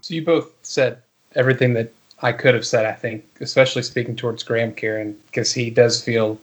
So 0.02 0.14
you 0.14 0.24
both 0.24 0.52
said 0.62 1.02
everything 1.34 1.72
that 1.74 1.92
I 2.20 2.32
could 2.32 2.54
have 2.54 2.66
said, 2.66 2.86
I 2.86 2.92
think, 2.92 3.24
especially 3.40 3.82
speaking 3.82 4.14
towards 4.14 4.42
Graham 4.42 4.74
Kieran, 4.74 5.16
because 5.26 5.52
he 5.52 5.70
does 5.70 6.02
feel, 6.02 6.38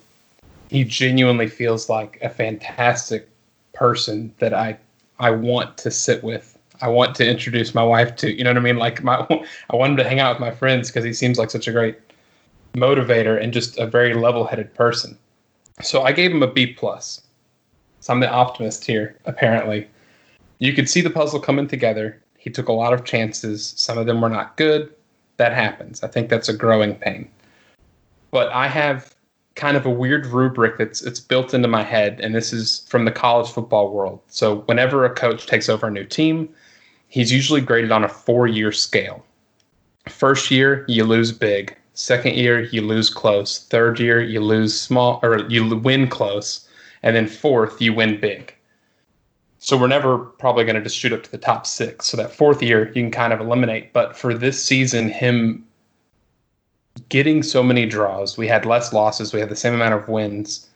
he 0.69 0.83
genuinely 0.83 1.47
feels 1.47 1.87
like 1.87 2.17
a 2.21 2.29
fantastic 2.29 3.29
person 3.73 4.33
that 4.39 4.53
I 4.53 4.77
I 5.19 5.31
want 5.31 5.77
to 5.79 5.91
sit 5.91 6.23
with 6.23 6.55
I 6.81 6.87
want 6.87 7.15
to 7.15 7.29
introduce 7.29 7.73
my 7.73 7.83
wife 7.83 8.15
to. 8.17 8.35
You 8.35 8.43
know 8.43 8.49
what 8.51 8.57
I 8.57 8.61
mean? 8.61 8.77
Like 8.77 9.03
my, 9.03 9.15
I 9.69 9.75
want 9.75 9.91
him 9.91 9.97
to 9.97 10.03
hang 10.03 10.19
out 10.19 10.35
with 10.35 10.41
my 10.41 10.51
friends 10.51 10.89
because 10.89 11.03
he 11.03 11.13
seems 11.13 11.37
like 11.37 11.49
such 11.49 11.67
a 11.67 11.71
great 11.71 11.97
motivator 12.73 13.41
and 13.41 13.53
just 13.53 13.77
a 13.77 13.87
very 13.87 14.13
level-headed 14.13 14.73
person. 14.73 15.17
So 15.81 16.03
I 16.03 16.11
gave 16.11 16.31
him 16.31 16.43
a 16.43 16.51
B 16.51 16.67
plus. 16.67 17.21
So 18.01 18.13
I'm 18.13 18.19
the 18.19 18.29
optimist 18.29 18.85
here. 18.85 19.17
Apparently, 19.25 19.87
you 20.59 20.73
could 20.73 20.89
see 20.89 21.01
the 21.01 21.09
puzzle 21.09 21.39
coming 21.39 21.67
together. 21.67 22.21
He 22.37 22.49
took 22.49 22.67
a 22.67 22.73
lot 22.73 22.93
of 22.93 23.03
chances. 23.03 23.73
Some 23.77 23.97
of 23.97 24.05
them 24.05 24.21
were 24.21 24.29
not 24.29 24.57
good. 24.57 24.93
That 25.37 25.53
happens. 25.53 26.03
I 26.03 26.07
think 26.07 26.29
that's 26.29 26.49
a 26.49 26.53
growing 26.53 26.95
pain. 26.95 27.29
But 28.31 28.51
I 28.51 28.67
have 28.67 29.14
kind 29.55 29.77
of 29.77 29.85
a 29.85 29.89
weird 29.89 30.25
rubric 30.25 30.77
that's 30.77 31.01
it's 31.01 31.19
built 31.19 31.53
into 31.53 31.67
my 31.67 31.83
head, 31.83 32.19
and 32.21 32.35
this 32.35 32.53
is 32.53 32.85
from 32.87 33.05
the 33.05 33.11
college 33.11 33.49
football 33.49 33.91
world. 33.91 34.19
So 34.27 34.57
whenever 34.61 35.05
a 35.05 35.09
coach 35.09 35.47
takes 35.47 35.69
over 35.69 35.87
a 35.87 35.91
new 35.91 36.05
team, 36.05 36.49
he's 37.07 37.31
usually 37.31 37.61
graded 37.61 37.91
on 37.91 38.03
a 38.03 38.09
four 38.09 38.47
year 38.47 38.71
scale. 38.71 39.25
First 40.09 40.51
year, 40.51 40.85
you 40.87 41.03
lose 41.03 41.31
big. 41.31 41.75
Second 41.93 42.35
year, 42.35 42.63
you 42.63 42.81
lose 42.81 43.09
close. 43.09 43.65
Third 43.69 43.99
year, 43.99 44.21
you 44.21 44.41
lose 44.41 44.79
small 44.79 45.19
or 45.23 45.47
you 45.49 45.75
win 45.77 46.07
close. 46.07 46.67
And 47.03 47.15
then 47.15 47.27
fourth, 47.27 47.81
you 47.81 47.93
win 47.93 48.19
big. 48.19 48.53
So 49.59 49.77
we're 49.77 49.87
never 49.87 50.17
probably 50.17 50.65
going 50.65 50.75
to 50.75 50.81
just 50.81 50.97
shoot 50.97 51.13
up 51.13 51.23
to 51.23 51.31
the 51.31 51.37
top 51.37 51.65
six. 51.65 52.05
So 52.05 52.17
that 52.17 52.35
fourth 52.35 52.61
year, 52.61 52.87
you 52.89 52.93
can 52.93 53.11
kind 53.11 53.31
of 53.31 53.39
eliminate. 53.39 53.93
But 53.93 54.15
for 54.17 54.33
this 54.33 54.63
season, 54.63 55.09
him 55.09 55.65
getting 57.09 57.43
so 57.43 57.63
many 57.63 57.85
draws, 57.85 58.37
we 58.37 58.47
had 58.47 58.65
less 58.65 58.93
losses, 58.93 59.33
we 59.33 59.39
had 59.39 59.49
the 59.49 59.55
same 59.55 59.73
amount 59.73 59.93
of 59.93 60.07
wins. 60.07 60.69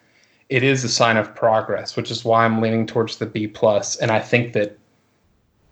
It 0.49 0.63
is 0.63 0.83
a 0.83 0.89
sign 0.89 1.17
of 1.17 1.33
progress, 1.35 1.95
which 1.95 2.11
is 2.11 2.25
why 2.25 2.45
I'm 2.45 2.61
leaning 2.61 2.85
towards 2.85 3.17
the 3.17 3.25
B 3.25 3.47
plus. 3.47 3.95
And 3.97 4.11
I 4.11 4.19
think 4.19 4.53
that 4.53 4.77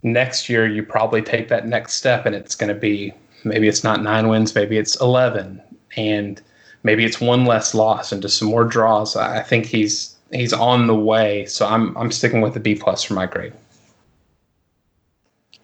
next 0.04 0.50
year 0.50 0.68
you 0.68 0.84
probably 0.84 1.22
take 1.22 1.48
that 1.50 1.68
next 1.68 1.94
step 1.94 2.26
and 2.26 2.36
it's 2.36 2.56
going 2.56 2.74
to 2.74 2.80
be 2.80 3.14
maybe 3.44 3.68
it's 3.68 3.84
not 3.84 4.04
nine 4.04 4.28
wins, 4.28 4.54
maybe 4.56 4.78
it's 4.78 5.00
11 5.00 5.62
and 5.96 6.42
maybe 6.84 7.06
it's 7.06 7.20
one 7.20 7.46
less 7.46 7.74
loss 7.74 8.12
and 8.12 8.22
just 8.22 8.38
some 8.38 8.50
more 8.50 8.66
draws. 8.66 9.16
I 9.16 9.42
think 9.42 9.66
he's, 9.66 10.16
he's 10.32 10.54
on 10.54 10.88
the 10.88 10.96
way. 10.96 11.46
So 11.46 11.68
I'm, 11.68 11.96
I'm 11.98 12.12
sticking 12.12 12.42
with 12.42 12.54
the 12.54 12.60
B 12.60 12.76
plus 12.76 13.04
for 13.04 13.14
my 13.14 13.26
grade. 13.26 13.54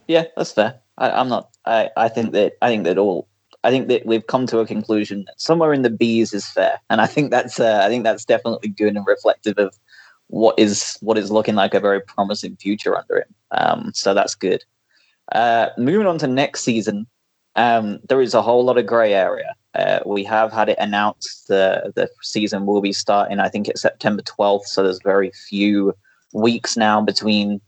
Yeah, 0.08 0.26
that's 0.36 0.52
fair. 0.52 0.80
I, 0.98 1.22
am 1.22 1.30
not, 1.30 1.50
I, 1.66 1.90
I 1.98 2.10
think 2.10 2.32
that, 2.34 2.54
I 2.62 2.70
think 2.70 2.84
that 2.86 2.98
all, 2.98 3.28
I 3.64 3.72
think 3.72 3.88
that 3.88 4.06
we've 4.06 4.28
come 4.28 4.46
to 4.48 4.60
a 4.60 4.68
conclusion 4.68 5.24
that 5.26 5.40
somewhere 5.40 5.74
in 5.74 5.84
the 5.84 5.90
B's 5.90 6.34
is 6.34 6.46
fair. 6.46 6.80
And 6.90 7.00
I 7.00 7.06
think 7.06 7.32
that's, 7.32 7.60
uh, 7.60 7.82
I 7.84 7.88
think 7.88 8.04
that's 8.04 8.26
definitely 8.26 8.70
good 8.70 8.96
and 8.96 9.08
reflective 9.08 9.58
of 9.58 9.74
what 10.28 10.58
is 10.58 10.98
what 11.02 11.18
is 11.18 11.32
looking 11.32 11.56
like 11.56 11.74
a 11.74 11.80
very 11.80 12.02
promising 12.02 12.56
future 12.58 12.98
under 12.98 13.18
him. 13.18 13.36
Um, 13.52 13.92
so 13.94 14.14
that's 14.14 14.36
good. 14.36 14.64
Uh, 15.32 15.70
moving 15.78 16.08
on 16.08 16.18
to 16.20 16.28
next 16.28 16.64
season, 16.64 17.08
um, 17.56 18.00
there 18.10 18.22
is 18.22 18.34
a 18.34 18.42
whole 18.42 18.66
lot 18.66 18.78
of 18.78 18.86
grey 18.86 19.14
area. 19.14 19.56
Uh, 19.76 20.00
we 20.06 20.24
have 20.24 20.52
had 20.52 20.70
it 20.70 20.78
announced 20.80 21.48
the 21.48 21.92
the 21.96 22.10
season 22.22 22.66
will 22.66 22.82
be 22.82 22.94
starting. 22.94 23.40
I 23.40 23.50
think 23.50 23.68
it's 23.68 23.82
September 23.82 24.24
twelfth. 24.24 24.68
So 24.68 24.84
there's 24.84 25.02
very 25.04 25.32
few 25.50 25.94
weeks 26.34 26.76
now 26.76 27.02
between 27.02 27.62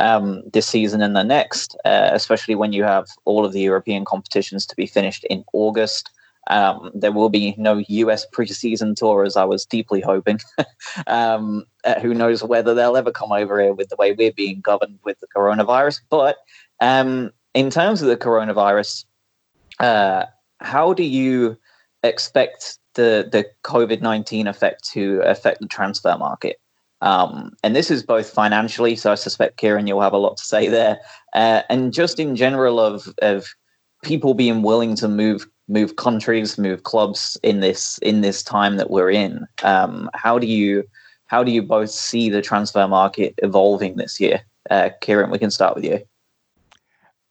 um, 0.00 0.42
this 0.52 0.66
season 0.66 1.02
and 1.02 1.14
the 1.14 1.22
next, 1.22 1.76
uh, 1.84 2.10
especially 2.12 2.54
when 2.54 2.72
you 2.72 2.82
have 2.82 3.06
all 3.26 3.44
of 3.44 3.52
the 3.52 3.60
European 3.60 4.04
competitions 4.04 4.66
to 4.66 4.74
be 4.74 4.86
finished 4.86 5.24
in 5.24 5.44
August. 5.52 6.10
Um, 6.48 6.90
there 6.94 7.12
will 7.12 7.28
be 7.28 7.54
no 7.58 7.84
US 7.86 8.26
preseason 8.34 8.96
tour, 8.96 9.24
as 9.24 9.36
I 9.36 9.44
was 9.44 9.66
deeply 9.66 10.00
hoping. 10.00 10.40
um, 11.06 11.64
uh, 11.84 12.00
who 12.00 12.14
knows 12.14 12.42
whether 12.42 12.74
they'll 12.74 12.96
ever 12.96 13.12
come 13.12 13.30
over 13.30 13.60
here 13.60 13.74
with 13.74 13.90
the 13.90 13.96
way 13.96 14.12
we're 14.12 14.32
being 14.32 14.60
governed 14.60 14.98
with 15.04 15.20
the 15.20 15.28
coronavirus. 15.36 16.00
But 16.08 16.38
um, 16.80 17.30
in 17.54 17.70
terms 17.70 18.00
of 18.00 18.08
the 18.08 18.16
coronavirus, 18.16 19.04
uh, 19.78 20.24
how 20.60 20.94
do 20.94 21.04
you 21.04 21.58
expect 22.02 22.78
the 22.94 23.28
the 23.30 23.46
COVID 23.64 24.00
nineteen 24.00 24.46
effect 24.46 24.88
to 24.92 25.20
affect 25.24 25.60
the 25.60 25.68
transfer 25.68 26.16
market? 26.16 26.58
Um, 27.02 27.52
and 27.62 27.74
this 27.74 27.90
is 27.90 28.02
both 28.02 28.30
financially, 28.30 28.94
so 28.94 29.12
I 29.12 29.14
suspect 29.14 29.56
Kieran, 29.56 29.86
you'll 29.86 30.02
have 30.02 30.12
a 30.12 30.18
lot 30.18 30.36
to 30.36 30.44
say 30.44 30.68
there, 30.68 30.98
uh, 31.34 31.62
and 31.70 31.92
just 31.92 32.20
in 32.20 32.36
general 32.36 32.78
of 32.78 33.08
of 33.22 33.48
people 34.02 34.34
being 34.34 34.62
willing 34.62 34.96
to 34.96 35.08
move 35.08 35.46
move 35.68 35.96
countries, 35.96 36.58
move 36.58 36.82
clubs 36.82 37.38
in 37.42 37.60
this 37.60 37.98
in 37.98 38.20
this 38.20 38.42
time 38.42 38.76
that 38.76 38.90
we're 38.90 39.10
in. 39.10 39.46
Um, 39.62 40.10
how 40.14 40.38
do 40.38 40.46
you 40.46 40.84
how 41.26 41.44
do 41.44 41.52
you 41.52 41.62
both 41.62 41.90
see 41.90 42.28
the 42.28 42.42
transfer 42.42 42.86
market 42.86 43.34
evolving 43.38 43.96
this 43.96 44.20
year? 44.20 44.42
Uh, 44.68 44.90
Kieran, 45.00 45.30
we 45.30 45.38
can 45.38 45.50
start 45.50 45.74
with 45.74 45.84
you. 45.84 46.00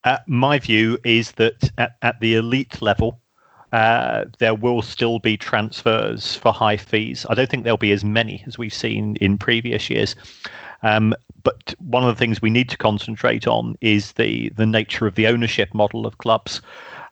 Uh, 0.06 0.18
my 0.28 0.58
view 0.58 0.98
is 1.04 1.34
that 1.34 1.70
at, 1.78 1.98
at 2.02 2.20
the 2.22 2.36
elite 2.36 2.82
level, 2.82 3.20
uh, 3.72 4.26
there 4.40 4.56
will 4.56 4.82
still 4.82 5.20
be 5.20 5.38
transfers 5.38 6.36
for 6.36 6.52
high 6.52 6.78
fees. 6.78 7.26
I 7.30 7.36
don't 7.36 7.50
think 7.50 7.64
there'll 7.64 7.78
be 7.78 7.92
as 7.92 8.04
many 8.04 8.44
as 8.48 8.58
we've 8.58 8.74
seen 8.74 9.16
in 9.18 9.38
previous 9.38 9.90
years. 9.90 10.16
Um, 10.82 11.14
but 11.44 11.76
one 11.80 12.04
of 12.04 12.10
the 12.10 12.20
things 12.20 12.42
we 12.42 12.50
need 12.50 12.70
to 12.70 12.78
concentrate 12.78 13.48
on 13.48 13.78
is 13.82 14.14
the 14.14 14.50
the 14.56 14.66
nature 14.66 15.08
of 15.08 15.16
the 15.16 15.28
ownership 15.28 15.74
model 15.74 16.06
of 16.06 16.18
clubs. 16.18 16.62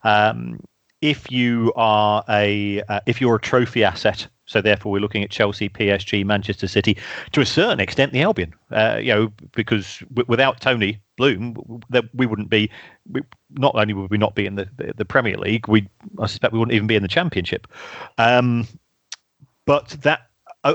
Um, 0.04 0.60
if 1.02 1.32
you 1.32 1.72
are 1.76 2.24
a 2.30 2.82
uh, 2.90 3.02
if 3.06 3.22
you're 3.22 3.36
a 3.36 3.42
trophy 3.42 3.84
asset, 3.84 4.28
so 4.46 4.62
therefore 4.62 4.92
we're 4.92 5.02
looking 5.02 5.24
at 5.24 5.30
Chelsea, 5.30 5.70
PSG, 5.70 6.26
Manchester 6.26 6.68
City, 6.68 6.98
to 7.34 7.42
a 7.42 7.46
certain 7.46 7.80
extent 7.80 8.14
the 8.14 8.22
Albion, 8.22 8.54
uh, 8.72 9.00
you 9.02 9.14
know, 9.14 9.32
because 9.54 10.00
w- 10.10 10.26
without 10.28 10.60
Tony 10.60 11.00
Bloom, 11.18 11.82
that 11.90 12.06
we 12.14 12.26
wouldn't 12.26 12.50
be. 12.50 12.70
We, 13.12 13.22
not 13.52 13.76
only 13.76 13.94
would 13.94 14.12
we 14.12 14.18
not 14.18 14.36
be 14.36 14.46
in 14.46 14.56
the, 14.56 14.70
the, 14.78 14.94
the, 14.98 15.06
Premier 15.06 15.38
League, 15.38 15.68
we 15.68 15.90
I 16.20 16.28
suspect 16.28 16.54
we 16.54 16.60
wouldn't 16.60 16.76
even 16.76 16.88
be 16.88 16.96
in 16.96 17.02
the 17.02 17.08
Championship. 17.08 17.68
Um, 18.18 18.68
but 19.66 19.90
that 20.02 20.22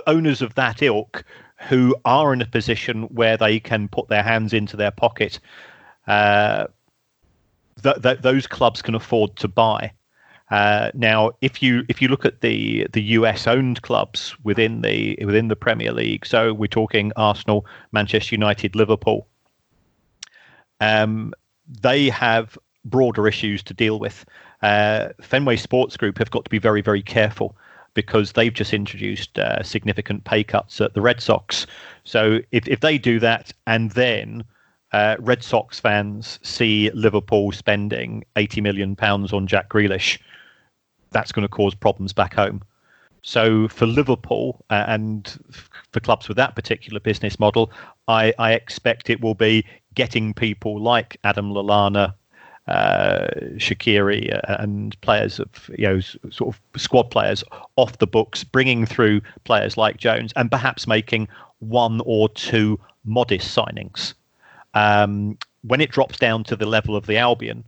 owners 0.07 0.43
of 0.43 0.55
that 0.55 0.83
ilk 0.83 1.25
who 1.69 1.95
are 2.05 2.33
in 2.33 2.43
a 2.43 2.47
position 2.47 3.05
where 3.05 3.37
they 3.37 3.61
can 3.61 3.89
put 3.89 4.09
their 4.09 4.23
hands 4.23 4.53
into 4.53 4.77
their 4.77 4.91
pocket, 4.91 5.39
uh, 6.07 6.67
th- 7.83 8.03
th- 8.03 8.21
those 8.21 8.47
clubs 8.47 8.83
can 8.83 8.95
afford 8.95 9.37
to 9.37 9.49
buy. 9.49 9.93
Uh, 10.51 10.91
now, 10.95 11.31
if 11.41 11.63
you 11.63 11.83
if 11.89 12.03
you 12.03 12.09
look 12.09 12.27
at 12.27 12.43
the 12.43 12.87
the 12.93 13.03
US 13.03 13.47
owned 13.47 13.81
clubs 13.83 14.37
within 14.45 14.83
the 14.83 15.19
within 15.25 15.49
the 15.49 15.57
Premier 15.57 15.93
League, 15.93 16.27
so 16.27 16.53
we're 16.53 16.67
talking 16.67 17.11
Arsenal, 17.17 17.65
Manchester 17.93 18.35
United, 18.35 18.77
Liverpool, 18.77 19.27
um, 20.83 21.33
they 21.81 22.09
have 22.09 22.59
broader 22.85 23.29
issues 23.29 23.63
to 23.63 23.75
deal 23.75 23.99
with. 23.99 24.25
Uh, 24.63 25.11
Fenway 25.21 25.57
Sports 25.57 25.97
Group 25.97 26.19
have 26.19 26.31
got 26.31 26.45
to 26.45 26.51
be 26.51 26.59
very 26.59 26.83
very 26.83 27.03
careful 27.03 27.57
because 27.95 28.33
they've 28.33 28.55
just 28.55 28.73
introduced 28.73 29.39
uh, 29.39 29.63
significant 29.63 30.25
pay 30.25 30.43
cuts 30.43 30.81
at 30.81 30.95
the 30.95 31.01
Red 31.01 31.21
Sox. 31.21 31.67
So 32.05 32.41
if 32.51 32.67
if 32.67 32.81
they 32.81 32.99
do 32.99 33.21
that 33.21 33.53
and 33.67 33.93
then 33.93 34.45
uh, 34.93 35.17
Red 35.21 35.43
Sox 35.43 35.81
fans 35.81 36.39
see 36.43 36.91
Liverpool 36.91 37.53
spending 37.53 38.25
80 38.37 38.61
million 38.61 38.97
pounds 38.97 39.33
on 39.33 39.47
Jack 39.47 39.69
Grealish, 39.69 40.19
that's 41.13 41.33
going 41.33 41.47
to 41.47 41.49
cause 41.49 41.75
problems 41.75 42.13
back 42.13 42.35
home. 42.35 42.63
So 43.23 43.69
for 43.69 43.87
Liverpool 43.87 44.65
uh, 44.69 44.85
and 44.89 45.39
for 45.93 46.01
clubs 46.01 46.29
with 46.29 46.37
that 46.37 46.57
particular 46.57 47.01
business 47.01 47.39
model, 47.39 47.71
I, 48.09 48.35
I, 48.39 48.53
expect 48.53 49.11
it 49.11 49.21
will 49.21 49.37
be 49.37 49.65
getting 49.95 50.35
people 50.35 50.81
like 50.81 51.17
Adam 51.25 51.53
Lallana, 51.53 52.15
uh, 52.69 53.27
Shaqiri, 53.57 54.35
uh, 54.35 54.57
and 54.59 54.99
players 55.01 55.41
of 55.41 55.71
you 55.77 55.87
know 55.87 56.01
sort 56.01 56.55
of 56.55 56.81
squad 56.81 57.11
players 57.11 57.43
off 57.77 57.99
the 57.99 58.07
books, 58.07 58.45
bringing 58.45 58.87
through 58.87 59.21
players 59.45 59.77
like 59.77 59.97
Jones, 59.97 60.33
and 60.37 60.51
perhaps 60.51 60.87
making 60.87 61.29
one 61.59 62.01
or 62.05 62.29
two 62.29 62.79
modest 63.05 63.57
signings. 63.57 64.15
Um, 64.75 65.39
when 65.63 65.81
it 65.81 65.91
drops 65.91 66.19
down 66.19 66.45
to 66.45 66.57
the 66.57 66.67
level 66.67 66.97
of 66.97 67.07
the 67.07 67.17
Albion, 67.17 67.65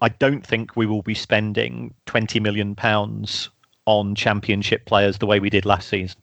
I 0.00 0.08
don't 0.08 0.46
think 0.46 0.76
we 0.76 0.86
will 0.86 1.02
be 1.02 1.14
spending 1.14 1.94
20 2.06 2.40
million 2.40 2.74
pounds 2.74 3.50
on 3.86 4.14
championship 4.14 4.84
players 4.84 5.18
the 5.18 5.26
way 5.26 5.40
we 5.40 5.50
did 5.50 5.64
last 5.64 5.88
season. 5.88 6.18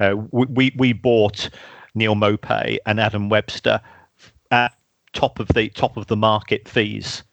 Uh, 0.00 0.14
we, 0.30 0.72
we 0.76 0.92
bought 0.92 1.50
Neal 1.94 2.14
Maupay 2.14 2.78
and 2.86 2.98
Adam 2.98 3.28
Webster 3.28 3.80
at 4.52 4.76
top 5.12 5.40
of 5.40 5.48
the 5.48 5.68
top 5.70 5.96
of 5.96 6.06
the 6.06 6.16
market 6.16 6.68
fees 6.68 7.24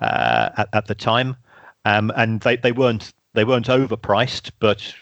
uh, 0.00 0.50
at, 0.56 0.68
at 0.72 0.86
the 0.86 0.94
time, 0.94 1.36
um, 1.84 2.12
and 2.16 2.40
they, 2.42 2.56
they 2.56 2.72
weren't 2.72 3.12
they 3.34 3.44
weren't 3.44 3.66
overpriced, 3.66 4.52
but 4.60 4.94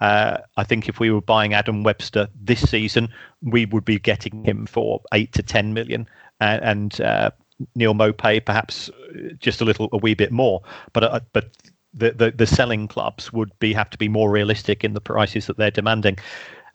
uh, 0.00 0.38
I 0.56 0.64
think 0.64 0.88
if 0.88 1.00
we 1.00 1.10
were 1.10 1.20
buying 1.20 1.54
Adam 1.54 1.82
Webster 1.82 2.28
this 2.40 2.68
season, 2.68 3.08
we 3.42 3.66
would 3.66 3.84
be 3.84 3.98
getting 3.98 4.44
him 4.44 4.66
for 4.66 5.00
eight 5.12 5.32
to 5.32 5.42
ten 5.42 5.74
million, 5.74 6.06
and, 6.40 6.62
and 6.62 7.00
uh, 7.00 7.30
Neal 7.74 7.94
Maupay 7.94 8.44
perhaps 8.44 8.90
just 9.38 9.60
a 9.60 9.64
little, 9.64 9.88
a 9.92 9.98
wee 9.98 10.14
bit 10.14 10.32
more. 10.32 10.62
But 10.92 11.04
uh, 11.04 11.20
but 11.32 11.50
the, 11.92 12.10
the, 12.12 12.30
the 12.32 12.46
selling 12.46 12.88
clubs 12.88 13.32
would 13.32 13.56
be 13.60 13.72
have 13.72 13.90
to 13.90 13.98
be 13.98 14.08
more 14.08 14.30
realistic 14.30 14.84
in 14.84 14.94
the 14.94 15.00
prices 15.00 15.46
that 15.46 15.56
they're 15.56 15.70
demanding. 15.70 16.18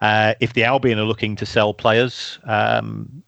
Uh, 0.02 0.34
if 0.40 0.54
the 0.54 0.64
Albion 0.64 0.98
are 0.98 1.04
looking 1.04 1.36
to 1.36 1.46
sell 1.46 1.74
players, 1.74 2.40
um, 2.46 3.22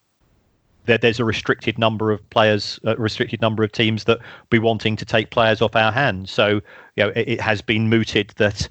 there, 0.85 0.97
there's 0.97 1.19
a 1.19 1.25
restricted 1.25 1.77
number 1.77 2.11
of 2.11 2.27
players, 2.29 2.79
a 2.83 2.95
restricted 2.95 3.41
number 3.41 3.63
of 3.63 3.71
teams 3.71 4.05
that 4.05 4.19
be 4.49 4.59
wanting 4.59 4.95
to 4.97 5.05
take 5.05 5.29
players 5.29 5.61
off 5.61 5.75
our 5.75 5.91
hands. 5.91 6.31
So 6.31 6.61
you 6.95 7.03
know 7.03 7.09
it, 7.09 7.27
it 7.27 7.41
has 7.41 7.61
been 7.61 7.89
mooted 7.89 8.33
that 8.37 8.67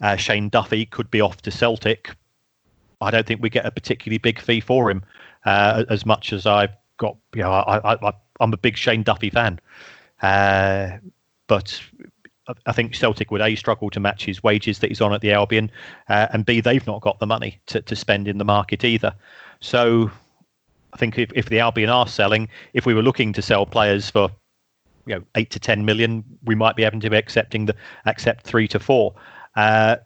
uh, 0.00 0.16
Shane 0.16 0.48
Duffy 0.48 0.86
could 0.86 1.10
be 1.10 1.20
off 1.20 1.42
to 1.42 1.50
Celtic. 1.50 2.10
I 3.00 3.10
don't 3.10 3.26
think 3.26 3.42
we 3.42 3.50
get 3.50 3.66
a 3.66 3.70
particularly 3.70 4.18
big 4.18 4.40
fee 4.40 4.60
for 4.60 4.90
him, 4.90 5.04
uh, 5.44 5.84
as 5.88 6.04
much 6.04 6.32
as 6.32 6.46
I've 6.46 6.74
got 6.96 7.16
you 7.34 7.42
know 7.42 7.50
I, 7.50 7.94
I 7.94 8.12
I'm 8.40 8.52
a 8.52 8.56
big 8.56 8.76
Shane 8.76 9.02
Duffy 9.02 9.30
fan, 9.30 9.58
uh, 10.22 10.98
but 11.46 11.80
I 12.66 12.72
think 12.72 12.94
Celtic 12.94 13.30
would 13.30 13.40
a 13.40 13.54
struggle 13.56 13.90
to 13.90 14.00
match 14.00 14.24
his 14.24 14.42
wages 14.42 14.78
that 14.78 14.88
he's 14.88 15.00
on 15.00 15.12
at 15.12 15.20
the 15.20 15.32
Albion, 15.32 15.70
uh, 16.08 16.28
and 16.32 16.46
b 16.46 16.60
they've 16.60 16.86
not 16.86 17.00
got 17.00 17.18
the 17.18 17.26
money 17.26 17.60
to, 17.66 17.82
to 17.82 17.96
spend 17.96 18.28
in 18.28 18.38
the 18.38 18.44
market 18.44 18.84
either. 18.84 19.14
So 19.60 20.10
I 20.92 20.96
think 20.96 21.18
if, 21.18 21.30
if 21.34 21.48
the 21.48 21.60
Albion 21.60 21.90
are 21.90 22.06
selling, 22.06 22.48
if 22.72 22.86
we 22.86 22.94
were 22.94 23.02
looking 23.02 23.32
to 23.34 23.42
sell 23.42 23.66
players 23.66 24.10
for 24.10 24.30
you 25.06 25.14
know 25.16 25.24
eight 25.34 25.50
to 25.50 25.60
ten 25.60 25.84
million, 25.84 26.24
we 26.44 26.54
might 26.54 26.76
be 26.76 26.82
having 26.82 27.00
to 27.00 27.10
be 27.10 27.16
accepting 27.16 27.66
the 27.66 27.74
accept 28.06 28.44
three 28.44 28.68
to 28.68 28.78
four. 28.78 29.14
Uh, 29.56 29.96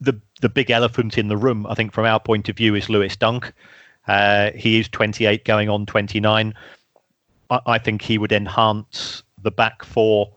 the 0.00 0.20
the 0.40 0.48
big 0.48 0.70
elephant 0.70 1.18
in 1.18 1.28
the 1.28 1.36
room, 1.36 1.66
I 1.66 1.74
think, 1.74 1.92
from 1.92 2.06
our 2.06 2.20
point 2.20 2.48
of 2.48 2.56
view, 2.56 2.74
is 2.74 2.88
Lewis 2.88 3.16
Dunk. 3.16 3.52
Uh, 4.08 4.50
he 4.56 4.80
is 4.80 4.88
28, 4.88 5.44
going 5.44 5.68
on 5.68 5.86
29. 5.86 6.54
I, 7.50 7.60
I 7.66 7.78
think 7.78 8.02
he 8.02 8.18
would 8.18 8.32
enhance 8.32 9.22
the 9.40 9.50
back 9.50 9.84
four 9.84 10.32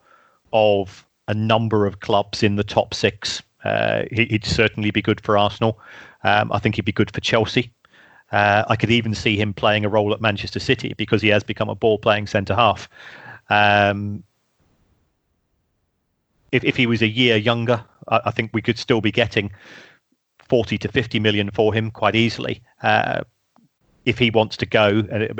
of 0.54 1.06
a 1.28 1.34
number 1.34 1.86
of 1.86 2.00
clubs 2.00 2.44
in 2.44 2.56
the 2.56 2.64
top 2.64 2.94
six. 2.94 3.42
Uh, 3.64 4.04
he, 4.12 4.28
would 4.32 4.46
certainly 4.46 4.92
be 4.92 5.02
good 5.02 5.20
for 5.22 5.38
Arsenal. 5.38 5.80
Um, 6.24 6.52
I 6.52 6.60
think 6.60 6.76
he'd 6.76 6.86
be 6.86 6.92
good 6.92 7.12
for 7.12 7.22
Chelsea. 7.22 7.74
Uh, 8.36 8.66
I 8.68 8.76
could 8.76 8.92
even 8.92 9.16
see 9.16 9.38
him 9.38 9.54
playing 9.54 9.86
a 9.86 9.90
role 9.90 10.14
at 10.14 10.20
Manchester 10.20 10.60
City 10.60 10.94
because 10.98 11.22
he 11.22 11.30
has 11.30 11.42
become 11.42 11.70
a 11.70 11.76
ball 11.76 11.98
playing 11.98 12.28
centre 12.28 12.54
half. 12.54 12.90
Um, 13.50 14.26
if, 16.52 16.66
if 16.66 16.76
he 16.76 16.86
was 16.86 17.02
a 17.02 17.08
year 17.08 17.38
younger, 17.38 17.82
I, 18.10 18.20
I, 18.26 18.32
think 18.32 18.52
we 18.54 18.62
could 18.62 18.78
still 18.78 19.00
be 19.00 19.10
getting 19.10 19.54
40 20.50 20.78
to 20.80 20.90
50 20.90 21.18
million 21.18 21.50
for 21.50 21.74
him 21.74 21.92
quite 21.92 22.14
easily. 22.14 22.62
Uh, 22.84 23.22
if 24.04 24.20
he 24.20 24.32
wants 24.32 24.58
to 24.58 24.66
go, 24.66 24.88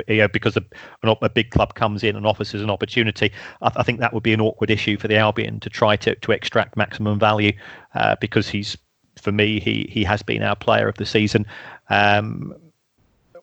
you 0.08 0.16
know, 0.16 0.28
because 0.28 0.56
a, 0.56 0.64
a, 1.02 1.28
big 1.28 1.50
club 1.50 1.74
comes 1.74 2.02
in 2.02 2.16
and 2.16 2.26
offers 2.26 2.54
us 2.54 2.62
an 2.62 2.70
opportunity, 2.70 3.30
I, 3.60 3.72
I, 3.76 3.82
think 3.82 4.00
that 4.00 4.14
would 4.14 4.22
be 4.22 4.32
an 4.32 4.40
awkward 4.40 4.70
issue 4.70 4.96
for 4.96 5.06
the 5.06 5.18
Albion 5.18 5.60
to 5.60 5.68
try 5.68 5.96
to, 5.96 6.14
to 6.14 6.32
extract 6.32 6.78
maximum 6.78 7.18
value 7.18 7.52
uh, 7.94 8.16
because 8.22 8.48
he's, 8.48 8.74
for 9.20 9.32
me, 9.32 9.60
he 9.60 9.86
he 9.92 10.02
has 10.04 10.22
been 10.22 10.42
our 10.42 10.56
player 10.56 10.88
of 10.88 10.94
the 10.94 11.04
season. 11.04 11.44
Um, 11.90 12.54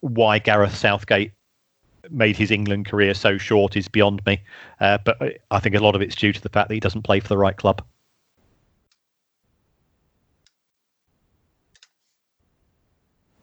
why 0.03 0.37
Gareth 0.37 0.75
Southgate 0.75 1.31
made 2.09 2.35
his 2.35 2.51
England 2.51 2.85
career 2.85 3.13
so 3.13 3.37
short 3.37 3.77
is 3.77 3.87
beyond 3.87 4.21
me, 4.25 4.41
uh, 4.81 4.97
but 5.05 5.17
I 5.49 5.59
think 5.59 5.75
a 5.75 5.79
lot 5.79 5.95
of 5.95 6.01
it's 6.01 6.15
due 6.15 6.33
to 6.33 6.41
the 6.41 6.49
fact 6.49 6.67
that 6.67 6.73
he 6.73 6.81
doesn't 6.81 7.03
play 7.03 7.21
for 7.21 7.29
the 7.29 7.37
right 7.37 7.55
club. 7.55 7.81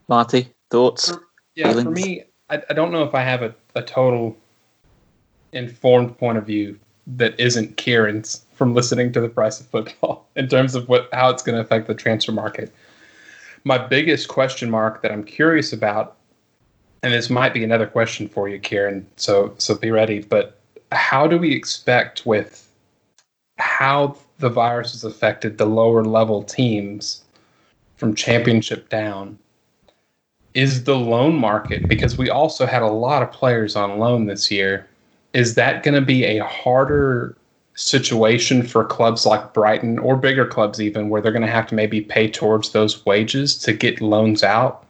Marty, 0.06 0.52
thoughts? 0.70 1.16
Yeah, 1.54 1.68
feelings? 1.68 1.84
for 1.84 1.90
me, 1.92 2.24
I, 2.50 2.62
I 2.68 2.74
don't 2.74 2.92
know 2.92 3.04
if 3.04 3.14
I 3.14 3.22
have 3.22 3.42
a, 3.42 3.54
a 3.74 3.82
total 3.82 4.36
informed 5.52 6.18
point 6.18 6.36
of 6.36 6.46
view 6.46 6.78
that 7.06 7.38
isn't 7.40 7.76
Kieran's 7.78 8.44
from 8.52 8.74
listening 8.74 9.12
to 9.12 9.20
the 9.20 9.28
price 9.28 9.60
of 9.60 9.66
football 9.66 10.28
in 10.36 10.48
terms 10.48 10.74
of 10.74 10.88
what 10.88 11.08
how 11.14 11.30
it's 11.30 11.42
going 11.42 11.56
to 11.56 11.62
affect 11.62 11.86
the 11.86 11.94
transfer 11.94 12.32
market. 12.32 12.74
My 13.64 13.78
biggest 13.78 14.28
question 14.28 14.70
mark 14.70 15.00
that 15.02 15.10
I'm 15.12 15.24
curious 15.24 15.72
about, 15.72 16.16
and 17.02 17.12
this 17.12 17.30
might 17.30 17.54
be 17.54 17.64
another 17.64 17.86
question 17.86 18.28
for 18.28 18.48
you, 18.48 18.58
Kieran. 18.58 19.06
So 19.16 19.54
so 19.58 19.74
be 19.74 19.90
ready. 19.90 20.20
But 20.20 20.60
how 20.92 21.26
do 21.26 21.38
we 21.38 21.52
expect 21.52 22.26
with 22.26 22.68
how 23.58 24.16
the 24.38 24.48
virus 24.48 24.92
has 24.92 25.04
affected 25.04 25.58
the 25.58 25.66
lower 25.66 26.04
level 26.04 26.42
teams 26.42 27.22
from 27.96 28.14
championship 28.14 28.88
down? 28.88 29.38
is 30.54 30.84
the 30.84 30.96
loan 30.96 31.36
market 31.36 31.86
because 31.88 32.18
we 32.18 32.28
also 32.28 32.66
had 32.66 32.82
a 32.82 32.88
lot 32.88 33.22
of 33.22 33.30
players 33.32 33.76
on 33.76 33.98
loan 33.98 34.26
this 34.26 34.50
year. 34.50 34.86
Is 35.32 35.54
that 35.54 35.82
going 35.82 35.94
to 35.94 36.00
be 36.00 36.24
a 36.24 36.44
harder 36.44 37.36
situation 37.74 38.62
for 38.62 38.84
clubs 38.84 39.24
like 39.24 39.54
Brighton 39.54 39.98
or 40.00 40.16
bigger 40.16 40.44
clubs 40.44 40.80
even 40.80 41.08
where 41.08 41.22
they're 41.22 41.32
going 41.32 41.42
to 41.42 41.48
have 41.48 41.68
to 41.68 41.74
maybe 41.74 42.00
pay 42.00 42.28
towards 42.28 42.70
those 42.70 43.06
wages 43.06 43.56
to 43.58 43.72
get 43.72 44.00
loans 44.00 44.42
out 44.42 44.84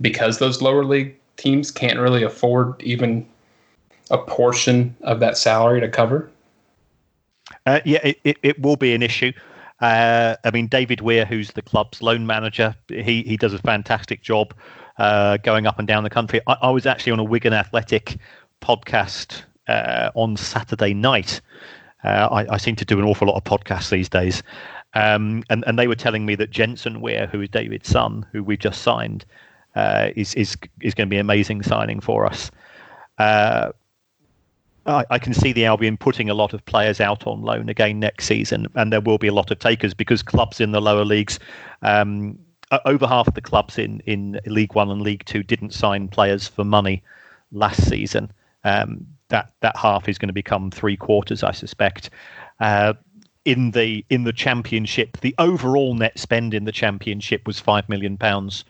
because 0.00 0.38
those 0.38 0.62
lower 0.62 0.84
league 0.84 1.17
teams 1.38 1.70
can't 1.70 1.98
really 1.98 2.22
afford 2.22 2.82
even 2.82 3.26
a 4.10 4.18
portion 4.18 4.94
of 5.02 5.20
that 5.20 5.38
salary 5.38 5.80
to 5.80 5.88
cover? 5.88 6.30
Uh, 7.64 7.80
yeah, 7.84 8.00
it, 8.02 8.20
it, 8.24 8.38
it, 8.42 8.60
will 8.60 8.76
be 8.76 8.92
an 8.94 9.02
issue. 9.02 9.32
Uh, 9.80 10.36
I 10.44 10.50
mean, 10.50 10.66
David 10.66 11.00
Weir, 11.00 11.24
who's 11.24 11.52
the 11.52 11.62
club's 11.62 12.02
loan 12.02 12.26
manager, 12.26 12.74
he 12.88 13.22
he 13.22 13.36
does 13.36 13.54
a 13.54 13.58
fantastic 13.58 14.22
job 14.22 14.52
uh, 14.98 15.38
going 15.38 15.66
up 15.66 15.78
and 15.78 15.88
down 15.88 16.04
the 16.04 16.10
country. 16.10 16.40
I, 16.46 16.56
I, 16.62 16.70
was 16.70 16.84
actually 16.84 17.12
on 17.12 17.20
a 17.20 17.24
Wigan 17.24 17.52
Athletic 17.52 18.18
podcast 18.60 19.42
uh, 19.68 20.10
on 20.14 20.36
Saturday 20.36 20.94
night. 20.94 21.40
Uh, 22.04 22.28
I, 22.30 22.54
I, 22.54 22.56
seem 22.58 22.76
to 22.76 22.84
do 22.84 22.98
an 22.98 23.04
awful 23.04 23.28
lot 23.28 23.36
of 23.36 23.44
podcasts 23.44 23.90
these 23.90 24.08
days, 24.08 24.42
um, 24.94 25.42
and 25.48 25.64
and 25.66 25.78
they 25.78 25.86
were 25.86 25.94
telling 25.94 26.26
me 26.26 26.34
that 26.34 26.50
Jensen 26.50 27.00
Weir, 27.00 27.26
who 27.26 27.40
is 27.40 27.48
David's 27.48 27.88
son, 27.88 28.26
who 28.32 28.42
we 28.42 28.56
just 28.56 28.82
signed, 28.82 29.24
uh, 29.78 30.10
is 30.16 30.34
is 30.34 30.56
is 30.80 30.94
going 30.94 31.06
to 31.08 31.10
be 31.10 31.16
an 31.16 31.20
amazing 31.20 31.62
signing 31.62 32.00
for 32.00 32.26
us. 32.26 32.50
Uh, 33.18 33.70
I, 34.86 35.04
I, 35.10 35.18
can 35.18 35.34
see 35.34 35.52
the 35.52 35.66
Albion 35.66 35.96
putting 35.96 36.30
a 36.30 36.34
lot 36.34 36.52
of 36.52 36.64
players 36.64 37.00
out 37.00 37.26
on 37.26 37.42
loan 37.42 37.68
again 37.68 38.00
next 38.00 38.26
season, 38.26 38.66
and 38.74 38.92
there 38.92 39.00
will 39.00 39.18
be 39.18 39.28
a 39.28 39.32
lot 39.32 39.50
of 39.52 39.58
takers 39.60 39.94
because 39.94 40.22
clubs 40.22 40.60
in 40.60 40.72
the 40.72 40.80
lower 40.80 41.04
leagues, 41.04 41.38
um, 41.82 42.38
over 42.86 43.06
half 43.06 43.28
of 43.28 43.34
the 43.34 43.40
clubs 43.40 43.78
in, 43.78 44.00
in 44.00 44.40
League 44.46 44.74
One 44.74 44.90
and 44.90 45.00
League 45.02 45.24
Two 45.26 45.42
didn't 45.44 45.74
sign 45.74 46.08
players 46.08 46.48
for 46.48 46.64
money 46.64 47.02
last 47.52 47.88
season. 47.88 48.32
Um, 48.64 49.06
that 49.28 49.52
that 49.60 49.76
half 49.76 50.08
is 50.08 50.18
going 50.18 50.28
to 50.28 50.32
become 50.32 50.72
three 50.72 50.96
quarters, 50.96 51.44
I 51.44 51.52
suspect. 51.52 52.10
Uh, 52.58 52.94
in 53.44 53.70
the 53.70 54.04
in 54.10 54.24
the 54.24 54.32
championship, 54.32 55.20
the 55.20 55.36
overall 55.38 55.94
net 55.94 56.18
spend 56.18 56.52
in 56.52 56.64
the 56.64 56.72
championship 56.72 57.46
was 57.46 57.60
five 57.60 57.88
million 57.88 58.16
pounds 58.16 58.64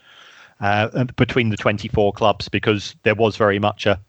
uh, 0.61 1.05
between 1.17 1.51
the 1.51 1.57
24 1.57 2.13
clubs 2.13 2.49
because 2.49 2.95
there 3.03 3.15
was 3.15 3.37
very 3.37 3.59
much 3.59 3.87
a 3.87 4.01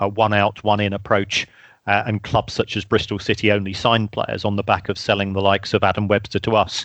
a 0.00 0.08
one 0.08 0.32
out, 0.32 0.64
one 0.64 0.80
in 0.80 0.92
approach. 0.92 1.46
Uh, 1.86 2.04
and 2.06 2.22
clubs 2.22 2.52
such 2.52 2.76
as 2.76 2.84
Bristol 2.84 3.18
City 3.18 3.50
only 3.50 3.72
signed 3.72 4.12
players 4.12 4.44
on 4.44 4.56
the 4.56 4.62
back 4.62 4.90
of 4.90 4.98
selling 4.98 5.32
the 5.32 5.40
likes 5.40 5.72
of 5.72 5.82
Adam 5.82 6.08
Webster 6.08 6.38
to 6.40 6.54
us. 6.54 6.84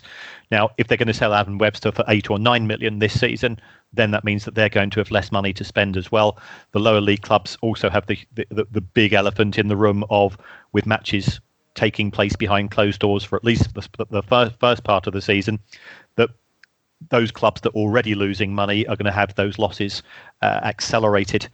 Now, 0.50 0.70
if 0.78 0.88
they're 0.88 0.96
going 0.96 1.06
to 1.06 1.14
sell 1.14 1.34
Adam 1.34 1.58
Webster 1.58 1.92
for 1.92 2.02
eight 2.08 2.30
or 2.30 2.38
nine 2.38 2.66
million 2.66 2.98
this 2.98 3.20
season, 3.20 3.60
then 3.92 4.10
that 4.12 4.24
means 4.24 4.46
that 4.46 4.54
they're 4.54 4.70
going 4.70 4.90
to 4.90 5.00
have 5.00 5.10
less 5.10 5.30
money 5.30 5.52
to 5.52 5.64
spend 5.64 5.98
as 5.98 6.10
well. 6.10 6.38
The 6.72 6.80
lower 6.80 7.02
league 7.02 7.20
clubs 7.20 7.58
also 7.60 7.90
have 7.90 8.06
the 8.06 8.18
the, 8.34 8.66
the 8.70 8.80
big 8.80 9.12
elephant 9.12 9.58
in 9.58 9.68
the 9.68 9.76
room 9.76 10.02
of 10.08 10.38
with 10.72 10.86
matches 10.86 11.40
taking 11.74 12.10
place 12.10 12.34
behind 12.34 12.70
closed 12.70 13.00
doors 13.00 13.22
for 13.22 13.36
at 13.36 13.44
least 13.44 13.74
the, 13.74 14.06
the 14.10 14.22
first, 14.22 14.58
first 14.58 14.82
part 14.82 15.06
of 15.06 15.12
the 15.12 15.20
season, 15.20 15.60
those 17.10 17.30
clubs 17.30 17.60
that 17.62 17.70
are 17.70 17.76
already 17.76 18.14
losing 18.14 18.54
money 18.54 18.86
are 18.86 18.96
going 18.96 19.06
to 19.06 19.12
have 19.12 19.34
those 19.34 19.58
losses 19.58 20.02
uh, 20.42 20.60
accelerated 20.62 21.48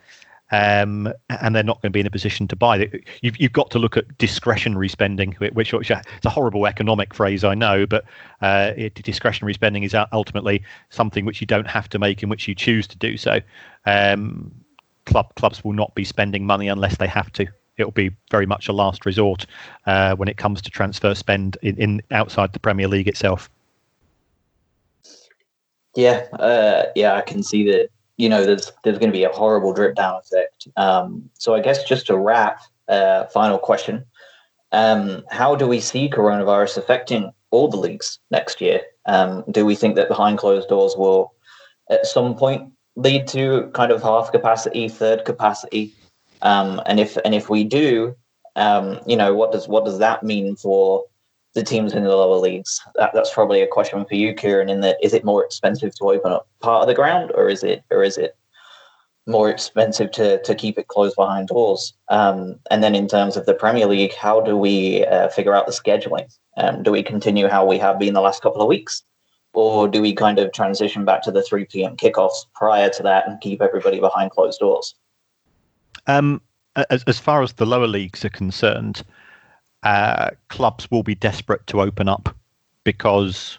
um, 0.53 1.11
and 1.31 1.57
they're 1.57 1.63
not 1.63 1.81
going 1.81 1.91
to 1.91 1.97
be 1.97 2.01
in 2.01 2.07
a 2.07 2.11
position 2.11 2.47
to 2.49 2.57
buy. 2.57 2.89
You've, 3.23 3.41
you've 3.41 3.55
got 3.55 3.71
to 3.71 3.79
look 3.79 3.97
at 3.97 4.19
discretionary 4.19 4.89
spending, 4.89 5.33
which, 5.39 5.73
which 5.73 5.91
it's 5.91 6.27
a 6.27 6.31
horrible 6.31 6.67
economic 6.67 7.15
phrase, 7.15 7.43
I 7.43 7.55
know, 7.55 7.87
but 7.87 8.05
uh, 8.43 8.73
it, 8.77 8.95
discretionary 8.97 9.55
spending 9.55 9.83
is 9.83 9.97
ultimately 10.13 10.63
something 10.91 11.25
which 11.25 11.41
you 11.41 11.47
don't 11.47 11.67
have 11.67 11.89
to 11.89 11.99
make 11.99 12.23
in 12.23 12.29
which 12.29 12.47
you 12.47 12.55
choose 12.55 12.87
to 12.89 12.99
do 12.99 13.17
so. 13.17 13.41
Um, 13.87 14.53
club 15.07 15.35
clubs 15.37 15.65
will 15.65 15.73
not 15.73 15.95
be 15.95 16.05
spending 16.05 16.47
money 16.47 16.69
unless 16.69 16.99
they 16.99 17.09
have 17.09 17.33
to. 17.33 17.47
It'll 17.79 17.91
be 17.91 18.11
very 18.31 18.45
much 18.45 18.69
a 18.69 18.73
last 18.73 19.07
resort 19.07 19.47
uh, 19.87 20.15
when 20.17 20.29
it 20.29 20.37
comes 20.37 20.61
to 20.63 20.71
transfer 20.71 21.15
spend 21.15 21.57
in, 21.63 21.77
in 21.79 22.03
outside 22.11 22.53
the 22.53 22.61
Premier 22.61 22.89
League 22.89 23.09
itself. 23.09 23.49
Yeah, 25.95 26.27
uh, 26.39 26.85
yeah, 26.95 27.15
I 27.15 27.21
can 27.21 27.43
see 27.43 27.65
that 27.71 27.89
you 28.17 28.29
know, 28.29 28.45
there's 28.45 28.73
there's 28.85 28.99
going 28.99 29.11
to 29.11 29.19
be 29.19 29.25
a 29.25 29.31
horrible 29.31 29.73
drip 29.73 29.97
down 29.97 30.15
effect. 30.17 30.69
Um, 30.77 31.29
so 31.35 31.55
I 31.55 31.61
guess 31.61 31.83
just 31.85 32.07
to 32.07 32.17
wrap, 32.17 32.61
uh, 32.89 33.25
final 33.27 33.59
question: 33.59 34.05
um, 34.71 35.25
How 35.31 35.57
do 35.57 35.67
we 35.67 35.81
see 35.81 36.09
coronavirus 36.09 36.79
affecting 36.79 37.33
all 37.51 37.69
the 37.69 37.77
leagues 37.77 38.19
next 38.31 38.61
year? 38.61 38.81
Um, 39.07 39.45
do 39.51 39.67
we 39.67 39.75
think 39.75 39.97
that 39.97 40.09
behind 40.09 40.39
closed 40.39 40.69
doors 40.69 40.95
will, 40.97 41.33
at 41.91 42.07
some 42.07 42.37
point, 42.37 42.73
lead 42.95 43.27
to 43.29 43.71
kind 43.75 43.91
of 43.91 44.03
half 44.03 44.31
capacity, 44.31 44.89
third 44.89 45.25
capacity? 45.25 45.93
Um, 46.43 46.81
and 46.87 47.01
if 47.01 47.17
and 47.25 47.35
if 47.35 47.49
we 47.49 47.65
do, 47.65 48.15
um, 48.57 49.01
you 49.07 49.17
know, 49.17 49.35
what 49.35 49.53
does 49.53 49.67
what 49.69 49.85
does 49.85 49.99
that 49.99 50.23
mean 50.23 50.55
for 50.55 51.05
the 51.55 51.63
teams 51.63 51.93
in 51.93 52.05
the 52.05 52.17
lower 52.17 52.39
leagues? 52.39 52.81
That, 52.95 53.13
that's 53.15 53.33
probably 53.33 53.61
a 53.63 53.67
question 53.67 54.05
for 54.05 54.15
you, 54.15 54.35
Kieran. 54.35 54.69
In 54.69 54.81
that, 54.81 54.97
is 55.03 55.15
it 55.15 55.25
more 55.25 55.45
expensive 55.45 55.95
to 55.97 56.11
open 56.11 56.33
up 56.33 56.49
part 56.61 56.83
of 56.83 56.89
the 56.89 56.95
ground, 56.95 57.33
or 57.35 57.49
is 57.49 57.63
it, 57.63 57.85
or 57.91 58.03
is 58.03 58.19
it 58.19 58.37
more 59.27 59.51
expensive 59.51 60.11
to 60.13 60.43
to 60.43 60.55
keep 60.55 60.79
it 60.79 60.89
closed 60.89 61.17
behind 61.17 61.49
doors? 61.49 61.95
Um, 62.09 62.59
and 62.71 62.83
then, 62.83 62.95
in 62.95 63.09
terms 63.09 63.37
of 63.37 63.47
the 63.47 63.55
Premier 63.55 63.87
League, 63.87 64.15
how 64.15 64.41
do 64.41 64.57
we 64.57 65.05
uh, 65.07 65.29
figure 65.29 65.55
out 65.55 65.67
the 65.67 65.73
scheduling? 65.73 66.27
Um, 66.57 66.83
do 66.83 66.91
we 66.91 67.03
continue 67.03 67.49
how 67.49 67.65
we 67.67 67.79
have 67.79 67.99
been 67.99 68.15
the 68.15 68.21
last 68.21 68.43
couple 68.43 68.63
of 68.63 68.69
weeks, 68.69 69.03
or 69.53 69.89
do 69.89 70.01
we 70.01 70.15
kind 70.15 70.39
of 70.39 70.53
transition 70.53 71.05
back 71.05 71.23
to 71.23 71.31
the 71.31 71.43
three 71.43 71.67
p.m. 71.67 71.97
kickoffs 71.97 72.47
prior 72.55 72.89
to 72.91 73.03
that 73.03 73.29
and 73.29 73.41
keep 73.41 73.63
everybody 73.63 74.01
behind 74.01 74.31
closed 74.31 74.61
doors? 74.61 74.95
Um, 76.07 76.41
as 76.91 77.05
as 77.05 77.19
far 77.19 77.43
as 77.43 77.53
the 77.53 77.67
lower 77.67 77.87
leagues 77.87 78.25
are 78.25 78.31
concerned 78.31 79.05
uh, 79.83 80.31
clubs 80.49 80.91
will 80.91 81.03
be 81.03 81.15
desperate 81.15 81.67
to 81.69 81.81
open 81.81 82.09
up 82.09 82.35
because 82.85 83.59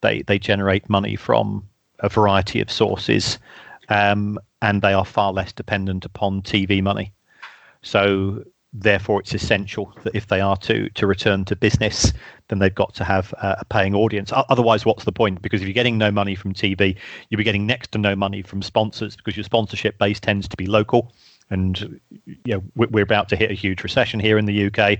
they 0.00 0.22
they 0.22 0.38
generate 0.38 0.88
money 0.88 1.16
from 1.16 1.66
a 2.00 2.08
variety 2.08 2.60
of 2.60 2.70
sources, 2.70 3.38
um, 3.88 4.38
and 4.60 4.82
they 4.82 4.92
are 4.92 5.04
far 5.04 5.32
less 5.32 5.52
dependent 5.52 6.04
upon 6.04 6.42
TV 6.42 6.82
money. 6.82 7.12
So 7.82 8.44
therefore, 8.72 9.20
it's 9.20 9.34
essential 9.34 9.92
that 10.02 10.14
if 10.14 10.26
they 10.26 10.40
are 10.40 10.56
to 10.58 10.88
to 10.90 11.06
return 11.06 11.44
to 11.46 11.56
business, 11.56 12.12
then 12.48 12.58
they've 12.58 12.74
got 12.74 12.94
to 12.94 13.04
have 13.04 13.32
a 13.38 13.64
paying 13.64 13.94
audience. 13.94 14.32
Otherwise, 14.34 14.84
what's 14.84 15.04
the 15.04 15.12
point? 15.12 15.42
Because 15.42 15.60
if 15.60 15.68
you're 15.68 15.74
getting 15.74 15.98
no 15.98 16.10
money 16.10 16.34
from 16.34 16.54
TV, 16.54 16.96
you'll 17.28 17.38
be 17.38 17.44
getting 17.44 17.66
next 17.66 17.92
to 17.92 17.98
no 17.98 18.16
money 18.16 18.42
from 18.42 18.62
sponsors 18.62 19.16
because 19.16 19.36
your 19.36 19.44
sponsorship 19.44 19.98
base 19.98 20.18
tends 20.18 20.48
to 20.48 20.56
be 20.56 20.66
local 20.66 21.12
and 21.52 22.00
you 22.24 22.54
know, 22.54 22.62
we're 22.74 23.04
about 23.04 23.28
to 23.28 23.36
hit 23.36 23.50
a 23.50 23.54
huge 23.54 23.82
recession 23.82 24.18
here 24.18 24.38
in 24.38 24.46
the 24.46 24.66
UK. 24.66 24.98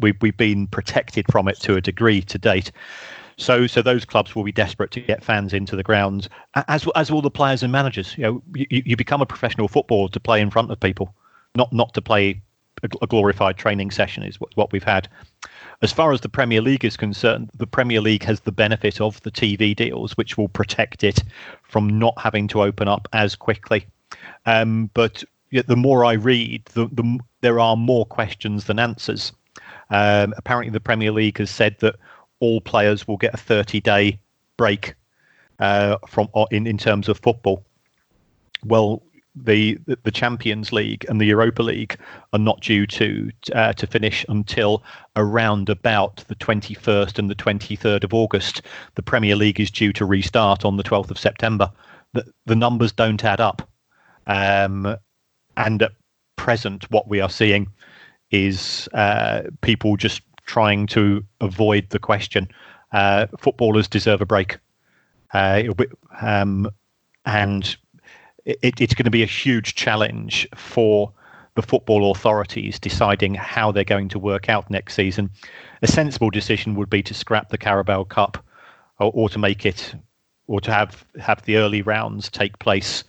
We've, 0.00 0.36
been 0.36 0.66
protected 0.66 1.24
from 1.32 1.48
it 1.48 1.58
to 1.60 1.76
a 1.76 1.80
degree 1.80 2.20
to 2.22 2.38
date. 2.38 2.70
So, 3.38 3.66
so 3.66 3.80
those 3.80 4.04
clubs 4.04 4.34
will 4.34 4.44
be 4.44 4.52
desperate 4.52 4.90
to 4.92 5.00
get 5.00 5.24
fans 5.24 5.54
into 5.54 5.76
the 5.76 5.82
grounds, 5.82 6.28
as 6.54 6.86
as 6.94 7.10
all 7.10 7.22
the 7.22 7.30
players 7.30 7.62
and 7.62 7.72
managers. 7.72 8.18
You 8.18 8.24
know, 8.24 8.42
you, 8.54 8.82
you 8.84 8.96
become 8.96 9.22
a 9.22 9.26
professional 9.26 9.68
footballer 9.68 10.10
to 10.10 10.20
play 10.20 10.40
in 10.40 10.50
front 10.50 10.70
of 10.70 10.78
people, 10.78 11.14
not 11.54 11.72
not 11.72 11.94
to 11.94 12.02
play 12.02 12.42
a, 12.82 13.06
glorified 13.06 13.56
training 13.56 13.90
session. 13.90 14.24
Is 14.24 14.40
what, 14.40 14.54
what 14.56 14.72
we've 14.72 14.84
had. 14.84 15.08
As 15.80 15.92
far 15.92 16.12
as 16.12 16.20
the 16.20 16.28
Premier 16.28 16.60
League 16.60 16.84
is 16.84 16.96
concerned, 16.96 17.50
the 17.54 17.66
Premier 17.66 18.00
League 18.00 18.24
has 18.24 18.40
the 18.40 18.52
benefit 18.52 19.00
of 19.00 19.22
the 19.22 19.30
TV 19.30 19.74
deals, 19.74 20.16
which 20.16 20.36
will 20.36 20.48
protect 20.48 21.04
it 21.04 21.22
from 21.62 21.98
not 21.98 22.18
having 22.18 22.48
to 22.48 22.62
open 22.62 22.88
up 22.88 23.06
as 23.12 23.36
quickly. 23.36 23.86
Um, 24.44 24.90
but 24.94 25.22
the 25.50 25.76
more 25.76 26.04
I 26.04 26.14
read, 26.14 26.64
the, 26.66 26.86
the 26.86 27.18
there 27.40 27.60
are 27.60 27.76
more 27.76 28.04
questions 28.06 28.64
than 28.64 28.78
answers. 28.78 29.32
Um, 29.90 30.34
apparently, 30.36 30.70
the 30.70 30.80
Premier 30.80 31.12
League 31.12 31.38
has 31.38 31.50
said 31.50 31.76
that 31.80 31.96
all 32.40 32.60
players 32.60 33.08
will 33.08 33.16
get 33.16 33.34
a 33.34 33.38
30 33.38 33.80
day 33.80 34.18
break 34.56 34.94
uh, 35.58 35.96
from 36.06 36.28
in 36.50 36.66
in 36.66 36.78
terms 36.78 37.08
of 37.08 37.18
football. 37.18 37.64
Well, 38.64 39.02
the 39.34 39.78
the 40.02 40.10
Champions 40.10 40.72
League 40.72 41.06
and 41.08 41.20
the 41.20 41.26
Europa 41.26 41.62
League 41.62 41.96
are 42.32 42.38
not 42.38 42.60
due 42.60 42.86
to 42.86 43.30
uh, 43.54 43.72
to 43.74 43.86
finish 43.86 44.24
until 44.28 44.82
around 45.16 45.68
about 45.68 46.16
the 46.28 46.34
21st 46.36 47.18
and 47.18 47.30
the 47.30 47.34
23rd 47.34 48.04
of 48.04 48.14
August. 48.14 48.62
The 48.94 49.02
Premier 49.02 49.36
League 49.36 49.60
is 49.60 49.70
due 49.70 49.92
to 49.94 50.04
restart 50.04 50.64
on 50.64 50.76
the 50.76 50.82
12th 50.82 51.10
of 51.10 51.18
September. 51.18 51.70
The 52.12 52.24
the 52.46 52.56
numbers 52.56 52.92
don't 52.92 53.24
add 53.24 53.40
up. 53.40 53.68
Um, 54.26 54.96
and 55.58 55.82
at 55.82 55.92
present, 56.36 56.90
what 56.90 57.08
we 57.08 57.20
are 57.20 57.28
seeing 57.28 57.70
is 58.30 58.88
uh, 58.94 59.42
people 59.60 59.96
just 59.96 60.22
trying 60.46 60.86
to 60.86 61.22
avoid 61.40 61.90
the 61.90 61.98
question. 61.98 62.48
Uh, 62.92 63.26
footballers 63.38 63.88
deserve 63.88 64.22
a 64.22 64.26
break. 64.26 64.56
Uh, 65.34 65.64
be, 65.76 65.86
um, 66.22 66.70
and 67.26 67.76
it, 68.46 68.80
it's 68.80 68.94
going 68.94 69.04
to 69.04 69.10
be 69.10 69.22
a 69.22 69.26
huge 69.26 69.74
challenge 69.74 70.48
for 70.54 71.12
the 71.54 71.62
football 71.62 72.12
authorities 72.12 72.78
deciding 72.78 73.34
how 73.34 73.72
they're 73.72 73.84
going 73.84 74.08
to 74.08 74.18
work 74.18 74.48
out 74.48 74.70
next 74.70 74.94
season. 74.94 75.28
A 75.82 75.88
sensible 75.88 76.30
decision 76.30 76.76
would 76.76 76.88
be 76.88 77.02
to 77.02 77.12
scrap 77.12 77.50
the 77.50 77.58
Carabao 77.58 78.04
Cup 78.04 78.42
or, 79.00 79.10
or 79.12 79.28
to 79.28 79.38
make 79.38 79.66
it 79.66 79.94
or 80.46 80.60
to 80.60 80.72
have 80.72 81.04
have 81.18 81.42
the 81.42 81.56
early 81.56 81.82
rounds 81.82 82.30
take 82.30 82.58
place 82.58 83.04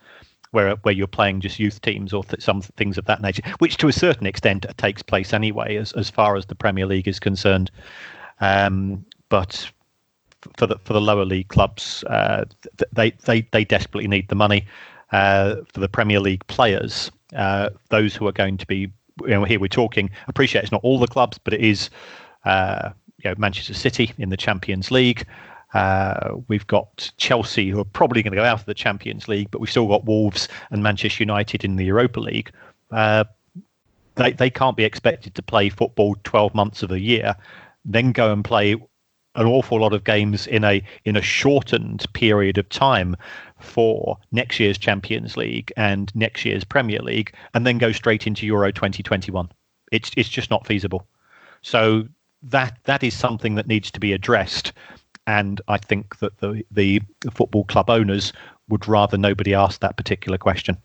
where 0.51 0.75
where 0.77 0.93
you're 0.93 1.07
playing 1.07 1.41
just 1.41 1.59
youth 1.59 1.81
teams 1.81 2.13
or 2.13 2.23
th- 2.23 2.41
some 2.41 2.61
things 2.61 2.97
of 2.97 3.05
that 3.05 3.21
nature, 3.21 3.43
which 3.59 3.77
to 3.77 3.87
a 3.87 3.93
certain 3.93 4.25
extent 4.27 4.65
takes 4.77 5.01
place 5.01 5.33
anyway, 5.33 5.75
as 5.75 5.93
as 5.93 6.09
far 6.09 6.35
as 6.35 6.45
the 6.47 6.55
Premier 6.55 6.85
League 6.85 7.07
is 7.07 7.19
concerned. 7.19 7.71
Um, 8.41 9.05
but 9.29 9.69
for 10.57 10.67
the 10.67 10.77
for 10.79 10.93
the 10.93 11.01
lower 11.01 11.25
league 11.25 11.49
clubs, 11.49 12.03
uh, 12.05 12.45
they 12.93 13.11
they 13.25 13.41
they 13.51 13.63
desperately 13.65 14.07
need 14.07 14.27
the 14.29 14.35
money. 14.35 14.65
Uh, 15.11 15.55
for 15.73 15.79
the 15.79 15.89
Premier 15.89 16.19
League 16.19 16.45
players, 16.45 17.11
uh, 17.35 17.71
those 17.89 18.15
who 18.15 18.27
are 18.27 18.31
going 18.31 18.57
to 18.57 18.67
be, 18.67 18.91
you 19.21 19.29
know, 19.29 19.43
here 19.43 19.59
we're 19.59 19.67
talking. 19.67 20.07
Appreciate 20.27 20.61
it's 20.61 20.71
not 20.71 20.83
all 20.83 20.99
the 20.99 21.07
clubs, 21.07 21.39
but 21.39 21.51
it 21.51 21.61
is 21.61 21.89
uh, 22.45 22.91
you 23.23 23.29
know, 23.29 23.35
Manchester 23.37 23.73
City 23.73 24.13
in 24.17 24.29
the 24.29 24.37
Champions 24.37 24.91
League. 24.91 25.25
Uh, 25.73 26.35
we've 26.47 26.67
got 26.67 27.11
Chelsea, 27.17 27.69
who 27.69 27.79
are 27.79 27.85
probably 27.85 28.23
going 28.23 28.31
to 28.31 28.37
go 28.37 28.43
out 28.43 28.59
of 28.59 28.65
the 28.65 28.73
Champions 28.73 29.27
League, 29.27 29.51
but 29.51 29.61
we've 29.61 29.69
still 29.69 29.87
got 29.87 30.05
Wolves 30.05 30.47
and 30.71 30.81
Manchester 30.81 31.23
United 31.23 31.63
in 31.63 31.75
the 31.75 31.85
Europa 31.85 32.19
League. 32.19 32.51
Uh, 32.91 33.23
they, 34.15 34.31
they 34.31 34.49
can't 34.49 34.75
be 34.75 34.83
expected 34.83 35.35
to 35.35 35.41
play 35.41 35.69
football 35.69 36.15
12 36.23 36.55
months 36.55 36.83
of 36.83 36.89
the 36.89 36.99
year, 36.99 37.35
then 37.85 38.11
go 38.11 38.33
and 38.33 38.43
play 38.43 38.75
an 39.35 39.45
awful 39.45 39.79
lot 39.79 39.93
of 39.93 40.03
games 40.03 40.47
in 40.47 40.63
a 40.63 40.83
in 41.05 41.15
a 41.15 41.21
shortened 41.21 42.11
period 42.13 42.57
of 42.57 42.67
time 42.69 43.15
for 43.59 44.17
next 44.31 44.59
year's 44.59 44.77
Champions 44.77 45.37
League 45.37 45.71
and 45.77 46.13
next 46.15 46.43
year's 46.45 46.63
Premier 46.63 46.99
League, 46.99 47.33
and 47.53 47.65
then 47.65 47.77
go 47.77 47.91
straight 47.91 48.27
into 48.27 48.45
Euro 48.47 48.71
2021. 48.71 49.49
It's 49.91 50.11
it's 50.17 50.29
just 50.29 50.49
not 50.49 50.67
feasible. 50.67 51.07
So 51.61 52.07
that 52.43 52.77
that 52.85 53.03
is 53.03 53.13
something 53.13 53.55
that 53.55 53.67
needs 53.67 53.91
to 53.91 53.99
be 53.99 54.13
addressed, 54.13 54.73
and 55.29 55.61
I 55.67 55.77
think 55.77 56.17
that 56.19 56.39
the 56.39 56.65
the 56.71 57.01
football 57.31 57.63
club 57.65 57.89
owners 57.89 58.33
would 58.67 58.87
rather 58.87 59.17
nobody 59.17 59.53
ask 59.53 59.79
that 59.81 59.95
particular 59.95 60.39
question. 60.39 60.77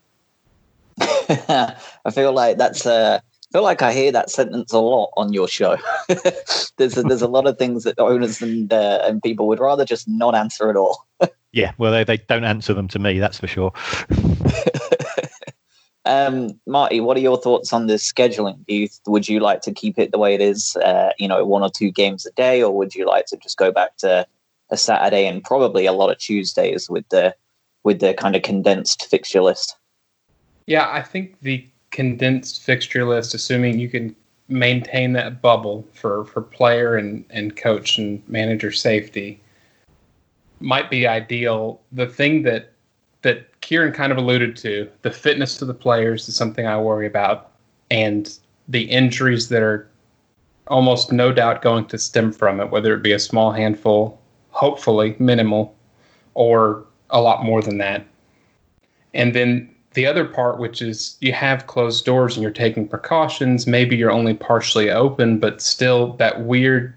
I 1.00 1.76
feel 2.12 2.32
like 2.32 2.58
that's 2.58 2.84
a 2.84 3.22
feel 3.52 3.62
like 3.62 3.80
I 3.80 3.92
hear 3.92 4.12
that 4.12 4.30
sentence 4.30 4.72
a 4.72 4.78
lot 4.78 5.12
on 5.16 5.32
your 5.32 5.48
show. 5.48 5.78
there's 6.76 6.98
a, 6.98 7.02
there's 7.02 7.22
a 7.22 7.28
lot 7.28 7.46
of 7.46 7.56
things 7.56 7.84
that 7.84 7.98
owners 7.98 8.42
and 8.42 8.70
uh, 8.70 9.00
and 9.04 9.22
people 9.22 9.48
would 9.48 9.60
rather 9.60 9.86
just 9.86 10.06
not 10.06 10.34
answer 10.34 10.68
at 10.68 10.76
all. 10.76 11.06
yeah, 11.52 11.72
well, 11.78 11.90
they, 11.90 12.04
they 12.04 12.18
don't 12.18 12.44
answer 12.44 12.74
them 12.74 12.88
to 12.88 12.98
me, 12.98 13.18
that's 13.18 13.38
for 13.38 13.46
sure. 13.46 13.72
um, 16.04 16.60
Marty, 16.66 17.00
what 17.00 17.16
are 17.16 17.20
your 17.20 17.40
thoughts 17.40 17.72
on 17.72 17.86
the 17.86 17.94
scheduling? 17.94 18.58
Do 18.66 18.74
you, 18.74 18.88
would 19.06 19.26
you 19.26 19.40
like 19.40 19.62
to 19.62 19.72
keep 19.72 19.98
it 19.98 20.12
the 20.12 20.18
way 20.18 20.34
it 20.34 20.42
is? 20.42 20.76
Uh, 20.76 21.12
you 21.18 21.28
know, 21.28 21.46
one 21.46 21.62
or 21.62 21.70
two 21.70 21.90
games 21.90 22.26
a 22.26 22.32
day, 22.32 22.62
or 22.62 22.76
would 22.76 22.94
you 22.94 23.06
like 23.06 23.24
to 23.26 23.38
just 23.38 23.56
go 23.56 23.72
back 23.72 23.96
to 23.98 24.26
a 24.70 24.76
Saturday 24.76 25.26
and 25.26 25.44
probably 25.44 25.86
a 25.86 25.92
lot 25.92 26.10
of 26.10 26.18
Tuesdays 26.18 26.88
with 26.88 27.08
the 27.10 27.34
with 27.84 28.00
the 28.00 28.14
kind 28.14 28.34
of 28.34 28.42
condensed 28.42 29.06
fixture 29.06 29.42
list? 29.42 29.76
Yeah, 30.66 30.88
I 30.90 31.02
think 31.02 31.40
the 31.40 31.66
condensed 31.90 32.62
fixture 32.62 33.04
list, 33.04 33.34
assuming 33.34 33.78
you 33.78 33.88
can 33.88 34.16
maintain 34.48 35.12
that 35.12 35.40
bubble 35.40 35.86
for, 35.92 36.24
for 36.24 36.42
player 36.42 36.96
and, 36.96 37.24
and 37.30 37.56
coach 37.56 37.98
and 37.98 38.22
manager 38.28 38.72
safety, 38.72 39.40
might 40.60 40.90
be 40.90 41.06
ideal. 41.06 41.80
The 41.92 42.06
thing 42.06 42.42
that 42.42 42.72
that 43.22 43.60
Kieran 43.62 43.92
kind 43.92 44.12
of 44.12 44.18
alluded 44.18 44.54
to, 44.56 44.90
the 45.00 45.10
fitness 45.10 45.62
of 45.62 45.68
the 45.68 45.74
players 45.74 46.28
is 46.28 46.36
something 46.36 46.66
I 46.66 46.76
worry 46.78 47.06
about, 47.06 47.52
and 47.90 48.38
the 48.68 48.82
injuries 48.82 49.48
that 49.48 49.62
are 49.62 49.88
almost 50.68 51.10
no 51.10 51.32
doubt 51.32 51.62
going 51.62 51.86
to 51.86 51.98
stem 51.98 52.32
from 52.32 52.60
it, 52.60 52.70
whether 52.70 52.94
it 52.94 53.02
be 53.02 53.12
a 53.12 53.18
small 53.18 53.50
handful, 53.50 54.20
hopefully 54.54 55.16
minimal, 55.18 55.74
or 56.34 56.84
a 57.10 57.20
lot 57.20 57.44
more 57.44 57.60
than 57.60 57.78
that. 57.78 58.06
And 59.12 59.34
then 59.34 59.68
the 59.94 60.06
other 60.06 60.24
part, 60.24 60.58
which 60.58 60.80
is 60.80 61.16
you 61.20 61.32
have 61.32 61.66
closed 61.66 62.04
doors 62.04 62.36
and 62.36 62.42
you're 62.42 62.52
taking 62.52 62.86
precautions, 62.86 63.66
maybe 63.66 63.96
you're 63.96 64.12
only 64.12 64.34
partially 64.34 64.90
open, 64.90 65.38
but 65.38 65.60
still 65.60 66.14
that 66.14 66.44
weird. 66.44 66.94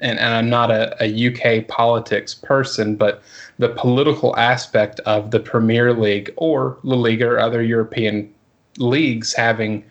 And, 0.00 0.18
and 0.18 0.34
I'm 0.34 0.48
not 0.48 0.70
a, 0.70 0.96
a 1.00 1.28
UK 1.28 1.68
politics 1.68 2.34
person, 2.34 2.96
but 2.96 3.22
the 3.58 3.68
political 3.68 4.36
aspect 4.36 5.00
of 5.00 5.30
the 5.30 5.40
Premier 5.40 5.92
League 5.92 6.32
or 6.36 6.78
La 6.82 6.96
Liga 6.96 7.26
or 7.26 7.38
other 7.38 7.62
European 7.62 8.32
leagues 8.78 9.34
having 9.34 9.84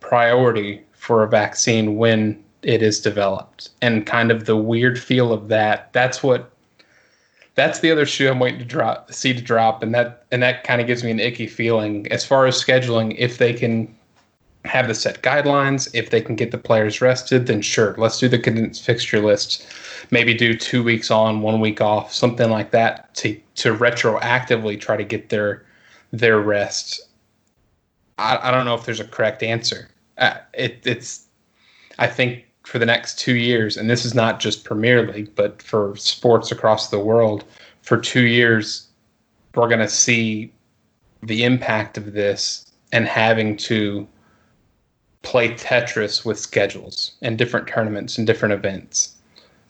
priority 0.00 0.80
for 0.92 1.24
a 1.24 1.28
vaccine 1.28 1.96
when 1.96 2.42
it 2.62 2.82
is 2.82 3.00
developed 3.00 3.70
and 3.80 4.06
kind 4.06 4.30
of 4.30 4.44
the 4.44 4.56
weird 4.56 4.98
feel 4.98 5.32
of 5.32 5.48
that. 5.48 5.92
That's 5.92 6.22
what 6.22 6.51
that's 7.54 7.80
the 7.80 7.90
other 7.90 8.06
shoe 8.06 8.30
I'm 8.30 8.38
waiting 8.38 8.60
to 8.60 8.64
drop, 8.64 9.12
see 9.12 9.34
to 9.34 9.42
drop, 9.42 9.82
and 9.82 9.94
that 9.94 10.24
and 10.30 10.42
that 10.42 10.64
kind 10.64 10.80
of 10.80 10.86
gives 10.86 11.04
me 11.04 11.10
an 11.10 11.20
icky 11.20 11.46
feeling 11.46 12.10
as 12.10 12.24
far 12.24 12.46
as 12.46 12.62
scheduling. 12.62 13.14
If 13.18 13.38
they 13.38 13.52
can 13.52 13.94
have 14.64 14.88
the 14.88 14.94
set 14.94 15.22
guidelines, 15.22 15.90
if 15.92 16.10
they 16.10 16.20
can 16.20 16.36
get 16.36 16.50
the 16.50 16.58
players 16.58 17.00
rested, 17.00 17.46
then 17.46 17.60
sure, 17.60 17.94
let's 17.98 18.18
do 18.18 18.28
the 18.28 18.38
condensed 18.38 18.84
fixture 18.84 19.20
list. 19.20 19.66
Maybe 20.10 20.34
do 20.34 20.54
two 20.54 20.82
weeks 20.82 21.10
on, 21.10 21.42
one 21.42 21.60
week 21.60 21.80
off, 21.80 22.12
something 22.12 22.50
like 22.50 22.70
that 22.70 23.14
to 23.16 23.38
to 23.56 23.74
retroactively 23.76 24.80
try 24.80 24.96
to 24.96 25.04
get 25.04 25.28
their 25.28 25.64
their 26.12 26.40
rest. 26.40 27.08
I, 28.18 28.48
I 28.48 28.50
don't 28.50 28.64
know 28.64 28.74
if 28.74 28.84
there's 28.84 29.00
a 29.00 29.04
correct 29.04 29.42
answer. 29.42 29.88
Uh, 30.18 30.36
it, 30.54 30.80
it's 30.84 31.26
I 31.98 32.06
think 32.06 32.46
for 32.64 32.78
the 32.78 32.86
next 32.86 33.18
two 33.18 33.34
years, 33.34 33.76
and 33.76 33.90
this 33.90 34.04
is 34.04 34.14
not 34.14 34.40
just 34.40 34.64
Premier 34.64 35.10
League, 35.10 35.34
but 35.34 35.60
for 35.62 35.96
sports 35.96 36.52
across 36.52 36.90
the 36.90 36.98
world, 36.98 37.44
for 37.82 37.96
two 37.96 38.26
years, 38.26 38.88
we're 39.54 39.68
going 39.68 39.80
to 39.80 39.88
see 39.88 40.52
the 41.22 41.44
impact 41.44 41.98
of 41.98 42.12
this 42.12 42.72
and 42.92 43.06
having 43.06 43.56
to 43.56 44.06
play 45.22 45.54
Tetris 45.54 46.24
with 46.24 46.38
schedules 46.38 47.12
and 47.22 47.38
different 47.38 47.68
tournaments 47.68 48.18
and 48.18 48.26
different 48.26 48.54
events, 48.54 49.16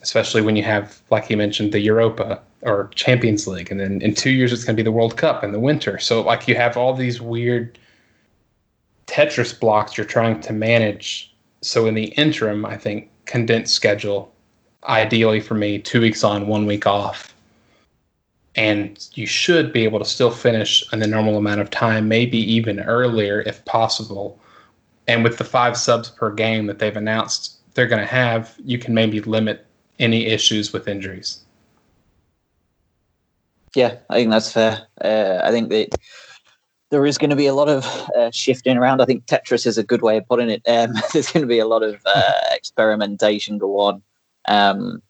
especially 0.00 0.42
when 0.42 0.56
you 0.56 0.62
have, 0.62 1.00
like 1.10 1.30
you 1.30 1.36
mentioned, 1.36 1.72
the 1.72 1.80
Europa 1.80 2.40
or 2.62 2.90
Champions 2.94 3.46
League. 3.46 3.70
And 3.70 3.80
then 3.80 4.00
in 4.00 4.14
two 4.14 4.30
years, 4.30 4.52
it's 4.52 4.64
going 4.64 4.76
to 4.76 4.82
be 4.82 4.84
the 4.84 4.92
World 4.92 5.16
Cup 5.16 5.44
in 5.44 5.52
the 5.52 5.60
winter. 5.60 5.98
So, 5.98 6.22
like, 6.22 6.48
you 6.48 6.54
have 6.54 6.76
all 6.76 6.94
these 6.94 7.20
weird 7.20 7.78
Tetris 9.06 9.58
blocks 9.58 9.96
you're 9.96 10.06
trying 10.06 10.40
to 10.40 10.52
manage 10.52 11.31
so 11.62 11.86
in 11.86 11.94
the 11.94 12.06
interim, 12.06 12.66
I 12.66 12.76
think 12.76 13.10
condensed 13.24 13.74
schedule, 13.74 14.32
ideally 14.84 15.40
for 15.40 15.54
me, 15.54 15.78
two 15.78 16.00
weeks 16.00 16.24
on, 16.24 16.48
one 16.48 16.66
week 16.66 16.86
off. 16.86 17.34
And 18.54 19.08
you 19.14 19.26
should 19.26 19.72
be 19.72 19.84
able 19.84 19.98
to 19.98 20.04
still 20.04 20.30
finish 20.30 20.84
in 20.92 20.98
the 20.98 21.06
normal 21.06 21.38
amount 21.38 21.60
of 21.60 21.70
time, 21.70 22.08
maybe 22.08 22.38
even 22.38 22.80
earlier 22.80 23.40
if 23.42 23.64
possible. 23.64 24.38
And 25.08 25.24
with 25.24 25.38
the 25.38 25.44
five 25.44 25.76
subs 25.76 26.10
per 26.10 26.30
game 26.30 26.66
that 26.66 26.78
they've 26.78 26.96
announced 26.96 27.58
they're 27.74 27.86
going 27.86 28.02
to 28.02 28.06
have, 28.06 28.54
you 28.62 28.78
can 28.78 28.92
maybe 28.92 29.20
limit 29.20 29.66
any 29.98 30.26
issues 30.26 30.72
with 30.72 30.88
injuries. 30.88 31.44
Yeah, 33.74 33.96
I 34.10 34.16
think 34.16 34.30
that's 34.30 34.52
fair. 34.52 34.86
Uh, 35.02 35.40
I 35.42 35.50
think 35.50 35.70
that 35.70 35.88
there 36.92 37.06
is 37.06 37.16
going 37.16 37.30
to 37.30 37.36
be 37.36 37.46
a 37.46 37.54
lot 37.54 37.70
of 37.70 37.86
uh, 38.16 38.30
shifting 38.30 38.76
around. 38.76 39.00
I 39.00 39.06
think 39.06 39.24
Tetris 39.24 39.66
is 39.66 39.78
a 39.78 39.82
good 39.82 40.02
way 40.02 40.18
of 40.18 40.28
putting 40.28 40.50
it. 40.50 40.62
Um, 40.68 40.92
there's 41.12 41.32
going 41.32 41.42
to 41.42 41.48
be 41.48 41.58
a 41.58 41.66
lot 41.66 41.82
of 41.82 42.00
uh, 42.04 42.32
experimentation 42.52 43.56
go 43.56 43.80
on. 43.80 44.02
Um, 44.46 45.02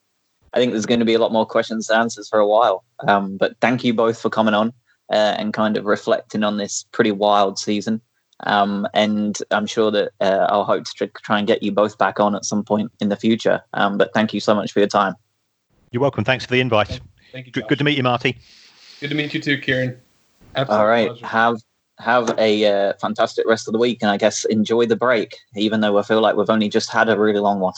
I 0.55 0.59
think 0.59 0.70
there's 0.70 0.87
going 0.87 1.01
to 1.01 1.07
be 1.07 1.14
a 1.14 1.18
lot 1.18 1.33
more 1.33 1.45
questions 1.45 1.91
and 1.91 1.99
answers 1.99 2.28
for 2.28 2.39
a 2.39 2.47
while. 2.47 2.85
Um, 3.09 3.37
but 3.37 3.57
thank 3.61 3.83
you 3.83 3.93
both 3.93 4.20
for 4.20 4.30
coming 4.30 4.55
on 4.55 4.68
uh, 5.11 5.35
and 5.37 5.53
kind 5.53 5.76
of 5.76 5.85
reflecting 5.85 6.45
on 6.45 6.57
this 6.57 6.87
pretty 6.93 7.11
wild 7.11 7.59
season. 7.59 8.01
Um, 8.45 8.87
and 8.95 9.39
I'm 9.51 9.66
sure 9.66 9.91
that 9.91 10.12
uh, 10.20 10.47
I'll 10.51 10.64
hope 10.64 10.85
to 10.85 11.09
try 11.09 11.39
and 11.39 11.49
get 11.49 11.64
you 11.64 11.72
both 11.72 11.99
back 11.99 12.20
on 12.20 12.37
at 12.37 12.45
some 12.45 12.62
point 12.62 12.93
in 13.01 13.09
the 13.09 13.16
future. 13.16 13.61
Um, 13.74 13.99
but 13.99 14.14
thank 14.14 14.33
you 14.33 14.39
so 14.39 14.55
much 14.55 14.70
for 14.70 14.78
your 14.78 14.89
time. 14.89 15.14
You're 15.91 16.03
welcome. 16.03 16.22
Thanks 16.22 16.45
for 16.45 16.53
the 16.53 16.61
invite. 16.61 17.01
Thank 17.33 17.47
you. 17.47 17.53
Good, 17.53 17.66
good, 17.66 17.78
to 17.78 17.85
meet 17.85 17.97
you, 17.97 18.05
Marty. 18.05 18.39
Good 19.01 19.09
to 19.09 19.16
meet 19.16 19.35
you 19.35 19.41
too, 19.41 19.59
Kieran. 19.59 20.01
Absolute 20.55 20.78
All 20.78 20.87
right. 20.87 21.09
Pleasure. 21.09 21.26
Have 21.26 21.57
have 22.03 22.34
a 22.38 22.66
uh, 22.66 22.92
fantastic 23.00 23.46
rest 23.46 23.68
of 23.68 23.72
the 23.72 23.78
week 23.78 23.98
and 24.03 24.11
I 24.11 24.16
guess 24.16 24.44
enjoy 24.46 24.86
the 24.86 24.96
break, 24.96 25.36
even 25.57 25.80
though 25.80 25.98
I 25.98 26.03
feel 26.03 26.20
like 26.20 26.36
we've 26.36 26.50
only 26.50 26.68
just 26.68 26.90
had 26.90 27.09
a 27.09 27.18
really 27.18 27.40
long 27.40 27.61
one. 27.61 27.74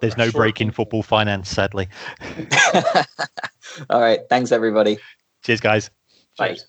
There's 0.00 0.16
no 0.16 0.30
break 0.32 0.60
in 0.60 0.70
football 0.72 1.02
finance, 1.02 1.48
sadly. 1.48 1.88
All 3.90 4.00
right. 4.00 4.20
Thanks, 4.28 4.50
everybody. 4.50 4.98
Cheers, 5.42 5.60
guys. 5.60 5.90
Bye. 6.36 6.48
Cheers. 6.48 6.66